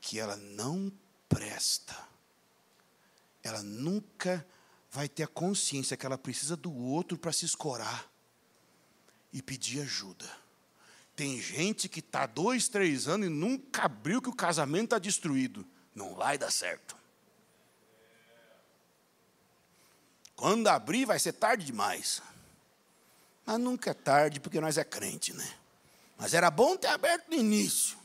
que 0.00 0.18
ela 0.18 0.36
não 0.36 0.92
presta, 1.28 1.96
ela 3.44 3.62
nunca 3.62 4.44
vai 4.90 5.08
ter 5.08 5.22
a 5.22 5.28
consciência 5.28 5.96
que 5.96 6.04
ela 6.04 6.18
precisa 6.18 6.56
do 6.56 6.74
outro 6.74 7.16
para 7.16 7.32
se 7.32 7.44
escorar 7.44 8.10
e 9.32 9.40
pedir 9.40 9.82
ajuda. 9.82 10.28
Tem 11.14 11.40
gente 11.40 11.88
que 11.88 12.00
está 12.00 12.26
dois, 12.26 12.66
três 12.66 13.06
anos 13.06 13.28
e 13.28 13.30
nunca 13.30 13.84
abriu 13.84 14.20
que 14.20 14.28
o 14.28 14.34
casamento 14.34 14.86
está 14.86 14.98
destruído. 14.98 15.64
Não 15.94 16.16
vai 16.16 16.36
dar 16.36 16.50
certo. 16.50 16.96
Quando 20.34 20.66
abrir, 20.66 21.04
vai 21.04 21.20
ser 21.20 21.34
tarde 21.34 21.64
demais. 21.64 22.20
Mas 23.46 23.60
nunca 23.60 23.92
é 23.92 23.94
tarde, 23.94 24.40
porque 24.40 24.60
nós 24.60 24.76
é 24.76 24.82
crente, 24.82 25.32
né? 25.32 25.58
Mas 26.16 26.34
era 26.34 26.50
bom 26.50 26.76
ter 26.76 26.88
aberto 26.88 27.28
no 27.28 27.34
início. 27.34 27.98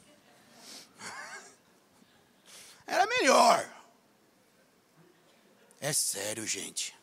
Era 2.85 3.05
melhor. 3.05 3.69
É 5.79 5.93
sério, 5.93 6.45
gente. 6.45 6.97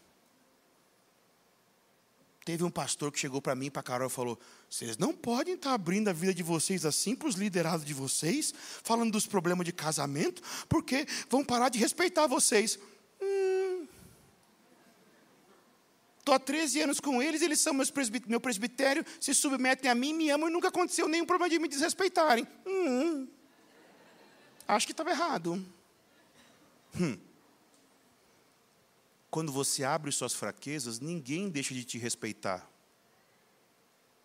Teve 2.47 2.63
um 2.63 2.71
pastor 2.71 3.11
que 3.11 3.19
chegou 3.19 3.43
para 3.43 3.57
mim, 3.57 3.71
para 3.71 3.83
Carol, 3.83 4.07
e 4.07 4.11
falou: 4.11 4.39
Vocês 4.71 4.97
não 4.97 5.13
podem 5.13 5.55
estar 5.55 5.71
tá 5.71 5.75
abrindo 5.75 6.09
a 6.09 6.13
vida 6.13 6.33
de 6.33 6.45
vocês 6.45 6.87
assim 6.87 7.17
para 7.17 7.27
os 7.27 7.35
liderados 7.35 7.85
de 7.85 7.93
vocês, 7.93 8.55
falando 8.85 9.11
dos 9.11 9.27
problemas 9.27 9.65
de 9.65 9.73
casamento, 9.73 10.41
porque 10.69 11.09
vão 11.29 11.45
parar 11.45 11.71
de 11.71 11.79
respeitar 11.79 12.29
vocês. 12.29 12.79
Estou 16.27 16.35
há 16.35 16.41
13 16.41 16.81
anos 16.81 16.99
com 16.99 17.23
eles, 17.23 17.41
eles 17.41 17.61
são 17.61 17.73
meus 17.73 17.89
presbit 17.89 18.29
meu 18.29 18.41
presbitério, 18.41 19.07
se 19.21 19.33
submetem 19.33 19.89
a 19.89 19.95
mim, 19.95 20.13
me 20.13 20.29
amam 20.29 20.49
e 20.49 20.53
nunca 20.53 20.67
aconteceu 20.67 21.07
nenhum 21.07 21.25
problema 21.25 21.49
de 21.49 21.57
me 21.57 21.69
desrespeitarem. 21.69 22.45
Hum, 22.67 23.29
acho 24.67 24.87
que 24.87 24.93
estava 24.93 25.11
errado. 25.11 25.65
Hum. 27.01 27.17
Quando 29.31 29.53
você 29.53 29.85
abre 29.85 30.11
suas 30.11 30.35
fraquezas, 30.35 30.99
ninguém 30.99 31.49
deixa 31.49 31.73
de 31.73 31.85
te 31.85 31.97
respeitar. 31.97 32.69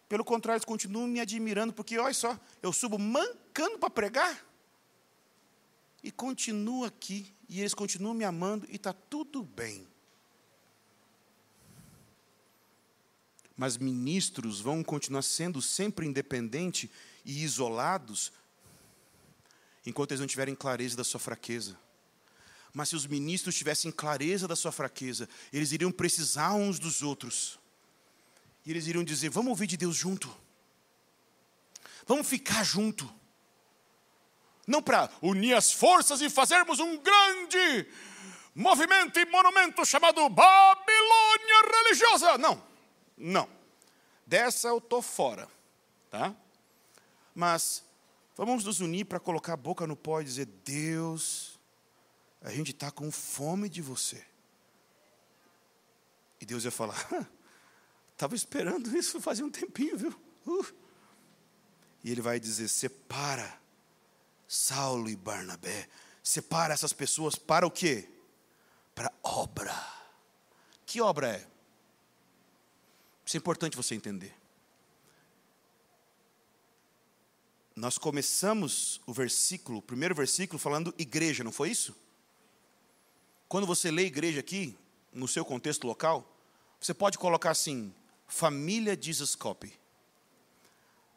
Pelo 0.10 0.26
contrário, 0.26 0.58
eles 0.58 0.66
continuam 0.66 1.06
me 1.06 1.20
admirando, 1.20 1.72
porque 1.72 2.00
olha 2.00 2.16
só, 2.16 2.36
eu 2.64 2.74
subo 2.74 2.98
mancando 2.98 3.78
para 3.78 3.92
pregar. 3.92 4.44
E 6.02 6.10
continuo 6.10 6.84
aqui, 6.84 7.32
e 7.48 7.60
eles 7.60 7.76
continuam 7.76 8.16
me 8.16 8.24
amando, 8.24 8.66
e 8.72 8.78
está 8.78 8.92
tudo 8.92 9.44
bem. 9.44 9.91
Mas 13.62 13.78
ministros 13.78 14.60
vão 14.60 14.84
continuar 14.84 15.22
sendo 15.22 15.62
sempre 15.62 16.08
independentes 16.08 16.90
e 17.24 17.44
isolados, 17.44 18.32
enquanto 19.86 20.14
eles 20.14 20.20
não 20.20 20.26
tiverem 20.26 20.56
clareza 20.56 20.98
da 20.98 21.04
sua 21.04 21.20
fraqueza. 21.20 21.78
Mas 22.74 22.90
se 22.90 22.96
os 22.96 23.06
ministros 23.06 23.54
tivessem 23.54 23.92
clareza 23.92 24.48
da 24.48 24.56
sua 24.56 24.72
fraqueza, 24.72 25.30
eles 25.54 25.72
iriam 25.72 25.92
precisar 25.92 26.54
uns 26.54 26.80
dos 26.80 27.04
outros. 27.04 27.60
E 28.66 28.72
eles 28.72 28.88
iriam 28.88 29.04
dizer: 29.04 29.30
Vamos 29.30 29.52
ouvir 29.52 29.68
de 29.68 29.78
Deus 29.78 29.96
junto. 29.96 30.36
Vamos 32.08 32.28
ficar 32.28 32.64
junto. 32.64 33.14
Não 34.66 34.82
para 34.82 35.08
unir 35.22 35.54
as 35.54 35.72
forças 35.72 36.20
e 36.20 36.32
fazermos 36.32 36.80
um 36.80 36.98
grande 36.98 37.88
movimento 38.56 39.20
e 39.20 39.26
monumento 39.28 39.86
chamado 39.86 40.28
Babilônia 40.30 41.62
religiosa. 41.84 42.40
Não, 42.40 42.71
não. 43.22 43.48
Dessa 44.26 44.70
eu 44.70 44.80
estou 44.80 45.02
fora, 45.02 45.48
tá? 46.10 46.36
Mas 47.36 47.84
vamos 48.36 48.64
nos 48.64 48.80
unir 48.80 49.06
para 49.06 49.20
colocar 49.20 49.54
a 49.54 49.58
boca 49.58 49.86
no 49.86 49.96
pó 49.96 50.22
e 50.22 50.26
dizer: 50.26 50.46
Deus, 50.66 51.60
a 52.42 52.50
gente 52.50 52.72
está 52.72 52.90
com 52.90 53.12
fome 53.12 53.70
de 53.70 53.82
você. 53.82 54.26
E 56.40 56.46
Deus 56.46 56.64
ia 56.66 56.72
falar: 56.72 56.98
estava 58.14 58.36
esperando 58.36 58.96
isso 58.98 59.22
fazia 59.22 59.46
um 59.46 59.52
tempinho, 59.52 59.98
viu? 59.98 60.22
Uh. 60.46 60.66
E 62.04 62.12
ele 62.12 62.22
vai 62.22 62.40
dizer: 62.40 62.68
separa 62.68 63.60
Saulo 64.48 65.10
e 65.10 65.16
Barnabé, 65.16 65.88
separa 66.24 66.74
essas 66.74 66.94
pessoas 66.94 67.36
para 67.36 67.66
o 67.66 67.72
quê? 67.72 68.10
Para 68.96 69.12
obra. 69.24 69.74
Que 70.86 71.00
obra 71.00 71.36
é? 71.36 71.51
Isso 73.32 73.38
é 73.38 73.40
importante 73.40 73.78
você 73.78 73.96
entender. 73.96 74.36
Nós 77.74 77.98
começamos 77.98 79.00
o 79.06 79.14
versículo, 79.14 79.78
o 79.78 79.82
primeiro 79.82 80.14
versículo, 80.14 80.60
falando 80.60 80.94
igreja, 80.98 81.42
não 81.42 81.52
foi 81.54 81.70
isso? 81.70 81.96
Quando 83.48 83.66
você 83.66 83.90
lê 83.90 84.04
igreja 84.04 84.42
aqui, 84.42 84.78
no 85.14 85.30
seu 85.30 85.46
contexto 85.46 85.88
local, 85.88 86.30
você 86.78 86.94
pode 86.94 87.18
colocar 87.18 87.52
assim, 87.52 87.96
família 88.28 89.02
Jesus 89.02 89.34
Copy. 89.34 89.80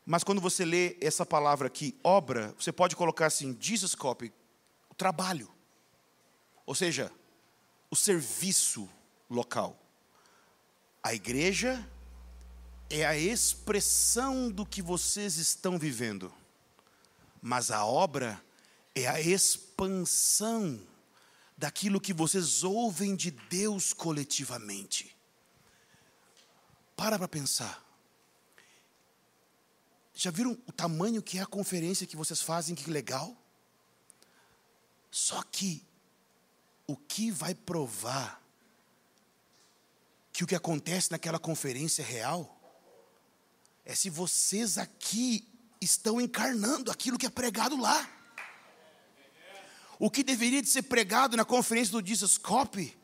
Mas 0.06 0.22
quando 0.22 0.40
você 0.40 0.64
lê 0.64 0.96
essa 1.00 1.26
palavra 1.26 1.66
aqui, 1.66 1.98
obra, 2.04 2.54
você 2.56 2.70
pode 2.70 2.94
colocar 2.94 3.26
assim, 3.26 3.58
Jesus 3.60 3.96
Copy, 3.96 4.32
o 4.88 4.94
trabalho. 4.94 5.52
Ou 6.64 6.76
seja, 6.76 7.10
o 7.90 7.96
serviço 7.96 8.88
local. 9.28 9.76
A 11.02 11.12
igreja 11.12 11.84
é 12.90 13.04
a 13.04 13.16
expressão 13.16 14.50
do 14.50 14.64
que 14.64 14.82
vocês 14.82 15.36
estão 15.36 15.78
vivendo, 15.78 16.32
mas 17.40 17.70
a 17.70 17.84
obra 17.84 18.42
é 18.94 19.06
a 19.08 19.20
expansão 19.20 20.80
daquilo 21.56 22.00
que 22.00 22.12
vocês 22.12 22.62
ouvem 22.62 23.16
de 23.16 23.30
Deus 23.30 23.92
coletivamente. 23.92 25.16
Para 26.96 27.18
para 27.18 27.28
pensar. 27.28 27.82
Já 30.14 30.30
viram 30.30 30.52
o 30.66 30.72
tamanho 30.72 31.22
que 31.22 31.38
é 31.38 31.42
a 31.42 31.46
conferência 31.46 32.06
que 32.06 32.16
vocês 32.16 32.40
fazem? 32.40 32.74
Que 32.74 32.88
legal. 32.88 33.36
Só 35.10 35.42
que 35.42 35.84
o 36.86 36.96
que 36.96 37.30
vai 37.30 37.54
provar 37.54 38.40
que 40.32 40.42
o 40.42 40.46
que 40.46 40.54
acontece 40.54 41.12
naquela 41.12 41.38
conferência 41.38 42.02
é 42.02 42.04
real 42.04 42.63
é 43.84 43.94
se 43.94 44.08
vocês 44.08 44.78
aqui 44.78 45.46
estão 45.80 46.20
encarnando 46.20 46.90
aquilo 46.90 47.18
que 47.18 47.26
é 47.26 47.30
pregado 47.30 47.76
lá. 47.76 48.08
O 49.98 50.10
que 50.10 50.22
deveria 50.22 50.62
de 50.62 50.68
ser 50.68 50.82
pregado 50.82 51.36
na 51.36 51.44
conferência 51.44 51.92
do 51.92 52.06
Jesus 52.06 52.36
Copy 52.38 52.96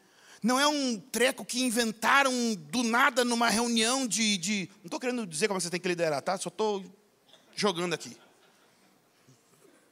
não 0.43 0.59
é 0.59 0.67
um 0.67 0.99
treco 0.99 1.45
que 1.45 1.63
inventaram 1.63 2.33
do 2.55 2.83
nada 2.83 3.25
numa 3.25 3.51
reunião 3.51 4.07
de. 4.07 4.39
de 4.39 4.71
não 4.79 4.87
estou 4.87 4.99
querendo 4.99 5.27
dizer 5.27 5.49
como 5.49 5.61
você 5.61 5.69
tem 5.69 5.79
que 5.79 5.89
liderar, 5.89 6.23
tá? 6.23 6.39
Só 6.39 6.49
estou 6.49 6.85
jogando 7.55 7.93
aqui. 7.93 8.17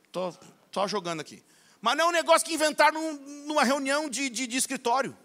Estou 0.07 0.35
só 0.73 0.89
jogando 0.89 1.21
aqui. 1.21 1.43
Mas 1.81 1.97
não 1.97 2.07
é 2.07 2.09
um 2.09 2.13
negócio 2.13 2.47
que 2.47 2.55
inventaram 2.55 3.13
numa 3.47 3.63
reunião 3.63 4.09
de, 4.09 4.31
de, 4.31 4.47
de 4.47 4.57
escritório. 4.57 5.17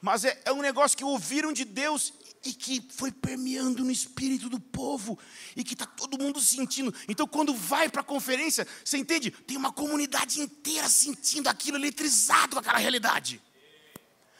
Mas 0.00 0.24
é, 0.24 0.40
é 0.46 0.52
um 0.52 0.62
negócio 0.62 0.96
que 0.96 1.04
ouviram 1.04 1.52
de 1.52 1.64
Deus 1.64 2.12
e 2.44 2.52
que 2.52 2.82
foi 2.90 3.10
permeando 3.10 3.84
no 3.84 3.90
espírito 3.90 4.48
do 4.48 4.60
povo 4.60 5.18
e 5.54 5.64
que 5.64 5.74
está 5.74 5.86
todo 5.86 6.22
mundo 6.22 6.40
sentindo. 6.40 6.94
Então, 7.08 7.26
quando 7.26 7.54
vai 7.54 7.88
para 7.88 8.00
a 8.00 8.04
conferência, 8.04 8.66
você 8.84 8.98
entende? 8.98 9.30
Tem 9.30 9.56
uma 9.56 9.72
comunidade 9.72 10.40
inteira 10.40 10.88
sentindo 10.88 11.48
aquilo, 11.48 11.76
eletrizado 11.76 12.54
com 12.54 12.60
aquela 12.60 12.78
realidade. 12.78 13.42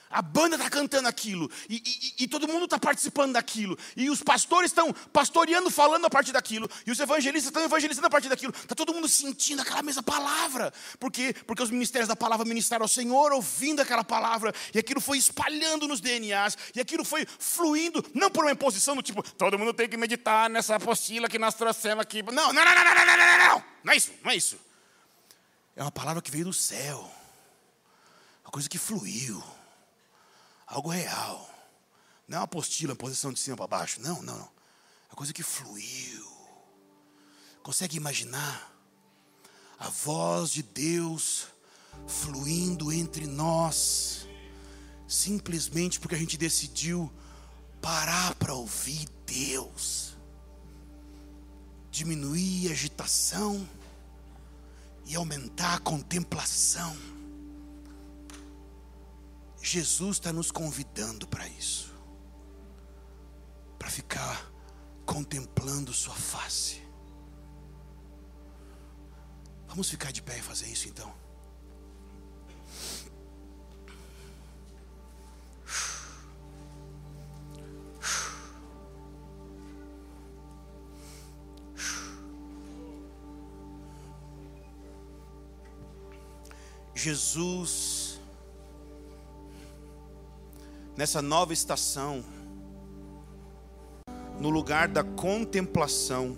A 0.09 0.23
banda 0.23 0.55
está 0.55 0.71
cantando 0.71 1.09
aquilo, 1.09 1.51
e, 1.69 1.83
e, 2.19 2.25
e 2.25 2.29
todo 2.29 2.47
mundo 2.47 2.65
está 2.65 2.79
participando 2.79 3.33
daquilo, 3.33 3.77
e 3.97 4.09
os 4.09 4.23
pastores 4.23 4.71
estão 4.71 4.93
pastoreando, 5.13 5.69
falando 5.69 6.05
a 6.05 6.11
partir 6.11 6.33
daquilo, 6.33 6.71
e 6.87 6.93
os 6.93 7.01
evangelistas 7.01 7.49
estão 7.49 7.63
evangelizando 7.65 8.07
a 8.07 8.11
partir 8.11 8.29
daquilo. 8.29 8.55
Está 8.57 8.75
todo 8.75 8.95
mundo 8.95 9.09
sentindo 9.09 9.63
aquela 9.63 9.83
mesma 9.83 10.05
palavra. 10.05 10.73
Por 11.01 11.11
quê? 11.11 11.35
Porque 11.45 11.63
os 11.63 11.71
ministérios 11.71 12.09
da 12.09 12.15
palavra 12.15 12.47
ministraram 12.47 12.85
ao 12.85 12.89
Senhor, 12.89 13.33
ouvindo 13.33 13.83
aquela 13.83 14.05
palavra, 14.05 14.55
e 14.73 14.79
aquilo 14.79 15.01
foi 15.01 15.19
espalhando 15.19 15.89
nos 15.89 16.01
DNAs, 16.01 16.57
e 16.75 16.81
aquilo 16.81 17.05
foi 17.05 17.27
fluindo, 17.39 18.05
não 18.15 18.31
por 18.31 18.45
uma 18.45 18.53
imposição 18.53 18.95
do 18.95 19.03
tipo, 19.03 19.23
todo 19.35 19.59
mundo 19.59 19.75
tem 19.75 19.89
que 19.89 19.97
meditar 19.97 20.49
nessa 20.49 20.77
apostila 20.77 21.29
que 21.29 21.39
nós 21.39 21.55
trouxemos 21.55 22.03
aqui. 22.03 22.23
Não, 22.23 22.53
não, 22.53 22.53
não, 22.53 22.65
não, 22.65 22.85
não, 22.85 22.95
não, 22.95 23.07
não, 23.07 23.17
não, 23.17 23.49
não, 23.49 23.65
não 23.83 23.93
é 23.93 23.97
isso, 23.97 24.13
não 24.23 24.31
é 24.31 24.37
isso. 24.37 24.57
É 25.75 25.83
uma 25.83 25.93
palavra 25.93 26.23
que 26.23 26.31
veio 26.31 26.45
do 26.45 26.53
céu, 26.53 27.11
uma 28.45 28.53
coisa 28.53 28.69
que 28.69 28.79
fluiu 28.79 29.43
algo 30.67 30.91
real. 30.91 31.49
Não 32.27 32.39
é 32.39 32.41
uma 32.41 32.45
apostila, 32.45 32.93
uma 32.93 32.97
posição 32.97 33.33
de 33.33 33.39
cima 33.39 33.57
para 33.57 33.67
baixo. 33.67 34.01
Não, 34.01 34.23
não, 34.23 34.37
não. 34.37 34.51
É 35.11 35.14
coisa 35.14 35.33
que 35.33 35.43
fluiu. 35.43 36.27
Consegue 37.62 37.97
imaginar 37.97 38.73
a 39.79 39.89
voz 39.89 40.51
de 40.51 40.62
Deus 40.62 41.47
fluindo 42.07 42.93
entre 42.93 43.27
nós, 43.27 44.27
simplesmente 45.09 45.99
porque 45.99 46.14
a 46.14 46.19
gente 46.19 46.37
decidiu 46.37 47.12
parar 47.81 48.35
para 48.35 48.55
ouvir 48.55 49.09
Deus, 49.27 50.17
diminuir 51.91 52.69
a 52.69 52.73
agitação 52.73 53.69
e 55.05 55.14
aumentar 55.14 55.75
a 55.75 55.81
contemplação. 55.81 56.97
Jesus 59.69 60.19
está 60.19 60.33
nos 60.33 60.53
convidando 60.53 61.27
para 61.27 61.45
isso, 61.49 61.93
para 63.77 63.91
ficar 63.91 64.49
contemplando 65.05 65.93
Sua 65.93 66.14
face. 66.14 66.81
Vamos 69.67 69.91
ficar 69.91 70.12
de 70.12 70.23
pé 70.23 70.39
e 70.39 70.41
fazer 70.41 70.69
isso 70.69 70.89
então. 70.89 71.12
Jesus 86.95 87.95
nessa 90.97 91.20
nova 91.20 91.53
estação, 91.53 92.24
no 94.40 94.49
lugar 94.49 94.88
da 94.88 95.05
contemplação 95.05 96.36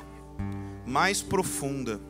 mais 0.85 1.23
profunda. 1.23 2.01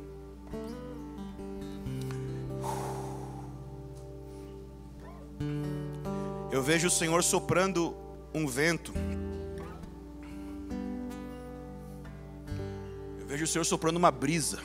Eu 6.51 6.63
vejo 6.63 6.89
o 6.89 6.91
Senhor 6.91 7.23
soprando 7.23 7.95
um 8.35 8.47
vento. 8.47 8.93
Eu 13.21 13.27
vejo 13.27 13.45
o 13.45 13.47
Senhor 13.47 13.65
soprando 13.65 13.97
uma 13.97 14.11
brisa. 14.11 14.59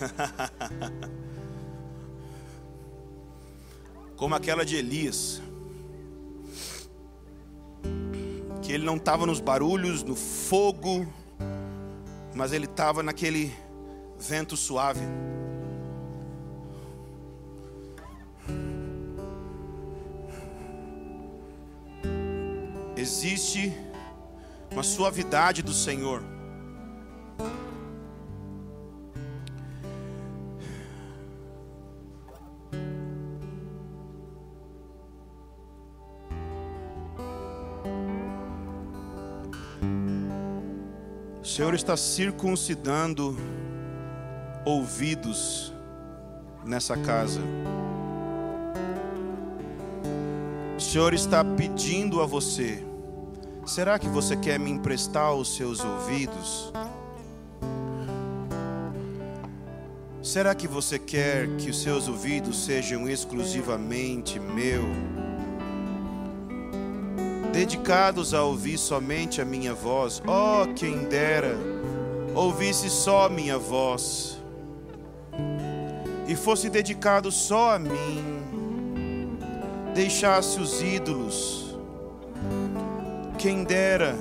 Como 4.16 4.34
aquela 4.34 4.64
de 4.64 4.76
Elias. 4.76 5.43
Ele 8.74 8.84
não 8.84 8.96
estava 8.96 9.24
nos 9.24 9.40
barulhos, 9.40 10.02
no 10.02 10.16
fogo, 10.16 11.06
mas 12.34 12.52
ele 12.52 12.64
estava 12.64 13.04
naquele 13.04 13.54
vento 14.18 14.56
suave. 14.56 15.00
Existe 22.96 23.72
uma 24.72 24.82
suavidade 24.82 25.62
do 25.62 25.72
Senhor. 25.72 26.33
Senhor 41.54 41.72
está 41.72 41.96
circuncidando 41.96 43.38
ouvidos 44.64 45.72
nessa 46.64 46.96
casa. 46.96 47.40
O 50.76 50.80
Senhor 50.80 51.14
está 51.14 51.44
pedindo 51.44 52.20
a 52.20 52.26
você: 52.26 52.84
será 53.64 54.00
que 54.00 54.08
você 54.08 54.36
quer 54.36 54.58
me 54.58 54.68
emprestar 54.68 55.32
os 55.32 55.54
seus 55.54 55.78
ouvidos? 55.78 56.72
Será 60.24 60.56
que 60.56 60.66
você 60.66 60.98
quer 60.98 61.46
que 61.56 61.70
os 61.70 61.80
seus 61.80 62.08
ouvidos 62.08 62.64
sejam 62.64 63.08
exclusivamente 63.08 64.40
meu? 64.40 64.82
Dedicados 67.54 68.34
a 68.34 68.42
ouvir 68.42 68.76
somente 68.76 69.40
a 69.40 69.44
minha 69.44 69.72
voz? 69.72 70.20
Oh, 70.26 70.66
quem 70.74 71.04
dera 71.04 71.56
ouvisse 72.34 72.90
só 72.90 73.28
minha 73.28 73.56
voz 73.56 74.42
e 76.26 76.34
fosse 76.34 76.68
dedicado 76.68 77.30
só 77.30 77.76
a 77.76 77.78
mim, 77.78 79.38
deixasse 79.94 80.58
os 80.58 80.82
ídolos, 80.82 81.78
quem 83.38 83.62
dera 83.62 84.16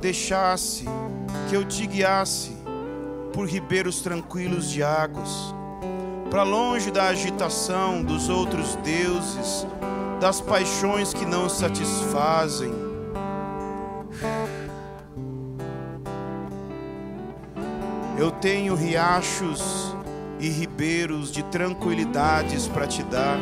deixasse 0.00 0.86
que 1.50 1.54
eu 1.54 1.62
te 1.62 1.86
guiasse 1.86 2.56
por 3.34 3.46
ribeiros 3.46 4.00
tranquilos 4.00 4.70
de 4.70 4.82
águas, 4.82 5.54
para 6.30 6.42
longe 6.42 6.90
da 6.90 7.08
agitação 7.08 8.02
dos 8.02 8.30
outros 8.30 8.76
deuses, 8.76 9.66
das 10.20 10.38
paixões 10.38 11.14
que 11.14 11.24
não 11.24 11.48
satisfazem. 11.48 12.70
Eu 18.18 18.30
tenho 18.30 18.74
riachos 18.74 19.96
e 20.38 20.50
ribeiros 20.50 21.32
de 21.32 21.42
tranquilidades 21.44 22.68
para 22.68 22.86
te 22.86 23.02
dar, 23.02 23.38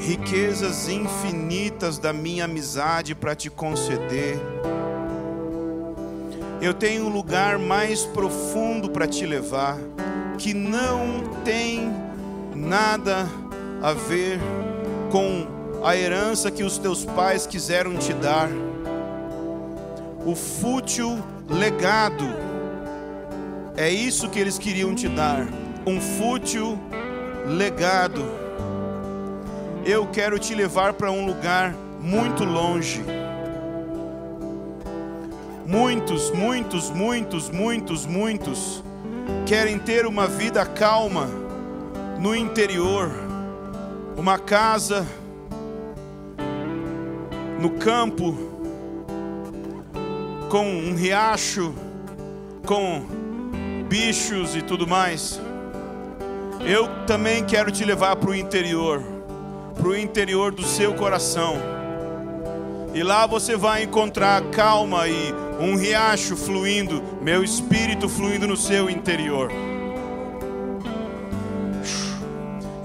riquezas 0.00 0.88
infinitas 0.88 1.98
da 1.98 2.12
minha 2.12 2.46
amizade 2.46 3.14
para 3.14 3.36
te 3.36 3.48
conceder. 3.48 4.40
Eu 6.60 6.74
tenho 6.74 7.06
um 7.06 7.08
lugar 7.08 7.60
mais 7.60 8.04
profundo 8.04 8.90
para 8.90 9.06
te 9.06 9.24
levar, 9.24 9.78
que 10.36 10.52
não 10.52 11.22
tem 11.44 11.92
nada 12.56 13.28
a 13.44 13.47
ver 13.94 14.38
com 15.10 15.46
a 15.84 15.96
herança 15.96 16.50
que 16.50 16.64
os 16.64 16.78
teus 16.78 17.04
pais 17.04 17.46
quiseram 17.46 17.96
te 17.96 18.12
dar, 18.12 18.48
o 20.24 20.34
fútil 20.34 21.18
legado 21.48 22.48
é 23.78 23.88
isso 23.88 24.28
que 24.28 24.40
eles 24.40 24.58
queriam 24.58 24.92
te 24.92 25.06
dar, 25.08 25.46
um 25.86 26.00
fútil 26.00 26.76
legado. 27.46 28.24
Eu 29.86 30.08
quero 30.08 30.36
te 30.36 30.52
levar 30.52 30.94
para 30.94 31.12
um 31.12 31.24
lugar 31.24 31.72
muito 32.00 32.42
longe. 32.44 33.04
Muitos, 35.64 36.32
muitos, 36.32 36.90
muitos, 36.90 37.50
muitos, 37.50 38.04
muitos 38.04 38.82
querem 39.46 39.78
ter 39.78 40.06
uma 40.06 40.26
vida 40.26 40.66
calma 40.66 41.28
no 42.18 42.34
interior, 42.34 43.12
uma 44.18 44.36
casa 44.36 45.06
no 47.60 47.70
campo, 47.70 48.36
com 50.50 50.66
um 50.66 50.92
riacho, 50.96 51.72
com 52.66 53.06
bichos 53.88 54.56
e 54.56 54.62
tudo 54.62 54.88
mais. 54.88 55.40
Eu 56.66 56.88
também 57.06 57.44
quero 57.44 57.70
te 57.70 57.84
levar 57.84 58.16
para 58.16 58.30
o 58.30 58.34
interior, 58.34 59.00
para 59.76 59.86
o 59.86 59.96
interior 59.96 60.52
do 60.52 60.64
seu 60.64 60.94
coração. 60.94 61.54
E 62.92 63.04
lá 63.04 63.24
você 63.24 63.56
vai 63.56 63.84
encontrar 63.84 64.42
calma 64.50 65.06
e 65.06 65.32
um 65.60 65.76
riacho 65.76 66.36
fluindo, 66.36 67.00
meu 67.22 67.44
espírito 67.44 68.08
fluindo 68.08 68.48
no 68.48 68.56
seu 68.56 68.90
interior. 68.90 69.48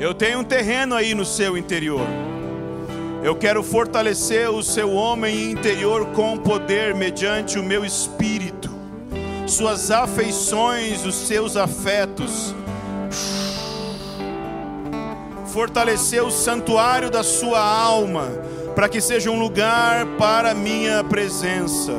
Eu 0.04 0.14
tenho 0.14 0.40
um 0.40 0.44
terreno 0.44 0.96
aí 0.96 1.16
no 1.16 1.24
seu 1.24 1.58
interior. 1.58 2.06
Eu 3.24 3.38
quero 3.38 3.64
fortalecer 3.64 4.50
o 4.50 4.62
seu 4.62 4.92
homem 4.92 5.50
interior 5.50 6.08
com 6.08 6.38
poder 6.38 6.94
mediante 6.94 7.58
o 7.58 7.64
meu 7.64 7.86
espírito 7.86 8.70
suas 9.48 9.92
afeições, 9.92 11.06
os 11.06 11.16
seus 11.16 11.56
afetos. 11.56 12.54
Fortalecer 15.54 16.22
o 16.22 16.32
santuário 16.32 17.10
da 17.10 17.24
sua 17.24 17.62
alma, 17.62 18.28
para 18.76 18.90
que 18.90 19.00
seja 19.00 19.32
um 19.32 19.40
lugar 19.40 20.06
para 20.18 20.54
minha 20.54 21.02
presença. 21.02 21.94